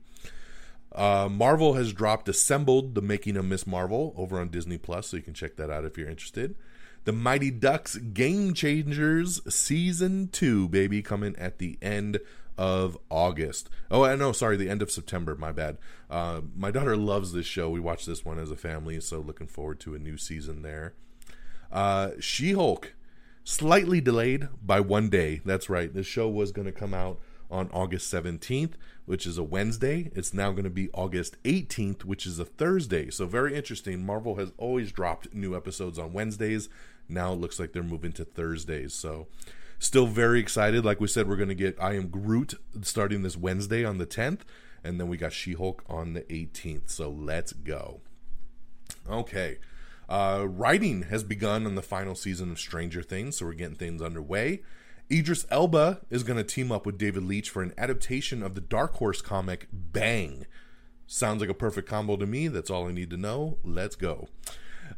Uh, 0.94 1.30
Marvel 1.32 1.76
has 1.76 1.94
dropped 1.94 2.28
Assembled, 2.28 2.96
the 2.96 3.02
making 3.02 3.38
of 3.38 3.46
Miss 3.46 3.66
Marvel, 3.66 4.14
over 4.18 4.40
on 4.40 4.50
Disney 4.50 4.78
Plus, 4.78 5.08
so 5.08 5.18
you 5.18 5.24
can 5.24 5.34
check 5.34 5.56
that 5.56 5.70
out 5.70 5.86
if 5.86 5.98
you're 5.98 6.10
interested. 6.10 6.56
The 7.06 7.14
Mighty 7.14 7.50
Ducks 7.50 7.96
Game 7.96 8.54
Changers 8.54 9.42
Season 9.52 10.28
2, 10.28 10.68
baby, 10.68 11.02
coming 11.02 11.36
at 11.38 11.58
the 11.58 11.78
end 11.82 12.20
of 12.58 12.98
August. 13.10 13.70
Oh, 13.90 14.04
I 14.04 14.16
know, 14.16 14.32
sorry, 14.32 14.58
the 14.58 14.70
end 14.70 14.82
of 14.82 14.92
September, 14.92 15.36
my 15.36 15.52
bad. 15.52 15.78
Uh, 16.10 16.42
my 16.56 16.72
daughter 16.72 16.96
loves 16.96 17.34
this 17.34 17.46
show. 17.46 17.70
We 17.70 17.80
watch 17.80 18.06
this 18.06 18.26
one 18.26 18.40
as 18.40 18.52
a 18.52 18.56
family, 18.56 19.00
so 19.00 19.20
looking 19.20 19.48
forward 19.48 19.80
to 19.82 19.96
a 19.96 20.00
new 20.00 20.18
season 20.18 20.62
there. 20.62 20.94
Uh, 21.72 22.12
she 22.20 22.52
Hulk, 22.54 22.94
slightly 23.44 24.02
delayed 24.02 24.50
by 24.62 24.80
one 24.80 25.10
day. 25.10 25.42
That's 25.46 25.70
right. 25.70 25.94
This 25.94 26.08
show 26.08 26.30
was 26.30 26.52
going 26.52 26.66
to 26.66 26.72
come 26.72 26.94
out 26.94 27.20
on 27.50 27.70
August 27.74 28.12
17th, 28.14 28.74
which 29.06 29.26
is 29.26 29.38
a 29.38 29.44
Wednesday. 29.44 30.12
It's 30.16 30.34
now 30.34 30.52
going 30.52 30.64
to 30.64 30.70
be 30.70 30.90
August 30.94 31.42
18th, 31.44 32.06
which 32.06 32.26
is 32.26 32.40
a 32.40 32.46
Thursday. 32.46 33.10
So, 33.10 33.26
very 33.26 33.56
interesting. 33.56 34.06
Marvel 34.06 34.36
has 34.36 34.54
always 34.58 34.92
dropped 34.92 35.34
new 35.34 35.56
episodes 35.56 36.00
on 36.00 36.14
Wednesdays. 36.14 36.70
Now 37.10 37.34
it 37.34 37.40
looks 37.40 37.60
like 37.60 37.74
they're 37.74 37.84
moving 37.84 38.14
to 38.14 38.26
Thursdays. 38.26 38.94
So, 38.94 39.28
still 39.82 40.08
very 40.08 40.40
excited. 40.40 40.86
Like 40.86 41.02
we 41.02 41.08
said, 41.08 41.28
we're 41.28 41.36
going 41.36 41.50
to 41.50 41.56
get 41.56 41.76
I 41.82 41.96
Am 41.96 42.08
Groot 42.08 42.54
starting 42.82 43.24
this 43.24 43.36
Wednesday 43.36 43.84
on 43.84 43.98
the 43.98 44.06
10th. 44.06 44.42
And 44.84 45.00
then 45.00 45.10
we 45.10 45.18
got 45.18 45.34
She 45.34 45.54
Hulk 45.54 45.84
on 45.88 46.14
the 46.14 46.22
18th. 46.22 46.90
So, 46.90 47.10
let's 47.10 47.52
go. 47.52 48.02
Okay. 49.10 49.58
Uh, 50.10 50.46
writing 50.48 51.04
has 51.04 51.24
begun 51.24 51.66
on 51.66 51.76
the 51.76 51.82
final 51.82 52.16
season 52.16 52.52
of 52.52 52.60
Stranger 52.60 53.02
Things, 53.02 53.38
so 53.38 53.46
we're 53.46 53.54
getting 53.54 53.76
things 53.76 54.02
underway. 54.02 54.62
Idris 55.10 55.46
Elba 55.50 56.02
is 56.10 56.24
going 56.24 56.38
to 56.38 56.44
team 56.44 56.72
up 56.72 56.86
with 56.86 56.98
David 56.98 57.24
Leitch 57.24 57.50
for 57.50 57.62
an 57.62 57.74
adaptation 57.78 58.44
of 58.44 58.56
the 58.56 58.62
Dark 58.62 58.96
Horse 58.96 59.22
comic 59.22 59.68
Bang. 59.72 60.46
Sounds 61.08 61.42
like 61.42 61.50
a 61.50 61.54
perfect 61.54 61.88
combo 61.88 62.18
to 62.18 62.26
me. 62.26 62.48
That's 62.48 62.70
all 62.70 62.88
I 62.88 62.92
need 62.92 63.10
to 63.10 63.18
know. 63.18 63.58
Let's 63.64 63.96
go. 63.96 64.28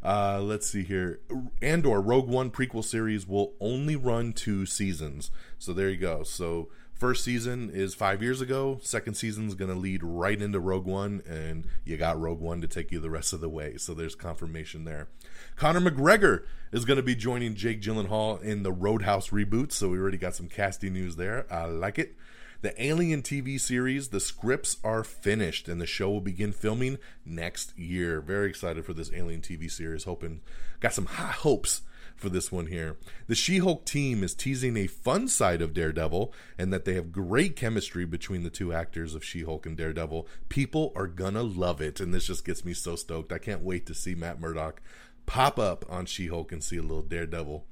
Uh, 0.03 0.41
let's 0.41 0.69
see 0.69 0.83
here. 0.83 1.21
Andor 1.61 2.01
Rogue 2.01 2.27
One 2.27 2.51
prequel 2.51 2.83
series 2.83 3.27
will 3.27 3.53
only 3.59 3.95
run 3.95 4.33
two 4.33 4.65
seasons. 4.65 5.31
So 5.57 5.71
there 5.71 5.89
you 5.89 5.97
go. 5.97 6.23
So 6.23 6.69
first 6.93 7.23
season 7.23 7.69
is 7.73 7.95
five 7.95 8.21
years 8.21 8.41
ago. 8.41 8.79
Second 8.81 9.13
season 9.13 9.47
is 9.47 9.55
going 9.55 9.71
to 9.71 9.79
lead 9.79 10.01
right 10.03 10.41
into 10.41 10.59
Rogue 10.59 10.85
One, 10.85 11.21
and 11.27 11.65
you 11.85 11.95
got 11.95 12.19
Rogue 12.19 12.41
One 12.41 12.59
to 12.61 12.67
take 12.67 12.91
you 12.91 12.99
the 12.99 13.09
rest 13.09 13.31
of 13.31 13.39
the 13.39 13.49
way. 13.49 13.77
So 13.77 13.93
there's 13.93 14.15
confirmation 14.15 14.83
there. 14.83 15.07
Conor 15.55 15.79
McGregor 15.79 16.43
is 16.73 16.83
going 16.83 16.97
to 16.97 17.03
be 17.03 17.15
joining 17.15 17.55
Jake 17.55 17.81
Gyllenhaal 17.81 18.41
in 18.41 18.63
the 18.63 18.73
Roadhouse 18.73 19.29
reboot. 19.29 19.71
So 19.71 19.89
we 19.89 19.97
already 19.97 20.17
got 20.17 20.35
some 20.35 20.47
casting 20.47 20.93
news 20.93 21.15
there. 21.15 21.45
I 21.49 21.65
like 21.65 21.97
it. 21.97 22.15
The 22.63 22.81
Alien 22.81 23.23
TV 23.23 23.59
series, 23.59 24.07
the 24.07 24.21
scripts 24.21 24.77
are 24.85 25.03
finished, 25.03 25.67
and 25.67 25.81
the 25.81 25.85
show 25.85 26.09
will 26.09 26.21
begin 26.21 26.53
filming 26.53 26.97
next 27.25 27.77
year. 27.77 28.21
Very 28.21 28.47
excited 28.47 28.85
for 28.85 28.93
this 28.93 29.11
Alien 29.13 29.41
TV 29.41 29.69
series. 29.69 30.05
Hoping, 30.05 30.39
got 30.79 30.93
some 30.93 31.07
high 31.07 31.33
hopes 31.33 31.81
for 32.15 32.29
this 32.29 32.53
one 32.53 32.67
here. 32.67 32.95
The 33.27 33.35
She 33.35 33.57
Hulk 33.57 33.83
team 33.83 34.23
is 34.23 34.33
teasing 34.33 34.77
a 34.77 34.87
fun 34.87 35.27
side 35.27 35.61
of 35.61 35.73
Daredevil 35.73 36.33
and 36.57 36.71
that 36.71 36.85
they 36.85 36.93
have 36.93 37.11
great 37.11 37.57
chemistry 37.57 38.05
between 38.05 38.43
the 38.43 38.49
two 38.49 38.71
actors 38.71 39.13
of 39.13 39.25
She 39.25 39.43
Hulk 39.43 39.65
and 39.65 39.75
Daredevil. 39.75 40.25
People 40.47 40.93
are 40.95 41.07
gonna 41.07 41.43
love 41.43 41.81
it, 41.81 41.99
and 41.99 42.13
this 42.13 42.27
just 42.27 42.45
gets 42.45 42.63
me 42.63 42.73
so 42.73 42.95
stoked. 42.95 43.33
I 43.33 43.39
can't 43.39 43.61
wait 43.61 43.85
to 43.87 43.93
see 43.93 44.15
Matt 44.15 44.39
Murdock 44.39 44.81
pop 45.25 45.59
up 45.59 45.83
on 45.89 46.05
She 46.05 46.27
Hulk 46.27 46.53
and 46.53 46.63
see 46.63 46.77
a 46.77 46.81
little 46.81 47.01
Daredevil. 47.01 47.65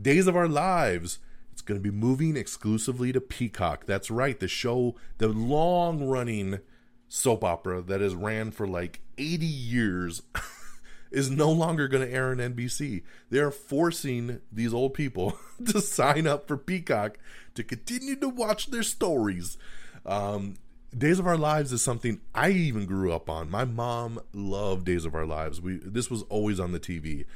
Days 0.00 0.28
of 0.28 0.36
Our 0.36 0.46
Lives. 0.46 1.18
It's 1.60 1.66
going 1.66 1.78
to 1.78 1.84
be 1.84 1.94
moving 1.94 2.38
exclusively 2.38 3.12
to 3.12 3.20
Peacock. 3.20 3.84
That's 3.84 4.10
right, 4.10 4.40
the 4.40 4.48
show, 4.48 4.94
the 5.18 5.28
long 5.28 6.02
running 6.08 6.60
soap 7.06 7.44
opera 7.44 7.82
that 7.82 8.00
has 8.00 8.14
ran 8.14 8.50
for 8.50 8.66
like 8.66 9.02
80 9.18 9.44
years. 9.44 10.22
is 11.10 11.28
no 11.28 11.52
longer 11.52 11.86
going 11.86 12.06
to 12.06 12.10
air 12.10 12.30
on 12.30 12.38
NBC. 12.38 13.02
They 13.28 13.40
are 13.40 13.50
forcing 13.50 14.40
these 14.50 14.72
old 14.72 14.94
people 14.94 15.36
to 15.66 15.82
sign 15.82 16.26
up 16.26 16.48
for 16.48 16.56
Peacock 16.56 17.18
to 17.56 17.62
continue 17.62 18.16
to 18.16 18.28
watch 18.30 18.68
their 18.68 18.82
stories. 18.82 19.58
Um, 20.06 20.54
Days 20.96 21.18
of 21.18 21.26
Our 21.26 21.36
Lives 21.36 21.72
is 21.72 21.82
something 21.82 22.22
I 22.34 22.50
even 22.52 22.86
grew 22.86 23.12
up 23.12 23.28
on. 23.28 23.50
My 23.50 23.66
mom 23.66 24.20
loved 24.32 24.86
Days 24.86 25.04
of 25.04 25.14
Our 25.14 25.26
Lives. 25.26 25.60
We 25.60 25.76
this 25.76 26.10
was 26.10 26.22
always 26.22 26.58
on 26.58 26.72
the 26.72 26.80
TV. 26.80 27.26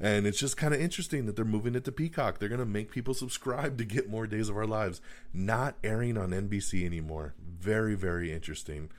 And 0.00 0.26
it's 0.26 0.38
just 0.38 0.56
kind 0.56 0.74
of 0.74 0.80
interesting 0.80 1.26
that 1.26 1.36
they're 1.36 1.44
moving 1.44 1.74
it 1.74 1.84
to 1.84 1.92
Peacock. 1.92 2.38
They're 2.38 2.48
going 2.48 2.58
to 2.58 2.66
make 2.66 2.90
people 2.90 3.14
subscribe 3.14 3.78
to 3.78 3.84
get 3.84 4.08
more 4.08 4.26
Days 4.26 4.48
of 4.48 4.56
Our 4.56 4.66
Lives. 4.66 5.00
Not 5.32 5.76
airing 5.84 6.18
on 6.18 6.30
NBC 6.30 6.84
anymore. 6.84 7.34
Very, 7.38 7.94
very 7.94 8.32
interesting. 8.32 8.90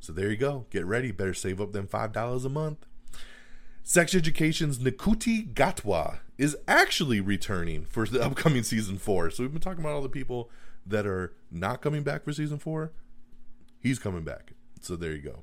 So 0.00 0.12
there 0.12 0.30
you 0.30 0.36
go. 0.36 0.66
Get 0.70 0.86
ready. 0.86 1.12
Better 1.12 1.34
save 1.34 1.60
up 1.60 1.72
them 1.72 1.86
$5 1.86 2.44
a 2.44 2.48
month. 2.48 2.86
Sex 3.82 4.14
Education's 4.14 4.78
Ncuti 4.78 5.52
Gatwa 5.54 6.18
is 6.36 6.56
actually 6.68 7.20
returning 7.20 7.86
for 7.86 8.06
the 8.06 8.22
upcoming 8.22 8.62
season 8.62 8.98
four. 8.98 9.30
So 9.30 9.42
we've 9.42 9.52
been 9.52 9.62
talking 9.62 9.80
about 9.80 9.94
all 9.94 10.02
the 10.02 10.08
people 10.08 10.50
that 10.86 11.06
are 11.06 11.34
not 11.50 11.80
coming 11.80 12.02
back 12.02 12.24
for 12.24 12.32
season 12.32 12.58
four. 12.58 12.92
He's 13.80 13.98
coming 13.98 14.24
back. 14.24 14.52
So 14.80 14.94
there 14.94 15.12
you 15.12 15.22
go. 15.22 15.42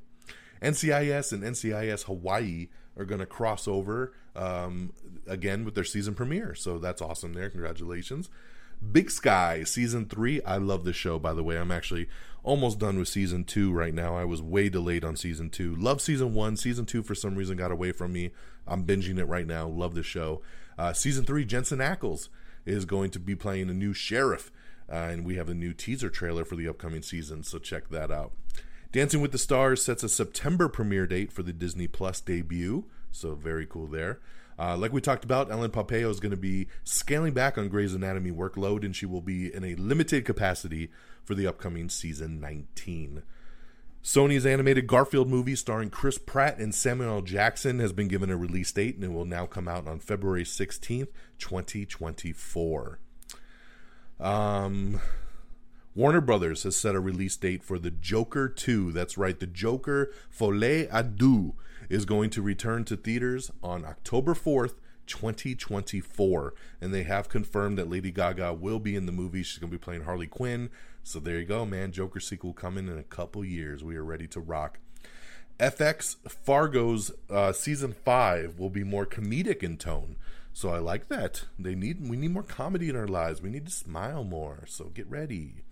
NCIS 0.62 1.34
and 1.34 1.44
NCIS 1.44 2.04
Hawaii 2.04 2.68
are 2.98 3.06
going 3.06 3.20
to 3.20 3.26
cross 3.26 3.68
over 3.68 4.14
um, 4.36 4.94
again 5.28 5.66
with 5.66 5.76
their 5.76 5.84
season 5.84 6.14
premiere. 6.14 6.56
So 6.56 6.78
that's 6.78 7.02
awesome 7.02 7.34
there. 7.34 7.50
Congratulations. 7.50 8.30
Big 8.92 9.10
Sky 9.10 9.64
season 9.64 10.06
three. 10.06 10.42
I 10.44 10.58
love 10.58 10.84
this 10.84 10.96
show, 10.96 11.18
by 11.18 11.34
the 11.34 11.44
way. 11.44 11.58
I'm 11.58 11.72
actually 11.72 12.08
almost 12.44 12.80
done 12.80 13.00
with 13.00 13.08
season 13.08 13.44
two 13.44 13.72
right 13.72 13.94
now. 13.94 14.16
I 14.16 14.26
was 14.26 14.42
way 14.42 14.70
delayed 14.70 15.04
on 15.04 15.16
season 15.16 15.50
two. 15.50 15.76
Love 15.76 16.02
season 16.02 16.34
one. 16.34 16.58
Season 16.58 16.86
two, 16.86 17.02
for 17.02 17.16
some 17.16 17.36
reason, 17.36 17.58
got 17.58 17.72
away 17.72 17.92
from 17.92 18.14
me. 18.14 18.32
I'm 18.68 18.86
binging 18.86 19.18
it 19.18 19.26
right 19.26 19.48
now. 19.48 19.68
Love 19.68 19.96
the 19.96 20.04
show. 20.04 20.42
Uh, 20.78 20.94
season 20.94 21.26
three, 21.26 21.46
Jensen 21.46 21.80
Ackles 21.80 22.30
is 22.66 22.86
going 22.86 23.12
to 23.12 23.20
be 23.20 23.36
playing 23.36 23.70
a 23.70 23.74
new 23.74 23.94
sheriff. 23.94 24.52
Uh, 24.92 24.96
and 24.96 25.26
we 25.26 25.36
have 25.36 25.50
a 25.50 25.54
new 25.54 25.74
teaser 25.74 26.10
trailer 26.10 26.46
for 26.46 26.56
the 26.56 26.68
upcoming 26.68 27.02
season, 27.02 27.42
so 27.44 27.58
check 27.58 27.90
that 27.90 28.12
out. 28.12 28.32
Dancing 28.92 29.20
with 29.20 29.32
the 29.32 29.38
Stars 29.38 29.84
sets 29.84 30.04
a 30.04 30.10
September 30.10 30.70
premiere 30.70 31.08
date 31.08 31.32
for 31.32 31.42
the 31.42 31.52
Disney 31.52 31.88
Plus 31.88 32.22
debut, 32.22 32.86
so 33.16 33.36
very 33.36 33.66
cool 33.66 33.88
there. 33.88 34.20
Uh, 34.58 34.78
like 34.78 34.94
we 34.94 35.02
talked 35.02 35.26
about, 35.26 35.52
Ellen 35.52 35.72
Pompeo 35.72 36.10
is 36.10 36.20
going 36.20 36.32
to 36.32 36.38
be 36.38 36.68
scaling 36.84 37.34
back 37.34 37.58
on 37.58 37.68
Grey's 37.68 37.94
Anatomy 37.94 38.32
workload, 38.32 38.86
and 38.86 38.96
she 38.96 39.06
will 39.06 39.22
be 39.22 39.54
in 39.54 39.64
a 39.64 39.76
limited 39.76 40.24
capacity 40.24 40.90
for 41.24 41.36
the 41.36 41.46
upcoming 41.46 41.90
season 41.90 42.40
19. 42.40 43.24
Sony's 44.06 44.46
animated 44.46 44.86
Garfield 44.86 45.28
movie 45.28 45.56
starring 45.56 45.90
Chris 45.90 46.20
Pratt 46.20 46.60
and 46.60 46.76
Samuel. 46.76 47.24
Jackson 47.24 47.80
has 47.80 47.92
been 47.92 48.08
given 48.08 48.30
a 48.30 48.38
release 48.38 48.72
date 48.72 48.96
and 48.96 49.04
it 49.04 49.12
will 49.12 49.26
now 49.26 49.48
come 49.48 49.68
out 49.68 49.88
on 49.88 49.98
February 49.98 50.44
16th, 50.44 51.08
2024. 51.40 53.00
Um, 54.20 55.02
Warner 55.96 56.22
Brothers 56.22 56.62
has 56.64 56.76
set 56.76 56.94
a 56.94 57.00
release 57.00 57.36
date 57.36 57.64
for 57.64 57.80
The 57.80 57.90
Joker 57.90 58.48
2. 58.48 58.92
That's 58.92 59.18
right, 59.18 59.40
The 59.40 59.48
Joker 59.48 60.12
Folie 60.30 60.88
à 60.88 61.02
Deux 61.02 61.54
is 61.90 62.06
going 62.06 62.30
to 62.32 62.42
return 62.42 62.84
to 62.86 62.96
theaters 62.96 63.52
on 63.64 63.86
October 63.86 64.34
4th, 64.34 64.76
2024. 65.08 66.54
And 66.82 66.94
they 66.94 67.04
have 67.04 67.30
confirmed 67.30 67.78
that 67.78 67.90
Lady 67.90 68.12
Gaga 68.12 68.54
will 68.54 68.80
be 68.80 68.96
in 68.96 69.06
the 69.06 69.12
movie. 69.12 69.44
She's 69.44 69.60
going 69.60 69.72
to 69.72 69.78
be 69.78 69.84
playing 69.84 70.04
Harley 70.04 70.28
Quinn. 70.28 70.70
So 71.04 71.20
there 71.20 71.40
you 71.40 71.46
go, 71.46 71.66
man. 71.66 71.92
Joker 71.92 72.20
sequel 72.20 72.54
coming 72.54 72.88
in 72.88 72.98
a 72.98 73.04
couple 73.04 73.46
years. 73.46 73.84
We 73.84 73.96
are 73.96 74.04
ready 74.04 74.28
to 74.28 74.40
rock. 74.40 74.80
FX 75.60 76.18
Fargo's 76.30 77.12
uh, 77.30 77.54
season 77.54 77.94
five 77.94 78.60
will 78.60 78.70
be 78.70 78.84
more 78.84 79.06
comedic 79.06 79.64
in 79.64 79.78
tone. 79.78 80.18
So 80.52 80.70
I 80.70 80.80
like 80.80 81.08
that. 81.10 81.44
They 81.60 81.76
need 81.76 82.10
we 82.10 82.18
need 82.18 82.32
more 82.32 82.44
comedy 82.44 82.90
in 82.90 82.96
our 82.96 83.08
lives. 83.08 83.42
We 83.42 83.50
need 83.50 83.66
to 83.66 83.72
smile 83.72 84.24
more. 84.24 84.64
So 84.68 84.86
get 84.86 85.10
ready. 85.10 85.64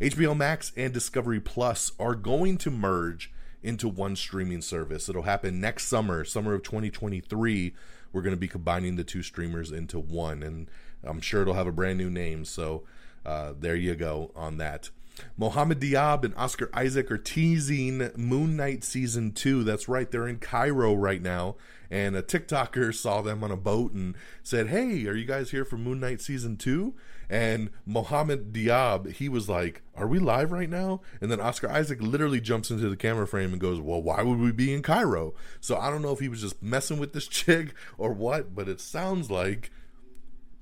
HBO 0.00 0.36
Max 0.36 0.72
and 0.76 0.92
Discovery 0.92 1.40
Plus 1.40 1.92
are 1.98 2.14
going 2.14 2.58
to 2.58 2.70
merge 2.70 3.32
into 3.64 3.88
one 3.88 4.16
streaming 4.16 4.60
service. 4.60 5.08
It'll 5.08 5.22
happen 5.22 5.60
next 5.60 5.86
summer, 5.86 6.24
summer 6.24 6.54
of 6.54 6.62
2023. 6.62 7.74
We're 8.12 8.22
going 8.22 8.34
to 8.34 8.40
be 8.40 8.48
combining 8.48 8.96
the 8.96 9.04
two 9.04 9.22
streamers 9.22 9.72
into 9.72 9.98
one, 9.98 10.42
and 10.42 10.68
I'm 11.02 11.20
sure 11.20 11.42
it'll 11.42 11.54
have 11.54 11.66
a 11.66 11.72
brand 11.72 11.98
new 11.98 12.10
name. 12.10 12.44
So 12.44 12.84
uh, 13.26 13.54
there 13.58 13.74
you 13.74 13.94
go 13.94 14.30
on 14.36 14.58
that. 14.58 14.90
Mohamed 15.36 15.80
Diab 15.80 16.24
and 16.24 16.34
Oscar 16.34 16.70
Isaac 16.74 17.10
are 17.10 17.18
teasing 17.18 18.10
Moon 18.16 18.56
Knight 18.56 18.84
season 18.84 19.32
two. 19.32 19.64
That's 19.64 19.88
right, 19.88 20.10
they're 20.10 20.28
in 20.28 20.38
Cairo 20.38 20.94
right 20.94 21.22
now 21.22 21.56
and 21.90 22.16
a 22.16 22.22
TikToker 22.22 22.92
saw 23.00 23.22
them 23.22 23.44
on 23.44 23.50
a 23.50 23.56
boat 23.56 23.92
and 23.92 24.16
said, 24.42 24.68
"Hey, 24.68 25.06
are 25.06 25.14
you 25.14 25.24
guys 25.24 25.50
here 25.50 25.64
for 25.64 25.76
Moon 25.76 26.00
Knight 26.00 26.20
season 26.20 26.56
2?" 26.56 26.94
And 27.28 27.70
Mohammed 27.86 28.52
Diab, 28.52 29.12
he 29.12 29.28
was 29.28 29.48
like, 29.48 29.82
"Are 29.96 30.06
we 30.06 30.18
live 30.18 30.52
right 30.52 30.68
now?" 30.68 31.00
And 31.20 31.30
then 31.30 31.40
Oscar 31.40 31.70
Isaac 31.70 32.00
literally 32.00 32.40
jumps 32.40 32.70
into 32.70 32.88
the 32.88 32.96
camera 32.96 33.26
frame 33.26 33.52
and 33.52 33.60
goes, 33.60 33.80
"Well, 33.80 34.02
why 34.02 34.22
would 34.22 34.38
we 34.38 34.52
be 34.52 34.72
in 34.72 34.82
Cairo?" 34.82 35.34
So 35.60 35.76
I 35.76 35.90
don't 35.90 36.02
know 36.02 36.12
if 36.12 36.20
he 36.20 36.28
was 36.28 36.42
just 36.42 36.62
messing 36.62 36.98
with 36.98 37.12
this 37.12 37.26
chick 37.28 37.74
or 37.98 38.12
what, 38.12 38.54
but 38.54 38.68
it 38.68 38.80
sounds 38.80 39.30
like 39.30 39.70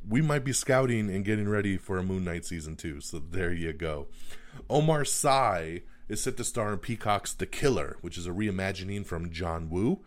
we 0.09 0.21
might 0.21 0.45
be 0.45 0.53
scouting 0.53 1.11
and 1.11 1.25
getting 1.25 1.49
ready 1.49 1.77
for 1.77 1.99
a 1.99 2.03
Moon 2.03 2.25
Knight 2.25 2.45
season 2.45 2.77
2. 2.77 3.01
So 3.01 3.19
there 3.19 3.53
you 3.53 3.73
go. 3.73 4.09
Omar 4.69 5.05
Sy 5.05 5.83
is 6.09 6.23
set 6.23 6.37
to 6.37 6.45
star 6.45 6.73
in 6.73 6.79
Peacock's 6.79 7.33
The 7.33 7.47
Killer, 7.47 7.97
which 8.01 8.19
is 8.19 8.27
a 8.27 8.31
reimagining 8.31 9.07
from 9.07 9.31
John 9.31 9.71
Woo. 9.71 10.01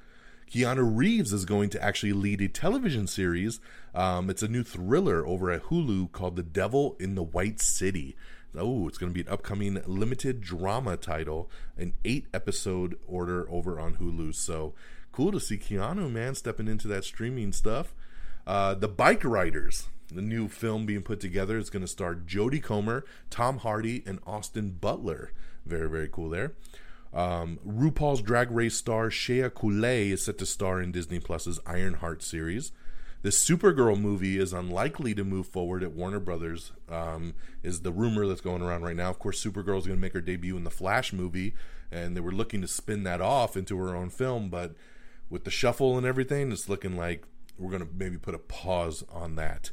Keanu 0.55 0.89
Reeves 0.95 1.33
is 1.33 1.43
going 1.43 1.69
to 1.71 1.83
actually 1.83 2.13
lead 2.13 2.39
a 2.39 2.47
television 2.47 3.07
series. 3.07 3.59
Um, 3.93 4.29
it's 4.29 4.41
a 4.41 4.47
new 4.47 4.63
thriller 4.63 5.27
over 5.27 5.51
at 5.51 5.63
Hulu 5.63 6.13
called 6.13 6.37
The 6.37 6.43
Devil 6.43 6.95
in 6.97 7.15
the 7.15 7.23
White 7.23 7.59
City. 7.59 8.15
Oh, 8.57 8.87
it's 8.87 8.97
going 8.97 9.11
to 9.11 9.13
be 9.13 9.19
an 9.19 9.33
upcoming 9.33 9.81
limited 9.85 10.39
drama 10.39 10.95
title, 10.95 11.51
an 11.77 11.93
eight 12.05 12.27
episode 12.33 12.97
order 13.05 13.49
over 13.49 13.81
on 13.81 13.95
Hulu. 13.95 14.33
So 14.33 14.73
cool 15.11 15.33
to 15.33 15.41
see 15.41 15.57
Keanu, 15.57 16.09
man, 16.09 16.35
stepping 16.35 16.69
into 16.69 16.87
that 16.87 17.03
streaming 17.03 17.51
stuff. 17.51 17.93
Uh, 18.47 18.75
the 18.75 18.87
Bike 18.87 19.25
Riders. 19.25 19.89
the 20.09 20.21
new 20.21 20.47
film 20.47 20.85
being 20.85 21.01
put 21.01 21.19
together 21.19 21.57
is 21.57 21.69
going 21.69 21.81
to 21.81 21.87
star 21.87 22.15
Jodie 22.15 22.63
Comer, 22.63 23.03
Tom 23.29 23.57
Hardy, 23.57 24.03
and 24.05 24.19
Austin 24.25 24.69
Butler. 24.69 25.33
Very, 25.65 25.89
very 25.89 26.07
cool 26.09 26.29
there. 26.29 26.53
Um, 27.15 27.59
RuPaul's 27.65 28.21
Drag 28.21 28.51
Race 28.51 28.75
star 28.75 29.09
Shea 29.09 29.49
Coulee 29.49 30.11
is 30.11 30.25
set 30.25 30.37
to 30.39 30.45
star 30.45 30.81
in 30.81 30.91
Disney 30.91 31.19
Plus's 31.19 31.61
Ironheart 31.65 32.21
series. 32.21 32.73
The 33.21 33.29
Supergirl 33.29 33.99
movie 33.99 34.37
is 34.37 34.53
unlikely 34.53 35.15
to 35.15 35.23
move 35.23 35.47
forward 35.47 35.81
at 35.81 35.93
Warner 35.93 36.19
Brothers, 36.19 36.73
um, 36.89 37.33
is 37.63 37.81
the 37.81 37.91
rumor 37.91 38.27
that's 38.27 38.41
going 38.41 38.61
around 38.61 38.83
right 38.83 38.95
now. 38.95 39.09
Of 39.09 39.17
course, 39.17 39.43
Supergirl 39.43 39.79
is 39.79 39.87
going 39.87 39.97
to 39.97 40.01
make 40.01 40.13
her 40.13 40.21
debut 40.21 40.57
in 40.57 40.65
the 40.65 40.69
Flash 40.69 41.13
movie, 41.13 41.55
and 41.91 42.15
they 42.15 42.21
were 42.21 42.33
looking 42.33 42.61
to 42.61 42.67
spin 42.67 43.03
that 43.03 43.21
off 43.21 43.55
into 43.55 43.77
her 43.77 43.95
own 43.95 44.09
film, 44.09 44.49
but 44.49 44.75
with 45.29 45.43
the 45.45 45.49
shuffle 45.49 45.97
and 45.97 46.05
everything, 46.05 46.51
it's 46.51 46.69
looking 46.69 46.97
like 46.97 47.23
we're 47.57 47.71
going 47.71 47.81
to 47.81 47.89
maybe 47.95 48.17
put 48.17 48.35
a 48.35 48.39
pause 48.39 49.03
on 49.11 49.35
that. 49.37 49.71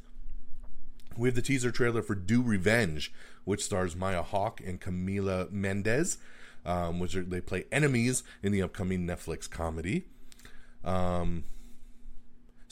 We 1.17 1.29
have 1.29 1.35
the 1.35 1.43
teaser 1.43 1.71
trailer 1.71 2.03
for 2.03 2.15
Do 2.15 2.41
Revenge, 2.41 3.13
which 3.45 3.65
stars 3.65 3.97
Maya 3.97 4.23
Hawke 4.23 4.63
and 4.65 4.81
Camila 4.81 5.51
Mendes, 5.51 6.17
um, 6.65 6.99
which 6.99 7.17
are, 7.17 7.23
they 7.23 7.41
play 7.41 7.65
enemies 7.73 8.23
in 8.43 8.53
the 8.53 8.63
upcoming 8.63 9.07
Netflix 9.07 9.49
comedy. 9.49 10.05
Um, 10.85 11.45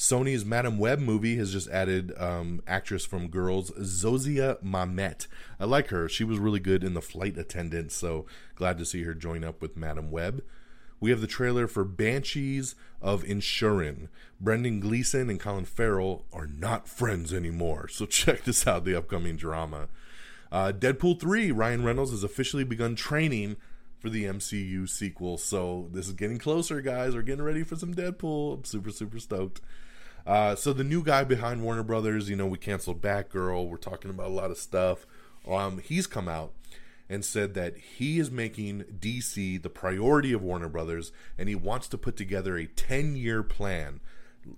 Sony's 0.00 0.46
Madame 0.46 0.78
Web 0.78 0.98
movie 0.98 1.36
has 1.36 1.52
just 1.52 1.68
added 1.68 2.14
um, 2.16 2.62
actress 2.66 3.04
from 3.04 3.28
Girls, 3.28 3.70
Zosia 3.72 4.56
Mamet. 4.62 5.26
I 5.60 5.66
like 5.66 5.88
her. 5.88 6.08
She 6.08 6.24
was 6.24 6.38
really 6.38 6.58
good 6.58 6.82
in 6.82 6.94
The 6.94 7.02
Flight 7.02 7.36
Attendant, 7.36 7.92
so 7.92 8.24
glad 8.54 8.78
to 8.78 8.86
see 8.86 9.02
her 9.02 9.12
join 9.12 9.44
up 9.44 9.60
with 9.60 9.76
Madame 9.76 10.10
Web. 10.10 10.42
We 11.00 11.10
have 11.10 11.20
the 11.20 11.26
trailer 11.26 11.66
for 11.66 11.84
Banshees 11.84 12.74
of 13.02 13.24
Inisherin. 13.24 14.08
Brendan 14.40 14.80
Gleeson 14.80 15.28
and 15.28 15.38
Colin 15.38 15.66
Farrell 15.66 16.24
are 16.32 16.46
not 16.46 16.88
friends 16.88 17.32
anymore, 17.34 17.86
so 17.88 18.06
check 18.06 18.44
this 18.44 18.66
out 18.66 18.86
the 18.86 18.96
upcoming 18.96 19.36
drama. 19.36 19.88
Uh, 20.50 20.72
Deadpool 20.72 21.20
3, 21.20 21.52
Ryan 21.52 21.84
Reynolds 21.84 22.10
has 22.10 22.24
officially 22.24 22.64
begun 22.64 22.96
training 22.96 23.56
for 24.00 24.08
the 24.08 24.24
MCU 24.24 24.88
sequel, 24.88 25.36
so 25.36 25.88
this 25.92 26.08
is 26.08 26.14
getting 26.14 26.38
closer, 26.38 26.80
guys. 26.80 27.14
We're 27.14 27.22
getting 27.22 27.44
ready 27.44 27.62
for 27.62 27.76
some 27.76 27.94
Deadpool. 27.94 28.54
I'm 28.54 28.64
super, 28.64 28.90
super 28.90 29.18
stoked. 29.18 29.60
Uh, 30.26 30.54
so 30.54 30.72
the 30.72 30.84
new 30.84 31.02
guy 31.02 31.24
behind 31.24 31.62
Warner 31.62 31.82
Brothers, 31.82 32.28
you 32.28 32.36
know, 32.36 32.46
we 32.46 32.58
canceled 32.58 33.00
Batgirl. 33.00 33.68
We're 33.68 33.76
talking 33.76 34.10
about 34.10 34.28
a 34.28 34.34
lot 34.34 34.50
of 34.50 34.58
stuff. 34.58 35.06
Um, 35.46 35.78
he's 35.78 36.06
come 36.06 36.28
out 36.28 36.52
and 37.08 37.24
said 37.24 37.54
that 37.54 37.76
he 37.76 38.18
is 38.18 38.30
making 38.30 38.84
DC 38.98 39.60
the 39.60 39.70
priority 39.70 40.32
of 40.32 40.42
Warner 40.42 40.68
Brothers, 40.68 41.12
and 41.36 41.48
he 41.48 41.54
wants 41.54 41.88
to 41.88 41.98
put 41.98 42.16
together 42.16 42.56
a 42.56 42.66
10 42.66 43.16
year 43.16 43.42
plan. 43.42 44.00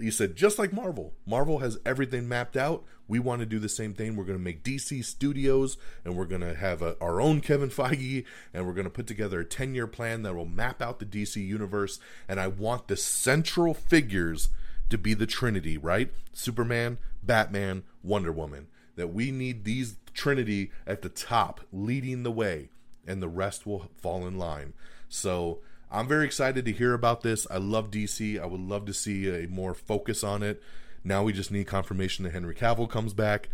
He 0.01 0.11
said, 0.11 0.37
just 0.37 0.59
like 0.59 0.73
Marvel, 0.73 1.15
Marvel 1.27 1.59
has 1.59 1.79
everything 1.85 2.29
mapped 2.29 2.57
out. 2.57 2.85
We 3.09 3.19
want 3.19 3.41
to 3.41 3.47
do 3.47 3.59
the 3.59 3.69
same 3.69 3.95
thing. 3.95 4.15
We're 4.15 4.25
going 4.25 4.39
to 4.39 4.45
make 4.45 4.63
DC 4.63 5.05
studios, 5.05 5.77
and 6.05 6.17
we're 6.17 6.25
going 6.25 6.41
to 6.41 6.55
have 6.55 6.83
a, 6.83 6.97
our 7.01 7.21
own 7.21 7.41
Kevin 7.41 7.69
Feige, 7.69 8.25
and 8.55 8.67
we're 8.67 8.75
going 8.75 8.85
to 8.85 8.91
put 8.91 9.07
together 9.07 9.41
a 9.41 9.45
10 9.45 9.75
year 9.75 9.87
plan 9.87 10.23
that 10.23 10.35
will 10.35 10.47
map 10.47 10.81
out 10.81 10.99
the 10.99 11.05
DC 11.05 11.45
universe. 11.45 11.99
And 12.29 12.39
I 12.41 12.47
want 12.47 12.89
the 12.89 12.97
central 12.97 13.75
figures 13.75 14.49
to 14.89 14.99
be 14.99 15.15
the 15.15 15.27
Trinity, 15.27 15.77
right? 15.77 16.13
Superman, 16.33 16.99
Batman, 17.23 17.83
Wonder 18.03 18.33
Woman. 18.33 18.69
That 18.97 19.09
we 19.09 19.31
need 19.31 19.65
these 19.65 19.97
Trinity 20.15 20.71
at 20.87 21.03
the 21.03 21.09
top 21.09 21.63
leading 21.73 22.23
the 22.23 22.31
way, 22.31 22.69
and 23.07 23.23
the 23.23 23.29
rest 23.29 23.67
will 23.67 23.91
fall 23.97 24.27
in 24.27 24.39
line. 24.39 24.75
So 25.09 25.61
I'm 25.93 26.09
very 26.09 26.25
excited 26.25 26.65
to 26.65 26.73
hear 26.73 26.95
about 26.95 27.21
this. 27.21 27.47
I 27.51 27.59
love 27.59 27.91
DC. 27.91 28.41
I 28.41 28.47
would 28.47 28.63
love 28.63 28.87
to 28.87 28.95
see 28.95 29.29
a 29.29 29.47
more 29.47 29.75
focus 29.75 30.25
on 30.25 30.43
it. 30.43 30.63
Now 31.05 31.23
we 31.23 31.35
just 31.35 31.51
need 31.51 31.67
confirmation 31.67 32.25
that 32.25 32.33
Henry 32.33 32.55
Cavill 32.55 32.89
comes 32.89 33.13
back 33.13 33.51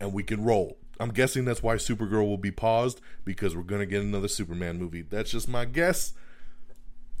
and 0.00 0.14
we 0.14 0.22
can 0.22 0.42
roll. 0.42 0.78
I'm 0.98 1.10
guessing 1.10 1.44
that's 1.44 1.62
why 1.62 1.74
Supergirl 1.76 2.26
will 2.26 2.38
be 2.38 2.50
paused 2.50 3.02
because 3.24 3.54
we're 3.54 3.62
going 3.62 3.82
to 3.82 3.86
get 3.86 4.02
another 4.02 4.28
Superman 4.28 4.78
movie. 4.78 5.02
That's 5.02 5.30
just 5.30 5.46
my 5.46 5.66
guess. 5.66 6.14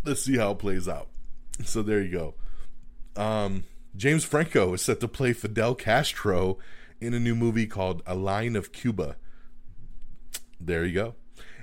Let's 0.04 0.22
see 0.22 0.38
how 0.38 0.52
it 0.52 0.58
plays 0.58 0.88
out. 0.88 1.08
So 1.64 1.82
there 1.82 2.00
you 2.00 2.12
go. 2.12 2.34
Um, 3.20 3.64
James 3.96 4.22
Franco 4.22 4.74
is 4.74 4.80
set 4.80 5.00
to 5.00 5.08
play 5.08 5.32
Fidel 5.32 5.74
Castro 5.74 6.56
in 7.00 7.14
a 7.14 7.18
new 7.18 7.34
movie 7.34 7.66
called 7.66 8.00
Alina 8.06 8.60
of 8.60 8.70
Cuba. 8.70 9.16
There 10.60 10.84
you 10.84 10.94
go. 10.94 11.14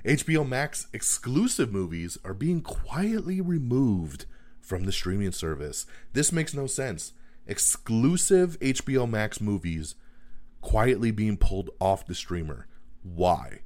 HBO 0.06 0.48
Max 0.48 0.86
exclusive 0.92 1.72
movies 1.72 2.16
are 2.24 2.32
being 2.32 2.60
quietly 2.60 3.40
removed 3.40 4.26
from 4.60 4.84
the 4.84 4.92
streaming 4.92 5.32
service. 5.32 5.84
This 6.12 6.30
makes 6.30 6.54
no 6.54 6.68
sense. 6.68 7.12
Exclusive 7.44 8.56
HBO 8.60 9.10
Max 9.10 9.40
movies 9.40 9.96
quietly 10.60 11.10
being 11.10 11.36
pulled 11.36 11.70
off 11.80 12.06
the 12.06 12.14
streamer. 12.14 12.68
Why? 13.02 13.62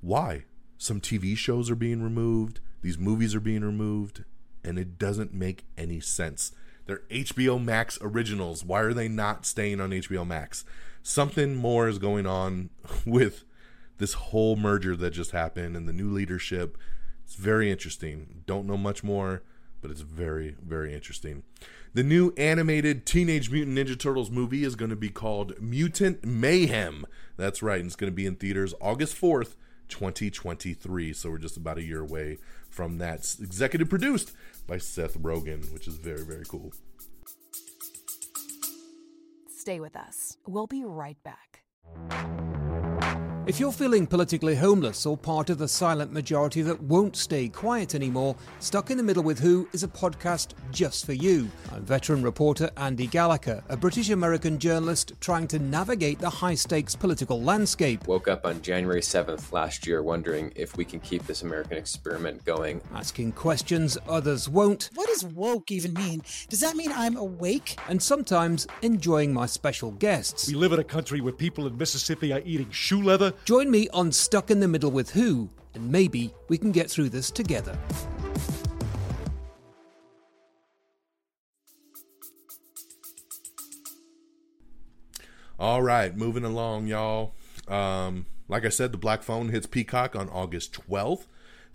Why? 0.00 0.44
Some 0.76 1.00
TV 1.00 1.36
shows 1.36 1.70
are 1.70 1.76
being 1.76 2.02
removed, 2.02 2.58
these 2.82 2.98
movies 2.98 3.32
are 3.36 3.40
being 3.40 3.62
removed, 3.62 4.24
and 4.64 4.76
it 4.76 4.98
doesn't 4.98 5.32
make 5.32 5.66
any 5.76 6.00
sense. 6.00 6.50
They're 6.86 7.02
HBO 7.10 7.62
Max 7.62 7.96
originals. 8.02 8.64
Why 8.64 8.80
are 8.80 8.94
they 8.94 9.06
not 9.06 9.46
staying 9.46 9.80
on 9.80 9.90
HBO 9.90 10.26
Max? 10.26 10.64
Something 11.00 11.54
more 11.54 11.86
is 11.86 11.98
going 11.98 12.26
on 12.26 12.70
with 13.06 13.44
this 13.98 14.14
whole 14.14 14.56
merger 14.56 14.96
that 14.96 15.10
just 15.10 15.32
happened 15.32 15.76
and 15.76 15.88
the 15.88 15.92
new 15.92 16.10
leadership. 16.10 16.78
It's 17.24 17.34
very 17.34 17.70
interesting. 17.70 18.42
Don't 18.46 18.66
know 18.66 18.76
much 18.76 19.04
more, 19.04 19.42
but 19.82 19.90
it's 19.90 20.00
very, 20.00 20.56
very 20.62 20.94
interesting. 20.94 21.42
The 21.94 22.02
new 22.02 22.32
animated 22.36 23.06
Teenage 23.06 23.50
Mutant 23.50 23.76
Ninja 23.76 23.98
Turtles 23.98 24.30
movie 24.30 24.64
is 24.64 24.76
going 24.76 24.90
to 24.90 24.96
be 24.96 25.08
called 25.08 25.60
Mutant 25.60 26.24
Mayhem. 26.24 27.04
That's 27.36 27.62
right, 27.62 27.80
and 27.80 27.86
it's 27.86 27.96
going 27.96 28.12
to 28.12 28.16
be 28.16 28.26
in 28.26 28.36
theaters 28.36 28.74
August 28.80 29.20
4th, 29.20 29.54
2023. 29.88 31.12
So 31.12 31.30
we're 31.30 31.38
just 31.38 31.56
about 31.56 31.78
a 31.78 31.82
year 31.82 32.00
away 32.00 32.38
from 32.68 32.98
that. 32.98 33.16
It's 33.16 33.40
executive 33.40 33.88
produced 33.88 34.32
by 34.66 34.78
Seth 34.78 35.18
Rogen, 35.18 35.72
which 35.72 35.88
is 35.88 35.96
very, 35.96 36.24
very 36.24 36.44
cool. 36.44 36.72
Stay 39.48 39.80
with 39.80 39.96
us. 39.96 40.36
We'll 40.46 40.66
be 40.66 40.84
right 40.84 41.18
back. 41.22 42.57
If 43.48 43.58
you're 43.58 43.72
feeling 43.72 44.06
politically 44.06 44.54
homeless 44.54 45.06
or 45.06 45.16
part 45.16 45.48
of 45.48 45.56
the 45.56 45.68
silent 45.68 46.12
majority 46.12 46.60
that 46.60 46.82
won't 46.82 47.16
stay 47.16 47.48
quiet 47.48 47.94
anymore, 47.94 48.36
Stuck 48.60 48.90
in 48.90 48.98
the 48.98 49.02
Middle 49.02 49.22
with 49.22 49.38
Who 49.38 49.66
is 49.72 49.82
a 49.82 49.88
podcast 49.88 50.48
just 50.70 51.06
for 51.06 51.14
you. 51.14 51.48
I'm 51.72 51.82
veteran 51.82 52.22
reporter 52.22 52.68
Andy 52.76 53.06
Gallagher, 53.06 53.64
a 53.70 53.76
British 53.78 54.10
American 54.10 54.58
journalist 54.58 55.14
trying 55.20 55.48
to 55.48 55.58
navigate 55.58 56.18
the 56.18 56.28
high 56.28 56.56
stakes 56.56 56.94
political 56.94 57.40
landscape. 57.40 58.06
Woke 58.06 58.28
up 58.28 58.44
on 58.44 58.60
January 58.60 59.00
7th 59.00 59.50
last 59.50 59.86
year 59.86 60.02
wondering 60.02 60.52
if 60.54 60.76
we 60.76 60.84
can 60.84 61.00
keep 61.00 61.26
this 61.26 61.40
American 61.40 61.78
experiment 61.78 62.44
going. 62.44 62.82
Asking 62.94 63.32
questions 63.32 63.96
others 64.06 64.46
won't. 64.50 64.90
What 64.94 65.08
does 65.08 65.24
woke 65.24 65.70
even 65.70 65.94
mean? 65.94 66.20
Does 66.50 66.60
that 66.60 66.76
mean 66.76 66.92
I'm 66.94 67.16
awake? 67.16 67.78
And 67.88 68.02
sometimes 68.02 68.66
enjoying 68.82 69.32
my 69.32 69.46
special 69.46 69.92
guests. 69.92 70.48
We 70.48 70.54
live 70.54 70.72
in 70.72 70.80
a 70.80 70.84
country 70.84 71.22
where 71.22 71.32
people 71.32 71.66
in 71.66 71.78
Mississippi 71.78 72.30
are 72.34 72.42
eating 72.44 72.70
shoe 72.70 73.02
leather 73.02 73.32
Join 73.44 73.70
me 73.70 73.88
on 73.90 74.12
Stuck 74.12 74.50
in 74.50 74.60
the 74.60 74.68
Middle 74.68 74.90
with 74.90 75.10
Who, 75.10 75.48
and 75.74 75.90
maybe 75.90 76.34
we 76.48 76.58
can 76.58 76.72
get 76.72 76.90
through 76.90 77.08
this 77.08 77.30
together. 77.30 77.76
All 85.58 85.82
right, 85.82 86.16
moving 86.16 86.44
along, 86.44 86.86
y'all. 86.86 87.34
Um, 87.66 88.26
like 88.46 88.64
I 88.64 88.68
said, 88.68 88.92
the 88.92 88.98
Black 88.98 89.22
Phone 89.22 89.48
hits 89.48 89.66
Peacock 89.66 90.14
on 90.14 90.28
August 90.28 90.72
12th. 90.88 91.26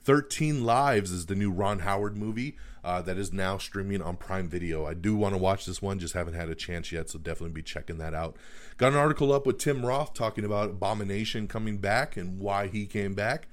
13 0.03 0.65
Lives 0.65 1.11
is 1.11 1.27
the 1.27 1.35
new 1.35 1.51
Ron 1.51 1.79
Howard 1.79 2.17
movie 2.17 2.57
uh, 2.83 3.01
that 3.03 3.17
is 3.17 3.31
now 3.31 3.57
streaming 3.57 4.01
on 4.01 4.17
Prime 4.17 4.49
Video. 4.49 4.85
I 4.85 4.93
do 4.93 5.15
want 5.15 5.33
to 5.33 5.37
watch 5.37 5.65
this 5.65 5.81
one, 5.81 5.99
just 5.99 6.13
haven't 6.13 6.33
had 6.33 6.49
a 6.49 6.55
chance 6.55 6.91
yet, 6.91 7.09
so 7.09 7.19
definitely 7.19 7.53
be 7.53 7.63
checking 7.63 7.97
that 7.99 8.13
out. 8.13 8.35
Got 8.77 8.93
an 8.93 8.99
article 8.99 9.31
up 9.31 9.45
with 9.45 9.57
Tim 9.57 9.85
Roth 9.85 10.13
talking 10.13 10.43
about 10.43 10.71
Abomination 10.71 11.47
coming 11.47 11.77
back 11.77 12.17
and 12.17 12.39
why 12.39 12.67
he 12.67 12.85
came 12.85 13.13
back. 13.13 13.47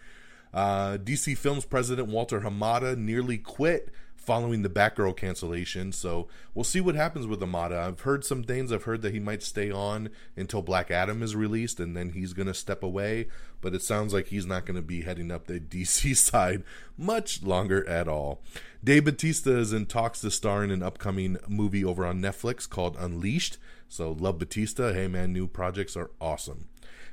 Uh, 0.53 0.99
DC 0.99 1.39
Films 1.39 1.65
president 1.65 2.09
Walter 2.09 2.41
Hamada 2.41 2.97
nearly 2.97 3.39
quit 3.39 3.91
following 4.31 4.63
the 4.63 4.69
Batgirl 4.69 5.17
cancellation. 5.17 5.91
So 5.91 6.29
we'll 6.55 6.63
see 6.63 6.81
what 6.81 6.95
happens 6.95 7.27
with 7.27 7.41
Hamada. 7.41 7.77
I've 7.77 8.03
heard 8.03 8.25
some 8.25 8.45
things. 8.45 8.71
I've 8.71 8.85
heard 8.85 9.03
that 9.03 9.13
he 9.13 9.19
might 9.19 9.43
stay 9.43 9.73
on 9.73 10.09
until 10.37 10.63
Black 10.63 10.89
Adam 10.89 11.21
is 11.21 11.35
released 11.35 11.81
and 11.81 11.97
then 11.97 12.11
he's 12.11 12.33
going 12.33 12.47
to 12.47 12.55
step 12.55 12.85
away. 12.85 13.27
But 13.61 13.75
it 13.75 13.83
sounds 13.83 14.15
like 14.15 14.29
he's 14.29 14.47
not 14.47 14.67
going 14.67 14.77
to 14.77 14.83
be 14.83 15.01
heading 15.01 15.33
up 15.33 15.49
the 15.49 15.59
DC 15.61 16.15
side 16.15 16.63
much 16.97 17.43
longer 17.43 17.85
at 17.89 18.07
all. 18.07 18.41
Dave 18.85 19.07
Batista 19.07 19.51
is 19.51 19.73
in 19.73 19.87
talks 19.87 20.21
to 20.21 20.31
star 20.31 20.63
in 20.63 20.71
an 20.71 20.81
upcoming 20.81 21.37
movie 21.49 21.85
over 21.85 22.07
on 22.07 22.23
Netflix 22.23 22.69
called 22.69 22.97
Unleashed. 23.01 23.59
So 23.89 24.13
love 24.13 24.39
Batista. 24.39 24.93
Hey 24.93 25.09
man, 25.09 25.33
new 25.33 25.49
projects 25.49 25.97
are 25.97 26.13
awesome. 26.21 26.69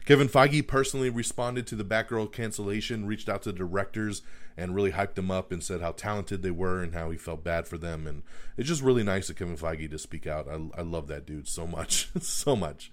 Kevin 0.05 0.29
Feige 0.29 0.65
personally 0.67 1.09
responded 1.09 1.65
to 1.65 1.75
the 1.75 1.83
Batgirl 1.83 2.31
cancellation, 2.31 3.07
reached 3.07 3.27
out 3.27 3.41
to 3.41 3.51
directors, 3.51 4.21
and 4.57 4.73
really 4.73 4.91
hyped 4.91 5.13
them 5.13 5.29
up 5.29 5.51
and 5.51 5.63
said 5.63 5.81
how 5.81 5.91
talented 5.91 6.41
they 6.41 6.51
were 6.51 6.81
and 6.81 6.93
how 6.95 7.11
he 7.11 7.17
felt 7.17 7.43
bad 7.43 7.67
for 7.67 7.77
them. 7.77 8.07
And 8.07 8.23
it's 8.57 8.67
just 8.67 8.81
really 8.81 9.03
nice 9.03 9.29
of 9.29 9.35
Kevin 9.35 9.55
Feige 9.55 9.89
to 9.91 9.99
speak 9.99 10.25
out. 10.25 10.47
I, 10.49 10.79
I 10.79 10.81
love 10.81 11.07
that 11.07 11.27
dude 11.27 11.47
so 11.47 11.67
much, 11.67 12.09
so 12.21 12.55
much. 12.55 12.91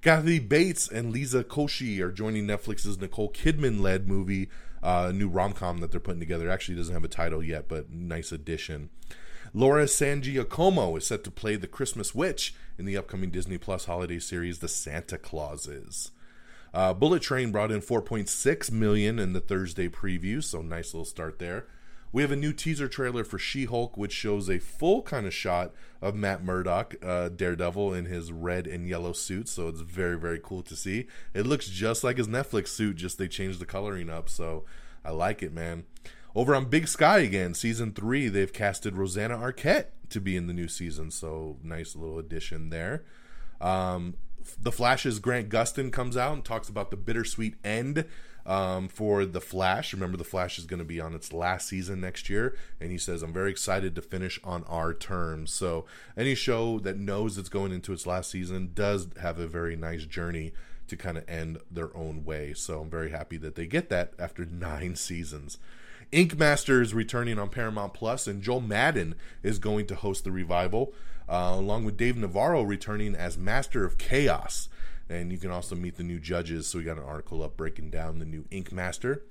Kathy 0.00 0.38
Bates 0.38 0.88
and 0.88 1.12
Liza 1.12 1.44
Koshy 1.44 2.00
are 2.00 2.10
joining 2.10 2.46
Netflix's 2.46 3.00
Nicole 3.00 3.30
Kidman 3.30 3.80
led 3.80 4.08
movie, 4.08 4.48
uh, 4.82 5.12
new 5.14 5.28
rom 5.28 5.52
com 5.52 5.78
that 5.78 5.90
they're 5.90 6.00
putting 6.00 6.20
together. 6.20 6.50
Actually 6.50 6.76
doesn't 6.76 6.94
have 6.94 7.04
a 7.04 7.08
title 7.08 7.42
yet, 7.42 7.68
but 7.68 7.90
nice 7.90 8.32
addition. 8.32 8.90
Laura 9.54 9.86
San 9.86 10.22
Giacomo 10.22 10.96
is 10.96 11.06
set 11.06 11.22
to 11.24 11.30
play 11.30 11.56
the 11.56 11.66
Christmas 11.66 12.14
Witch 12.14 12.54
in 12.78 12.84
the 12.84 12.96
upcoming 12.96 13.30
Disney 13.30 13.58
Plus 13.58 13.84
holiday 13.84 14.18
series, 14.18 14.60
The 14.60 14.68
Santa 14.68 15.18
Clauses. 15.18 16.10
Uh, 16.74 16.94
Bullet 16.94 17.22
Train 17.22 17.52
brought 17.52 17.70
in 17.70 17.80
4.6 17.80 18.70
million 18.70 19.18
in 19.18 19.32
the 19.32 19.40
Thursday 19.40 19.88
preview, 19.88 20.42
so 20.42 20.62
nice 20.62 20.94
little 20.94 21.04
start 21.04 21.38
there. 21.38 21.66
We 22.12 22.20
have 22.22 22.30
a 22.30 22.36
new 22.36 22.52
teaser 22.52 22.88
trailer 22.88 23.24
for 23.24 23.38
She-Hulk, 23.38 23.96
which 23.96 24.12
shows 24.12 24.50
a 24.50 24.58
full 24.58 25.02
kind 25.02 25.26
of 25.26 25.32
shot 25.32 25.72
of 26.02 26.14
Matt 26.14 26.44
Murdock, 26.44 26.94
uh, 27.02 27.30
Daredevil, 27.30 27.94
in 27.94 28.04
his 28.04 28.30
red 28.30 28.66
and 28.66 28.86
yellow 28.86 29.14
suit. 29.14 29.48
So 29.48 29.68
it's 29.68 29.80
very, 29.80 30.18
very 30.18 30.38
cool 30.38 30.62
to 30.64 30.76
see. 30.76 31.06
It 31.32 31.46
looks 31.46 31.68
just 31.68 32.04
like 32.04 32.18
his 32.18 32.28
Netflix 32.28 32.68
suit, 32.68 32.96
just 32.96 33.16
they 33.16 33.28
changed 33.28 33.60
the 33.60 33.66
coloring 33.66 34.10
up. 34.10 34.28
So 34.28 34.64
I 35.04 35.10
like 35.10 35.42
it, 35.42 35.54
man. 35.54 35.84
Over 36.34 36.54
on 36.54 36.66
Big 36.66 36.86
Sky 36.86 37.20
again, 37.20 37.54
season 37.54 37.92
three, 37.92 38.28
they've 38.28 38.52
casted 38.52 38.96
Rosanna 38.96 39.38
Arquette 39.38 39.86
to 40.10 40.20
be 40.20 40.36
in 40.36 40.46
the 40.46 40.54
new 40.54 40.68
season. 40.68 41.10
So 41.10 41.56
nice 41.62 41.96
little 41.96 42.18
addition 42.18 42.68
there. 42.68 43.04
Um, 43.60 44.16
the 44.60 44.72
Flash's 44.72 45.18
Grant 45.18 45.48
Gustin 45.48 45.92
comes 45.92 46.16
out 46.16 46.34
and 46.34 46.44
talks 46.44 46.68
about 46.68 46.90
the 46.90 46.96
bittersweet 46.96 47.56
end 47.64 48.06
um, 48.44 48.88
for 48.88 49.24
the 49.24 49.40
Flash. 49.40 49.92
Remember, 49.92 50.16
the 50.16 50.24
Flash 50.24 50.58
is 50.58 50.64
going 50.64 50.78
to 50.78 50.84
be 50.84 51.00
on 51.00 51.14
its 51.14 51.32
last 51.32 51.68
season 51.68 52.00
next 52.00 52.28
year, 52.28 52.56
and 52.80 52.90
he 52.90 52.98
says, 52.98 53.22
"I'm 53.22 53.32
very 53.32 53.50
excited 53.50 53.94
to 53.94 54.02
finish 54.02 54.40
on 54.42 54.64
our 54.64 54.92
terms." 54.94 55.52
So, 55.52 55.84
any 56.16 56.34
show 56.34 56.78
that 56.80 56.98
knows 56.98 57.38
it's 57.38 57.48
going 57.48 57.72
into 57.72 57.92
its 57.92 58.06
last 58.06 58.30
season 58.30 58.70
does 58.74 59.08
have 59.20 59.38
a 59.38 59.46
very 59.46 59.76
nice 59.76 60.04
journey 60.04 60.52
to 60.88 60.96
kind 60.96 61.16
of 61.16 61.28
end 61.28 61.58
their 61.70 61.96
own 61.96 62.24
way. 62.24 62.52
So, 62.54 62.80
I'm 62.80 62.90
very 62.90 63.10
happy 63.10 63.36
that 63.38 63.54
they 63.54 63.66
get 63.66 63.88
that 63.90 64.12
after 64.18 64.44
nine 64.44 64.96
seasons. 64.96 65.58
Ink 66.10 66.38
Master 66.38 66.82
is 66.82 66.92
returning 66.92 67.38
on 67.38 67.48
Paramount 67.48 67.94
Plus, 67.94 68.26
and 68.26 68.42
Joel 68.42 68.60
Madden 68.60 69.14
is 69.42 69.58
going 69.58 69.86
to 69.86 69.94
host 69.94 70.24
the 70.24 70.30
revival, 70.30 70.92
uh, 71.28 71.54
along 71.54 71.84
with 71.84 71.96
Dave 71.96 72.16
Navarro 72.16 72.62
returning 72.62 73.14
as 73.14 73.38
Master 73.38 73.84
of 73.84 73.98
Chaos. 73.98 74.68
And 75.08 75.30
you 75.30 75.38
can 75.38 75.50
also 75.50 75.74
meet 75.74 75.96
the 75.96 76.02
new 76.02 76.18
judges. 76.18 76.66
So 76.66 76.78
we 76.78 76.84
got 76.84 76.96
an 76.96 77.04
article 77.04 77.42
up 77.42 77.56
breaking 77.56 77.90
down 77.90 78.18
the 78.18 78.24
new 78.24 78.44
Ink 78.50 78.72
Master. 78.72 79.22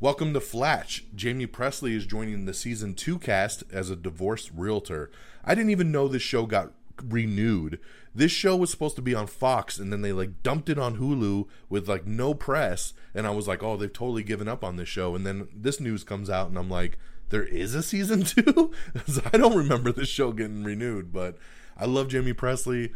Welcome 0.00 0.34
to 0.34 0.40
Flatch. 0.40 1.04
Jaime 1.18 1.46
Pressly 1.46 1.94
is 1.94 2.04
joining 2.04 2.44
the 2.44 2.52
season 2.52 2.94
two 2.94 3.18
cast 3.18 3.62
as 3.72 3.90
a 3.90 3.96
divorced 3.96 4.50
realtor. 4.54 5.10
I 5.44 5.54
didn't 5.54 5.70
even 5.70 5.92
know 5.92 6.08
this 6.08 6.22
show 6.22 6.46
got 6.46 6.72
renewed. 7.02 7.78
This 8.14 8.32
show 8.32 8.56
was 8.56 8.70
supposed 8.70 8.96
to 8.96 9.02
be 9.02 9.14
on 9.14 9.26
Fox 9.26 9.78
and 9.78 9.92
then 9.92 10.02
they 10.02 10.12
like 10.12 10.42
dumped 10.42 10.68
it 10.68 10.78
on 10.78 10.98
Hulu 10.98 11.46
with 11.68 11.88
like 11.88 12.06
no 12.06 12.34
press 12.34 12.92
and 13.14 13.26
I 13.26 13.30
was 13.30 13.48
like, 13.48 13.62
"Oh, 13.62 13.76
they've 13.76 13.92
totally 13.92 14.22
given 14.22 14.48
up 14.48 14.62
on 14.62 14.76
this 14.76 14.88
show." 14.88 15.14
And 15.14 15.26
then 15.26 15.48
this 15.54 15.80
news 15.80 16.04
comes 16.04 16.28
out 16.28 16.48
and 16.48 16.58
I'm 16.58 16.70
like, 16.70 16.98
"There 17.34 17.42
is 17.42 17.74
a 17.74 17.82
season 17.82 18.22
2?" 18.24 18.72
I 19.32 19.36
don't 19.36 19.56
remember 19.56 19.90
this 19.90 20.08
show 20.08 20.30
getting 20.32 20.62
renewed, 20.62 21.12
but 21.12 21.36
I 21.76 21.84
love 21.84 22.12
Jaime 22.12 22.32
Pressly. 22.32 22.92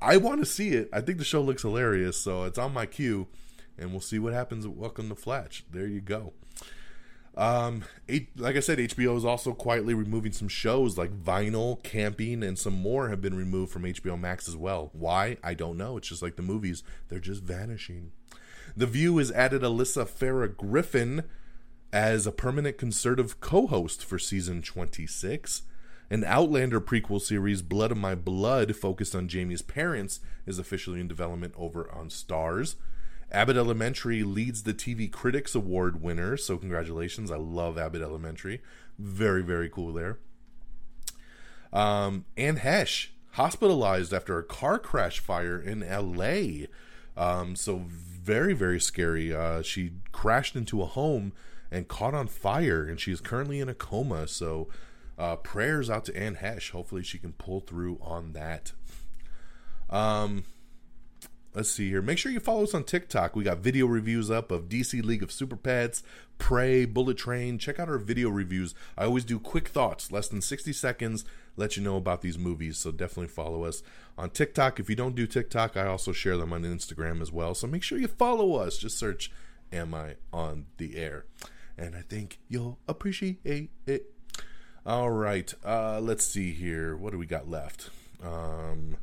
I 0.00 0.16
want 0.16 0.38
to 0.40 0.46
see 0.46 0.70
it. 0.70 0.88
I 0.92 1.00
think 1.00 1.18
the 1.18 1.24
show 1.24 1.42
looks 1.42 1.62
hilarious, 1.62 2.16
so 2.16 2.44
it's 2.44 2.58
on 2.58 2.72
my 2.72 2.86
queue 2.86 3.26
and 3.78 3.90
we'll 3.90 4.00
see 4.00 4.18
what 4.18 4.32
happens 4.32 4.66
Welcome 4.66 5.08
to 5.08 5.14
Flatch. 5.14 5.64
There 5.70 5.86
you 5.86 6.00
go. 6.00 6.32
Um, 7.36 7.82
like 8.36 8.54
I 8.54 8.60
said, 8.60 8.78
HBO 8.78 9.16
is 9.16 9.24
also 9.24 9.52
quietly 9.52 9.92
removing 9.92 10.30
some 10.30 10.46
shows 10.46 10.96
like 10.96 11.10
Vinyl, 11.10 11.82
Camping, 11.82 12.44
and 12.44 12.56
some 12.56 12.74
more 12.74 13.08
have 13.08 13.20
been 13.20 13.36
removed 13.36 13.72
from 13.72 13.82
HBO 13.82 14.18
Max 14.18 14.46
as 14.46 14.56
well. 14.56 14.90
Why? 14.92 15.38
I 15.42 15.54
don't 15.54 15.76
know. 15.76 15.96
It's 15.96 16.08
just 16.08 16.22
like 16.22 16.36
the 16.36 16.42
movies, 16.42 16.84
they're 17.08 17.18
just 17.18 17.42
vanishing. 17.42 18.12
The 18.76 18.86
View 18.86 19.16
has 19.18 19.32
added 19.32 19.62
Alyssa 19.62 20.06
Farah 20.08 20.56
Griffin 20.56 21.24
as 21.94 22.26
a 22.26 22.32
permanent 22.32 22.76
conservative 22.76 23.40
co 23.40 23.68
host 23.68 24.04
for 24.04 24.18
season 24.18 24.60
26. 24.60 25.62
An 26.10 26.24
Outlander 26.24 26.80
prequel 26.80 27.20
series, 27.20 27.62
Blood 27.62 27.92
of 27.92 27.96
My 27.96 28.16
Blood, 28.16 28.74
focused 28.74 29.14
on 29.14 29.28
Jamie's 29.28 29.62
parents, 29.62 30.18
is 30.44 30.58
officially 30.58 31.00
in 31.00 31.06
development 31.06 31.54
over 31.56 31.88
on 31.92 32.08
Starz. 32.08 32.74
Abbott 33.30 33.56
Elementary 33.56 34.24
leads 34.24 34.64
the 34.64 34.74
TV 34.74 35.10
Critics 35.10 35.54
Award 35.54 36.02
winner, 36.02 36.36
so 36.36 36.58
congratulations. 36.58 37.30
I 37.30 37.36
love 37.36 37.78
Abbott 37.78 38.02
Elementary. 38.02 38.60
Very, 38.98 39.42
very 39.42 39.68
cool 39.68 39.92
there. 39.92 40.18
Um, 41.72 42.24
Heche, 42.36 43.08
hospitalized 43.32 44.12
after 44.12 44.36
a 44.36 44.44
car 44.44 44.80
crash 44.80 45.20
fire 45.20 45.60
in 45.60 45.80
LA. 45.80 46.66
Um, 47.16 47.54
so, 47.54 47.84
very, 47.86 48.52
very 48.52 48.80
scary. 48.80 49.32
Uh, 49.32 49.62
she 49.62 49.92
crashed 50.10 50.56
into 50.56 50.82
a 50.82 50.86
home 50.86 51.32
and 51.74 51.88
caught 51.88 52.14
on 52.14 52.28
fire, 52.28 52.84
and 52.84 53.00
she 53.00 53.10
is 53.10 53.20
currently 53.20 53.58
in 53.58 53.68
a 53.68 53.74
coma. 53.74 54.28
So, 54.28 54.68
uh, 55.18 55.36
prayers 55.36 55.90
out 55.90 56.04
to 56.04 56.16
Anne 56.16 56.36
Heche. 56.36 56.70
Hopefully, 56.70 57.02
she 57.02 57.18
can 57.18 57.32
pull 57.32 57.60
through 57.60 57.98
on 58.00 58.32
that. 58.32 58.72
Um, 59.90 60.44
let's 61.52 61.70
see 61.72 61.90
here. 61.90 62.00
Make 62.00 62.18
sure 62.18 62.30
you 62.30 62.38
follow 62.38 62.62
us 62.62 62.74
on 62.74 62.84
TikTok. 62.84 63.34
We 63.34 63.42
got 63.42 63.58
video 63.58 63.86
reviews 63.86 64.30
up 64.30 64.52
of 64.52 64.68
DC 64.68 65.04
League 65.04 65.24
of 65.24 65.32
Super 65.32 65.56
Pets, 65.56 66.04
Prey, 66.38 66.84
Bullet 66.84 67.18
Train. 67.18 67.58
Check 67.58 67.80
out 67.80 67.88
our 67.88 67.98
video 67.98 68.28
reviews. 68.28 68.76
I 68.96 69.04
always 69.04 69.24
do 69.24 69.40
quick 69.40 69.66
thoughts, 69.66 70.12
less 70.12 70.28
than 70.28 70.42
60 70.42 70.72
seconds, 70.72 71.24
let 71.56 71.76
you 71.76 71.82
know 71.82 71.96
about 71.96 72.22
these 72.22 72.38
movies. 72.38 72.78
So 72.78 72.92
definitely 72.92 73.28
follow 73.28 73.64
us 73.64 73.82
on 74.16 74.30
TikTok. 74.30 74.78
If 74.78 74.88
you 74.88 74.94
don't 74.94 75.16
do 75.16 75.26
TikTok, 75.26 75.76
I 75.76 75.86
also 75.86 76.12
share 76.12 76.36
them 76.36 76.52
on 76.52 76.62
Instagram 76.62 77.20
as 77.20 77.32
well. 77.32 77.52
So 77.54 77.66
make 77.66 77.82
sure 77.82 77.98
you 77.98 78.08
follow 78.08 78.54
us. 78.54 78.78
Just 78.78 78.96
search 78.96 79.32
Am 79.72 79.92
I 79.92 80.14
on 80.32 80.66
the 80.76 80.96
Air? 80.96 81.24
And 81.76 81.96
I 81.96 82.02
think 82.02 82.38
you'll 82.48 82.78
appreciate 82.86 83.70
it. 83.86 84.12
All 84.86 85.10
right. 85.10 85.52
Uh, 85.64 86.00
let's 86.00 86.24
see 86.24 86.52
here. 86.52 86.96
What 86.96 87.12
do 87.12 87.18
we 87.18 87.26
got 87.26 87.48
left? 87.48 87.90
Um, 88.22 88.96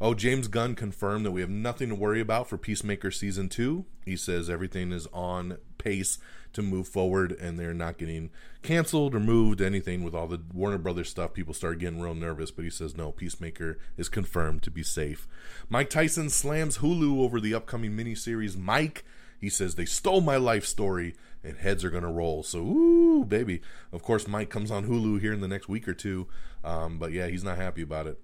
Oh, 0.00 0.14
James 0.14 0.46
Gunn 0.46 0.76
confirmed 0.76 1.26
that 1.26 1.32
we 1.32 1.40
have 1.40 1.50
nothing 1.50 1.88
to 1.88 1.94
worry 1.96 2.20
about 2.20 2.48
for 2.48 2.56
Peacemaker 2.56 3.10
season 3.10 3.48
two. 3.48 3.84
He 4.04 4.16
says 4.16 4.48
everything 4.48 4.92
is 4.92 5.08
on 5.12 5.58
pace 5.76 6.18
to 6.52 6.62
move 6.62 6.86
forward 6.86 7.32
and 7.32 7.58
they're 7.58 7.74
not 7.74 7.98
getting 7.98 8.30
canceled 8.62 9.12
or 9.16 9.20
moved, 9.20 9.60
anything 9.60 10.04
with 10.04 10.14
all 10.14 10.28
the 10.28 10.40
Warner 10.54 10.78
Brothers 10.78 11.08
stuff. 11.08 11.34
People 11.34 11.52
start 11.52 11.80
getting 11.80 12.00
real 12.00 12.14
nervous, 12.14 12.52
but 12.52 12.64
he 12.64 12.70
says 12.70 12.96
no, 12.96 13.10
Peacemaker 13.10 13.76
is 13.96 14.08
confirmed 14.08 14.62
to 14.62 14.70
be 14.70 14.84
safe. 14.84 15.26
Mike 15.68 15.90
Tyson 15.90 16.30
slams 16.30 16.78
Hulu 16.78 17.18
over 17.20 17.40
the 17.40 17.54
upcoming 17.54 17.96
miniseries 17.96 18.56
Mike. 18.56 19.04
He 19.40 19.48
says 19.48 19.74
they 19.74 19.84
stole 19.84 20.20
my 20.20 20.36
life 20.36 20.64
story 20.64 21.16
and 21.42 21.58
heads 21.58 21.84
are 21.84 21.90
going 21.90 22.02
to 22.02 22.08
roll. 22.08 22.42
So, 22.42 22.58
ooh, 22.58 23.24
baby. 23.24 23.60
Of 23.92 24.02
course, 24.02 24.26
Mike 24.26 24.50
comes 24.50 24.70
on 24.70 24.86
Hulu 24.86 25.20
here 25.20 25.32
in 25.32 25.40
the 25.40 25.48
next 25.48 25.68
week 25.68 25.88
or 25.88 25.94
two. 25.94 26.26
Um, 26.64 26.98
but 26.98 27.12
yeah, 27.12 27.28
he's 27.28 27.44
not 27.44 27.56
happy 27.56 27.82
about 27.82 28.06
it. 28.06 28.20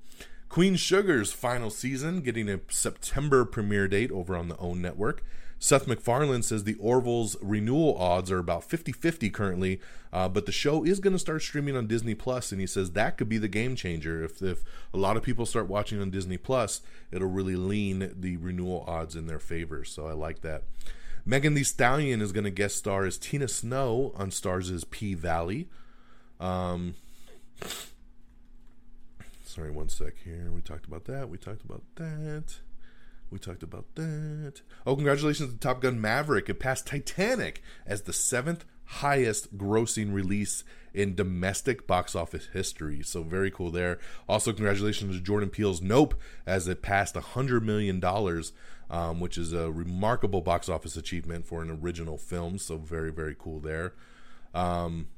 Queen 0.48 0.76
Sugar's 0.76 1.32
final 1.32 1.70
season 1.70 2.20
getting 2.20 2.48
a 2.48 2.60
September 2.68 3.44
premiere 3.44 3.88
date 3.88 4.12
over 4.12 4.36
on 4.36 4.48
the 4.48 4.56
OWN 4.58 4.82
network. 4.82 5.24
Seth 5.58 5.86
MacFarlane 5.86 6.42
says 6.42 6.64
the 6.64 6.74
Orville's 6.74 7.36
renewal 7.40 7.96
odds 7.96 8.30
are 8.30 8.38
about 8.38 8.64
50 8.64 8.92
50 8.92 9.30
currently, 9.30 9.80
uh, 10.12 10.28
but 10.28 10.46
the 10.46 10.52
show 10.52 10.84
is 10.84 11.00
going 11.00 11.14
to 11.14 11.18
start 11.18 11.42
streaming 11.42 11.76
on 11.76 11.86
Disney 11.86 12.14
Plus, 12.14 12.52
and 12.52 12.60
he 12.60 12.66
says 12.66 12.90
that 12.90 13.16
could 13.16 13.28
be 13.28 13.38
the 13.38 13.48
game 13.48 13.74
changer. 13.74 14.22
If, 14.22 14.42
if 14.42 14.62
a 14.92 14.98
lot 14.98 15.16
of 15.16 15.22
people 15.22 15.46
start 15.46 15.68
watching 15.68 16.00
on 16.00 16.10
Disney 16.10 16.36
Plus, 16.36 16.82
it'll 17.10 17.30
really 17.30 17.56
lean 17.56 18.12
the 18.14 18.36
renewal 18.36 18.84
odds 18.86 19.16
in 19.16 19.26
their 19.26 19.38
favor. 19.38 19.84
So 19.84 20.06
I 20.06 20.12
like 20.12 20.42
that. 20.42 20.64
Megan 21.26 21.54
Thee 21.54 21.64
Stallion 21.64 22.20
is 22.20 22.32
going 22.32 22.44
to 22.44 22.50
guest 22.50 22.76
star 22.76 23.04
as 23.04 23.18
Tina 23.18 23.48
Snow 23.48 24.12
on 24.16 24.30
Starz' 24.30 24.88
P 24.90 25.14
Valley. 25.14 25.68
Um, 26.38 26.94
Sorry, 29.54 29.70
one 29.70 29.88
sec 29.88 30.14
here. 30.24 30.50
We 30.52 30.60
talked 30.60 30.84
about 30.84 31.04
that. 31.04 31.28
We 31.28 31.38
talked 31.38 31.64
about 31.64 31.82
that. 31.94 32.58
We 33.30 33.38
talked 33.38 33.62
about 33.62 33.86
that. 33.94 34.62
Oh, 34.84 34.96
congratulations 34.96 35.52
to 35.52 35.58
Top 35.60 35.80
Gun 35.80 36.00
Maverick. 36.00 36.48
It 36.48 36.58
passed 36.58 36.88
Titanic 36.88 37.62
as 37.86 38.02
the 38.02 38.12
seventh 38.12 38.64
highest 38.84 39.56
grossing 39.56 40.12
release 40.12 40.64
in 40.92 41.14
domestic 41.14 41.86
box 41.86 42.14
office 42.14 42.48
history. 42.52 43.02
So 43.02 43.22
very 43.22 43.50
cool 43.50 43.70
there. 43.70 43.98
Also, 44.28 44.52
congratulations 44.52 45.16
to 45.16 45.22
Jordan 45.22 45.50
Peele's 45.50 45.80
Nope 45.80 46.14
as 46.46 46.66
it 46.66 46.82
passed 46.82 47.14
$100 47.14 47.62
million, 47.62 48.00
um, 48.90 49.20
which 49.20 49.38
is 49.38 49.52
a 49.52 49.70
remarkable 49.70 50.40
box 50.40 50.68
office 50.68 50.96
achievement 50.96 51.46
for 51.46 51.62
an 51.62 51.70
original 51.70 52.18
film. 52.18 52.58
So 52.58 52.76
very, 52.76 53.12
very 53.12 53.36
cool 53.38 53.60
there. 53.60 53.94
Um, 54.54 55.08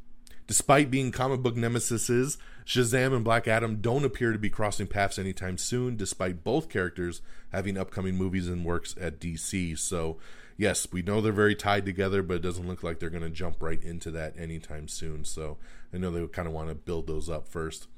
Despite 0.46 0.92
being 0.92 1.10
comic 1.10 1.42
book 1.42 1.56
nemesises, 1.56 2.36
Shazam 2.64 3.14
and 3.14 3.24
Black 3.24 3.48
Adam 3.48 3.80
don't 3.80 4.04
appear 4.04 4.32
to 4.32 4.38
be 4.38 4.48
crossing 4.48 4.86
paths 4.86 5.18
anytime 5.18 5.58
soon, 5.58 5.96
despite 5.96 6.44
both 6.44 6.68
characters 6.68 7.20
having 7.50 7.76
upcoming 7.76 8.16
movies 8.16 8.46
and 8.46 8.64
works 8.64 8.94
at 9.00 9.18
DC. 9.18 9.76
So, 9.76 10.18
yes, 10.56 10.86
we 10.92 11.02
know 11.02 11.20
they're 11.20 11.32
very 11.32 11.56
tied 11.56 11.84
together, 11.84 12.22
but 12.22 12.34
it 12.34 12.42
doesn't 12.42 12.68
look 12.68 12.84
like 12.84 13.00
they're 13.00 13.10
going 13.10 13.24
to 13.24 13.30
jump 13.30 13.60
right 13.60 13.82
into 13.82 14.12
that 14.12 14.38
anytime 14.38 14.86
soon. 14.86 15.24
So, 15.24 15.58
I 15.92 15.98
know 15.98 16.12
they 16.12 16.24
kind 16.28 16.46
of 16.46 16.54
want 16.54 16.68
to 16.68 16.76
build 16.76 17.08
those 17.08 17.28
up 17.28 17.48
first. 17.48 17.88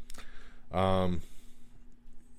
Um, 0.72 1.20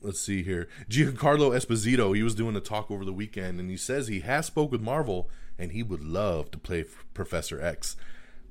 let's 0.01 0.19
see 0.19 0.43
here. 0.43 0.67
Giancarlo 0.89 1.51
Esposito, 1.51 2.15
he 2.15 2.23
was 2.23 2.35
doing 2.35 2.55
a 2.55 2.61
talk 2.61 2.89
over 2.89 3.05
the 3.05 3.13
weekend, 3.13 3.59
and 3.59 3.69
he 3.69 3.77
says 3.77 4.07
he 4.07 4.21
has 4.21 4.45
spoke 4.45 4.71
with 4.71 4.81
Marvel, 4.81 5.29
and 5.57 5.71
he 5.71 5.83
would 5.83 6.03
love 6.03 6.51
to 6.51 6.57
play 6.57 6.85
Professor 7.13 7.61
X 7.61 7.95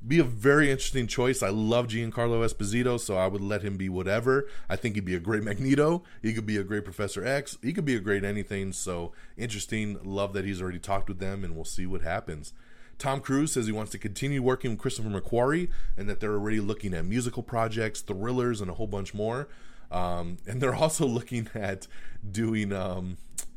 be 0.06 0.18
a 0.18 0.24
very 0.24 0.70
interesting 0.70 1.06
choice. 1.06 1.42
I 1.42 1.48
love 1.48 1.88
Giancarlo 1.88 2.44
Esposito, 2.44 3.00
so 3.00 3.16
I 3.16 3.26
would 3.26 3.40
let 3.40 3.62
him 3.62 3.76
be 3.76 3.88
whatever. 3.88 4.48
I 4.68 4.76
think 4.76 4.94
he'd 4.94 5.04
be 5.04 5.14
a 5.14 5.20
great 5.20 5.42
Magneto. 5.42 6.02
He 6.22 6.32
could 6.32 6.46
be 6.46 6.56
a 6.56 6.64
great 6.64 6.84
Professor 6.84 7.24
X. 7.24 7.58
He 7.62 7.72
could 7.72 7.84
be 7.84 7.96
a 7.96 8.00
great 8.00 8.24
anything. 8.24 8.72
So 8.72 9.12
interesting. 9.36 9.98
Love 10.04 10.32
that 10.34 10.44
he's 10.44 10.62
already 10.62 10.78
talked 10.78 11.08
with 11.08 11.18
them, 11.18 11.44
and 11.44 11.54
we'll 11.54 11.64
see 11.64 11.86
what 11.86 12.02
happens. 12.02 12.52
Tom 12.98 13.20
Cruise 13.20 13.52
says 13.52 13.66
he 13.66 13.72
wants 13.72 13.92
to 13.92 13.98
continue 13.98 14.42
working 14.42 14.72
with 14.72 14.80
Christopher 14.80 15.08
McQuarrie 15.08 15.68
and 15.96 16.08
that 16.08 16.18
they're 16.18 16.34
already 16.34 16.58
looking 16.58 16.94
at 16.94 17.04
musical 17.04 17.44
projects, 17.44 18.00
thrillers, 18.00 18.60
and 18.60 18.70
a 18.70 18.74
whole 18.74 18.88
bunch 18.88 19.14
more. 19.14 19.48
Um, 19.90 20.38
and 20.46 20.60
they're 20.60 20.74
also 20.74 21.06
looking 21.18 21.48
at 21.54 21.86
doing 22.28 22.72
um, 22.72 23.16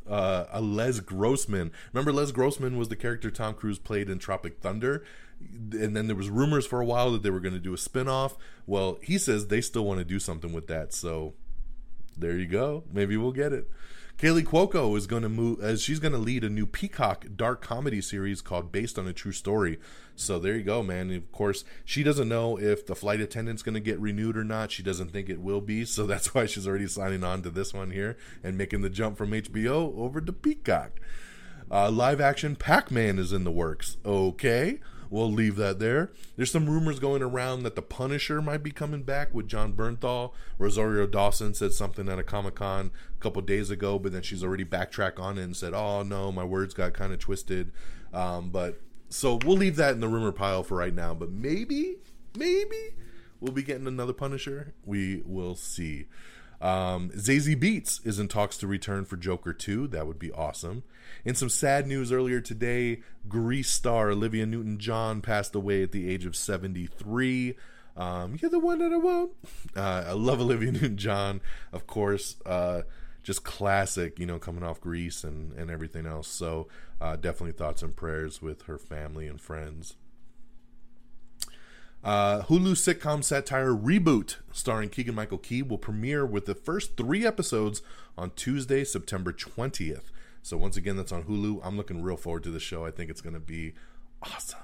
uh, 0.09 0.45
a 0.51 0.61
Les 0.61 0.99
Grossman. 0.99 1.71
Remember, 1.93 2.11
Les 2.11 2.32
Grossman 2.32 2.77
was 2.77 2.89
the 2.89 2.95
character 2.95 3.32
Tom 3.32 3.53
Cruise 3.53 3.79
played 3.79 4.09
in 4.09 4.19
Tropic 4.19 4.59
Thunder? 4.59 5.03
And 5.39 5.95
then 5.95 6.05
there 6.05 6.15
was 6.15 6.29
rumors 6.29 6.67
for 6.67 6.82
a 6.82 6.86
while 6.86 7.11
that 7.11 7.23
they 7.23 7.32
were 7.32 7.39
going 7.39 7.55
to 7.55 7.59
do 7.59 7.73
a 7.73 7.77
spin-off. 7.77 8.38
Well 8.67 8.99
he 9.01 9.17
says 9.17 9.47
they 9.47 9.59
still 9.61 9.86
want 9.86 9.97
to 9.97 10.05
do 10.05 10.19
something 10.19 10.53
with 10.53 10.67
that 10.67 10.93
so 10.93 11.34
there 12.15 12.38
you 12.38 12.45
go. 12.45 12.84
Maybe 12.91 13.17
we'll 13.17 13.32
get 13.32 13.51
it 13.51 13.67
Kaley 14.18 14.43
Cuoco 14.43 14.95
is 14.95 15.07
going 15.07 15.24
to 15.24 15.30
move 15.30 15.62
as 15.62 15.82
she's 15.82 15.99
going 15.99 16.12
to 16.12 16.18
lead 16.18 16.43
a 16.43 16.49
new 16.49 16.68
Peacock 16.68 17.26
dark 17.36 17.62
comedy 17.62 18.01
series 18.01 18.41
called 18.41 18.72
Based 18.72 18.99
on 18.99 19.07
a 19.07 19.14
True 19.14 19.32
Story. 19.32 19.80
So 20.16 20.38
there 20.38 20.55
you 20.55 20.64
go, 20.64 20.84
man. 20.84 21.12
Of 21.12 21.32
course, 21.32 21.64
she 21.84 22.03
doesn't 22.03 22.30
know 22.30 22.59
if 22.59 22.86
the 22.86 22.95
flight 22.95 23.20
attendant's 23.20 23.64
going 23.64 23.74
to 23.74 23.80
get 23.80 23.99
renewed 23.99 24.38
or 24.38 24.43
not. 24.43 24.72
She 24.72 24.84
doesn't 24.84 25.12
think 25.12 25.30
it 25.30 25.41
will 25.41 25.62
be, 25.62 25.86
so 25.86 26.05
that's 26.05 26.34
why 26.36 26.45
she's 26.45 26.68
already 26.68 26.88
signing 26.88 27.24
on 27.24 27.41
to 27.41 27.49
this 27.49 27.74
one 27.74 27.91
here 27.91 28.18
and 28.43 28.57
making 28.57 28.82
the 28.82 28.89
jump 28.89 29.18
from 29.18 29.32
HBO 29.32 29.97
over 29.97 30.22
to 30.22 30.32
Peacock. 30.32 30.99
Uh, 31.72 31.89
live 31.89 32.20
action 32.20 32.55
Pac 32.55 32.91
Man 32.91 33.18
is 33.18 33.32
in 33.32 33.43
the 33.43 33.51
works. 33.51 33.97
Okay. 34.05 34.80
We'll 35.12 35.32
leave 35.32 35.57
that 35.57 35.80
there. 35.80 36.14
There's 36.38 36.51
some 36.51 36.70
rumors 36.70 36.97
going 36.97 37.22
around 37.22 37.64
that 37.64 37.76
the 37.76 37.82
Punisher 37.82 38.41
might 38.41 38.64
be 38.64 38.72
coming 38.72 39.03
back 39.03 39.34
with 39.34 39.49
Jon 39.49 39.74
Bernthal. 39.74 40.32
Rosario 40.57 41.05
Dawson 41.05 41.53
said 41.53 41.74
something 41.74 42.07
at 42.07 42.18
a 42.18 42.24
Comic 42.24 42.55
Con 42.55 42.91
a 43.18 43.22
couple 43.22 43.41
days 43.41 43.70
ago, 43.70 43.99
but 43.99 44.14
then 44.14 44.22
she's 44.22 44.41
already 44.41 44.64
backtracked 44.64 45.20
on 45.20 45.38
it 45.38 45.43
and 45.43 45.55
said, 45.55 45.74
"Oh 45.74 46.01
no, 46.01 46.32
my 46.32 46.45
words 46.45 46.74
got 46.74 46.93
kind 46.93 47.12
of 47.12 47.20
twisted." 47.20 47.74
Um, 48.14 48.51
but 48.51 48.80
so 49.09 49.38
we'll 49.43 49.57
leave 49.57 49.76
that 49.76 49.93
in 49.93 49.99
the 49.99 50.07
rumor 50.07 50.32
pile 50.32 50.64
for 50.64 50.78
right 50.78 50.95
now. 50.95 51.14
But 51.14 51.30
maybe, 51.30 51.97
maybe 52.38 52.95
we'll 53.41 53.51
be 53.51 53.64
getting 53.64 53.88
another 53.88 54.14
Punisher. 54.14 54.74
We 54.86 55.24
will 55.26 55.55
see. 55.55 56.05
Um, 56.62 57.09
Zazie 57.09 57.59
Beetz 57.59 58.05
is 58.05 58.18
in 58.18 58.30
talks 58.30 58.55
to 58.57 58.68
return 58.68 59.03
for 59.03 59.18
Joker 59.18 59.51
2. 59.51 59.88
That 59.88 60.07
would 60.07 60.20
be 60.20 60.32
awesome. 60.32 60.84
In 61.26 61.36
some 61.36 61.49
sad 61.49 61.88
news 61.88 62.12
earlier 62.12 62.41
today, 62.41 63.01
Grease 63.28 63.70
star 63.70 64.09
Olivia 64.12 64.45
Newton 64.45 64.78
John 64.78 65.22
passed 65.22 65.55
away 65.55 65.84
at 65.84 65.91
the 65.91 66.09
age 66.09 66.26
of 66.26 66.36
73. 66.36 67.55
Um, 67.95 68.38
you're 68.41 68.51
the 68.51 68.59
one 68.59 68.80
that 68.80 68.93
I 68.93 68.97
want. 68.97 69.32
Uh, 69.76 70.05
I 70.07 70.14
love 70.14 70.41
Olivia 70.41 70.72
Newton 70.72 70.97
John, 70.97 71.41
of 71.72 71.88
course. 71.88 72.38
Uh, 72.45 72.82
just 73.24 73.43
classic, 73.43 74.18
you 74.20 74.26
know, 74.26 74.39
coming 74.39 74.64
off 74.64 74.82
Grease 74.82 75.24
and, 75.24 75.53
and 75.53 75.70
everything 75.70 76.05
else. 76.05 76.28
So 76.28 76.68
uh, 76.99 77.16
definitely 77.16 77.51
thoughts 77.51 77.84
and 77.84 77.95
prayers 77.95 78.41
with 78.41 78.64
her 78.64 78.78
family 78.78 79.28
and 79.28 79.39
friends. 79.39 79.95
Uh, 82.03 82.41
Hulu 82.43 82.74
sitcom 82.74 83.24
satire 83.24 83.76
Reboot, 83.76 84.38
starring 84.51 84.89
Keegan 84.89 85.14
Michael 85.14 85.38
Key, 85.38 85.62
will 85.62 85.78
premiere 85.78 86.26
with 86.26 86.47
the 86.47 86.55
first 86.55 86.97
three 86.97 87.26
episodes 87.26 87.84
on 88.18 88.32
Tuesday, 88.32 88.84
September 88.84 89.32
20th. 89.32 90.05
So, 90.41 90.57
once 90.57 90.77
again, 90.77 90.97
that's 90.97 91.11
on 91.11 91.23
Hulu. 91.23 91.61
I'm 91.63 91.77
looking 91.77 92.01
real 92.01 92.17
forward 92.17 92.43
to 92.43 92.51
the 92.51 92.59
show. 92.59 92.85
I 92.85 92.91
think 92.91 93.09
it's 93.09 93.21
going 93.21 93.33
to 93.33 93.39
be 93.39 93.73
awesome. 94.21 94.59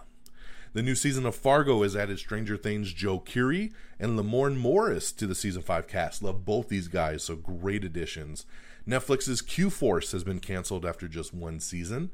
The 0.73 0.83
new 0.83 0.95
season 0.95 1.25
of 1.25 1.35
Fargo 1.35 1.81
has 1.83 1.95
added 1.95 2.19
Stranger 2.19 2.57
Things 2.57 2.93
Joe 2.93 3.19
Keery 3.19 3.71
and 3.99 4.17
Lamorne 4.17 4.57
Morris 4.57 5.11
to 5.13 5.25
the 5.25 5.33
season 5.33 5.61
5 5.61 5.87
cast. 5.87 6.21
Love 6.21 6.45
both 6.45 6.69
these 6.69 6.87
guys, 6.87 7.23
so 7.23 7.35
great 7.35 7.83
additions. 7.83 8.45
Netflix's 8.87 9.41
Q 9.41 9.69
Force 9.69 10.11
has 10.11 10.23
been 10.23 10.39
canceled 10.39 10.85
after 10.85 11.07
just 11.07 11.33
one 11.33 11.59
season. 11.59 12.11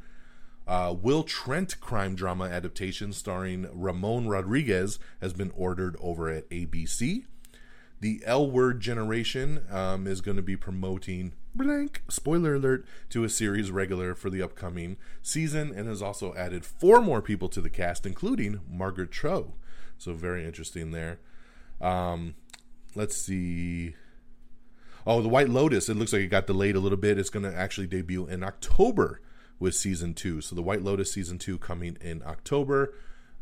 Uh, 0.66 0.96
Will 0.98 1.24
Trent 1.24 1.80
crime 1.82 2.16
drama 2.16 2.46
adaptation 2.46 3.12
starring 3.12 3.68
Ramon 3.74 4.28
Rodriguez 4.28 4.98
has 5.20 5.34
been 5.34 5.52
ordered 5.56 5.98
over 6.00 6.30
at 6.30 6.50
ABC. 6.50 7.26
The 8.00 8.22
L 8.26 8.50
Word 8.50 8.80
Generation 8.80 9.66
um, 9.70 10.08
is 10.08 10.22
going 10.22 10.38
to 10.38 10.44
be 10.44 10.56
promoting 10.56 11.34
blank 11.56 12.02
spoiler 12.10 12.56
alert 12.56 12.86
to 13.10 13.24
a 13.24 13.30
series 13.30 13.72
regular 13.72 14.16
for 14.16 14.30
the 14.30 14.42
upcoming 14.42 14.98
season 15.22 15.72
and 15.76 15.88
has 15.88 16.02
also 16.02 16.34
added 16.36 16.66
four 16.66 17.02
more 17.02 17.22
people 17.22 17.50
to 17.50 17.62
the 17.62 17.70
cast, 17.70 18.06
including 18.06 18.62
Margaret 18.70 19.12
Cho. 19.12 19.54
So 19.98 20.14
very 20.14 20.46
interesting 20.46 20.92
there. 20.92 21.20
Um, 21.80 22.36
let's 22.96 23.18
see. 23.18 23.96
Oh, 25.06 25.22
the 25.22 25.30
White 25.30 25.50
Lotus. 25.50 25.90
It 25.90 25.98
looks 25.98 26.14
like 26.14 26.22
it 26.22 26.28
got 26.28 26.48
delayed 26.48 26.76
a 26.76 26.80
little 26.80 26.98
bit. 26.98 27.18
It's 27.18 27.30
going 27.30 27.50
to 27.50 27.56
actually 27.56 27.88
debut 27.88 28.26
in 28.26 28.44
October 28.44 29.22
with 29.60 29.76
season 29.76 30.14
two. 30.14 30.42
So 30.42 30.56
the 30.56 30.64
White 30.64 30.82
Lotus 30.82 31.12
season 31.12 31.38
two 31.38 31.58
coming 31.58 31.98
in 32.02 32.24
October. 32.26 32.94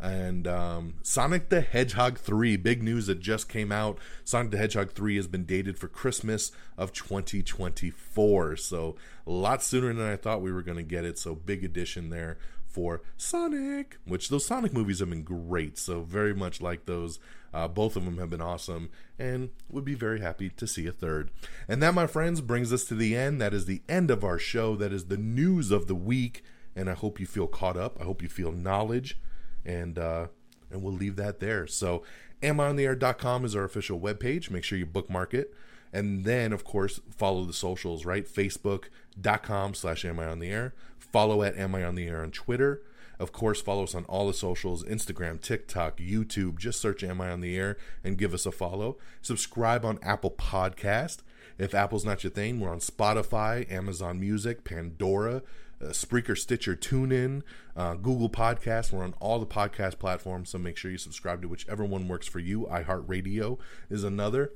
And 0.01 0.47
um, 0.47 0.95
Sonic 1.03 1.49
the 1.49 1.61
Hedgehog 1.61 2.17
3, 2.17 2.57
big 2.57 2.81
news 2.81 3.05
that 3.05 3.19
just 3.19 3.47
came 3.47 3.71
out. 3.71 3.99
Sonic 4.23 4.51
the 4.51 4.57
Hedgehog 4.57 4.93
3 4.93 5.15
has 5.17 5.27
been 5.27 5.45
dated 5.45 5.77
for 5.77 5.87
Christmas 5.87 6.51
of 6.75 6.91
2024. 6.91 8.55
So 8.55 8.95
a 9.27 9.31
lot 9.31 9.61
sooner 9.61 9.93
than 9.93 10.11
I 10.11 10.15
thought 10.15 10.41
we 10.41 10.51
were 10.51 10.63
going 10.63 10.77
to 10.77 10.83
get 10.83 11.05
it. 11.05 11.19
So 11.19 11.35
big 11.35 11.63
addition 11.63 12.09
there 12.09 12.39
for 12.67 13.01
Sonic, 13.15 13.97
which 14.05 14.29
those 14.29 14.45
Sonic 14.45 14.73
movies 14.73 14.99
have 14.99 15.09
been 15.11 15.23
great. 15.23 15.77
So 15.77 16.01
very 16.01 16.33
much 16.33 16.61
like 16.61 16.85
those. 16.85 17.19
Uh, 17.53 17.67
both 17.67 17.95
of 17.95 18.05
them 18.05 18.17
have 18.17 18.29
been 18.29 18.41
awesome 18.41 18.89
and 19.19 19.49
would 19.69 19.83
be 19.83 19.93
very 19.93 20.21
happy 20.21 20.49
to 20.49 20.65
see 20.65 20.87
a 20.87 20.91
third. 20.91 21.29
And 21.67 21.83
that, 21.83 21.93
my 21.93 22.07
friends, 22.07 22.41
brings 22.41 22.71
us 22.73 22.85
to 22.85 22.95
the 22.95 23.15
end. 23.15 23.39
That 23.41 23.53
is 23.53 23.65
the 23.65 23.81
end 23.89 24.09
of 24.09 24.23
our 24.23 24.39
show. 24.39 24.75
That 24.75 24.93
is 24.93 25.05
the 25.05 25.17
news 25.17 25.69
of 25.69 25.87
the 25.87 25.95
week. 25.95 26.43
And 26.75 26.89
I 26.89 26.93
hope 26.93 27.19
you 27.19 27.27
feel 27.27 27.47
caught 27.47 27.77
up. 27.77 27.97
I 27.99 28.05
hope 28.05 28.23
you 28.23 28.29
feel 28.29 28.51
knowledge. 28.51 29.19
And, 29.65 29.97
uh, 29.99 30.27
and 30.69 30.81
we'll 30.81 30.93
leave 30.93 31.15
that 31.17 31.39
there. 31.39 31.67
So, 31.67 32.03
amiontheair.com 32.41 33.45
is 33.45 33.55
our 33.55 33.63
official 33.63 33.99
webpage. 33.99 34.49
Make 34.49 34.63
sure 34.63 34.77
you 34.77 34.85
bookmark 34.85 35.33
it. 35.33 35.53
And 35.93 36.23
then, 36.23 36.53
of 36.53 36.63
course, 36.63 37.01
follow 37.09 37.43
the 37.43 37.53
socials, 37.53 38.05
right? 38.05 38.25
Facebook.com 38.27 39.73
slash 39.73 40.05
Am 40.05 40.19
I 40.19 40.25
on 40.25 40.39
the 40.39 40.49
Air. 40.49 40.73
Follow 40.97 41.43
at 41.43 41.57
Am 41.57 41.75
I 41.75 41.83
on 41.83 41.95
the 41.95 42.07
Air 42.07 42.21
on 42.21 42.31
Twitter. 42.31 42.81
Of 43.19 43.31
course, 43.31 43.61
follow 43.61 43.83
us 43.83 43.93
on 43.93 44.05
all 44.05 44.25
the 44.25 44.33
socials 44.33 44.83
Instagram, 44.83 45.39
TikTok, 45.39 45.97
YouTube. 45.97 46.57
Just 46.57 46.81
search 46.81 47.03
Am 47.03 47.21
I 47.21 47.29
on 47.29 47.41
the 47.41 47.55
Air 47.55 47.77
and 48.03 48.17
give 48.17 48.33
us 48.33 48.47
a 48.47 48.51
follow. 48.51 48.97
Subscribe 49.21 49.85
on 49.85 49.99
Apple 50.01 50.31
Podcast. 50.31 51.17
If 51.59 51.75
Apple's 51.75 52.05
not 52.05 52.23
your 52.23 52.31
thing, 52.31 52.59
we're 52.59 52.71
on 52.71 52.79
Spotify, 52.79 53.71
Amazon 53.71 54.19
Music, 54.19 54.63
Pandora, 54.63 55.43
uh, 55.81 55.87
Spreaker, 55.87 56.37
Stitcher, 56.37 56.75
TuneIn, 56.75 57.41
uh, 57.75 57.95
Google 57.95 58.29
Podcasts. 58.29 58.91
We're 58.91 59.03
on 59.03 59.15
all 59.19 59.39
the 59.39 59.45
podcast 59.45 59.99
platforms, 59.99 60.49
so 60.49 60.57
make 60.57 60.77
sure 60.77 60.91
you 60.91 60.97
subscribe 60.97 61.41
to 61.41 61.47
whichever 61.47 61.83
one 61.83 62.07
works 62.07 62.27
for 62.27 62.39
you. 62.39 62.67
iHeartRadio 62.71 63.57
is 63.89 64.03
another. 64.03 64.51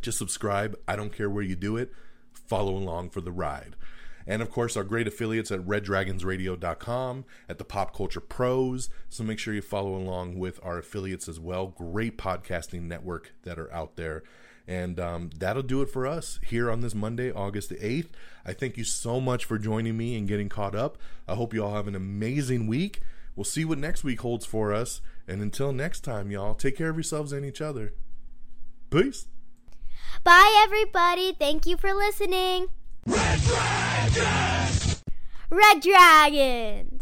Just 0.00 0.18
subscribe. 0.18 0.78
I 0.86 0.96
don't 0.96 1.12
care 1.12 1.30
where 1.30 1.42
you 1.42 1.56
do 1.56 1.76
it. 1.76 1.92
Follow 2.32 2.74
along 2.76 3.10
for 3.10 3.20
the 3.20 3.32
ride. 3.32 3.76
And 4.26 4.40
of 4.40 4.50
course, 4.50 4.76
our 4.76 4.84
great 4.84 5.08
affiliates 5.08 5.50
at 5.50 5.66
reddragonsradio.com, 5.66 7.24
at 7.48 7.58
the 7.58 7.64
Pop 7.64 7.94
Culture 7.94 8.20
Pros. 8.20 8.88
So 9.08 9.24
make 9.24 9.38
sure 9.38 9.52
you 9.52 9.62
follow 9.62 9.96
along 9.96 10.38
with 10.38 10.60
our 10.62 10.78
affiliates 10.78 11.28
as 11.28 11.40
well. 11.40 11.66
Great 11.66 12.16
podcasting 12.18 12.82
network 12.82 13.32
that 13.42 13.58
are 13.58 13.72
out 13.72 13.96
there. 13.96 14.22
And 14.72 14.98
um, 14.98 15.30
that'll 15.36 15.62
do 15.62 15.82
it 15.82 15.90
for 15.90 16.06
us 16.06 16.40
here 16.46 16.70
on 16.70 16.80
this 16.80 16.94
Monday, 16.94 17.30
August 17.30 17.68
the 17.68 17.74
8th. 17.74 18.08
I 18.46 18.54
thank 18.54 18.78
you 18.78 18.84
so 18.84 19.20
much 19.20 19.44
for 19.44 19.58
joining 19.58 19.98
me 19.98 20.16
and 20.16 20.26
getting 20.26 20.48
caught 20.48 20.74
up. 20.74 20.96
I 21.28 21.34
hope 21.34 21.52
you 21.52 21.62
all 21.62 21.74
have 21.74 21.88
an 21.88 21.94
amazing 21.94 22.66
week. 22.66 23.00
We'll 23.36 23.44
see 23.44 23.66
what 23.66 23.76
next 23.76 24.02
week 24.02 24.22
holds 24.22 24.46
for 24.46 24.72
us. 24.72 25.02
And 25.28 25.42
until 25.42 25.74
next 25.74 26.00
time, 26.00 26.30
y'all, 26.30 26.54
take 26.54 26.78
care 26.78 26.88
of 26.88 26.96
yourselves 26.96 27.34
and 27.34 27.44
each 27.44 27.60
other. 27.60 27.92
Peace. 28.88 29.26
Bye, 30.24 30.62
everybody. 30.64 31.36
Thank 31.38 31.66
you 31.66 31.76
for 31.76 31.92
listening. 31.92 32.68
Red 33.06 33.40
Dragons! 33.42 35.02
Red 35.50 35.82
Dragon! 35.82 37.00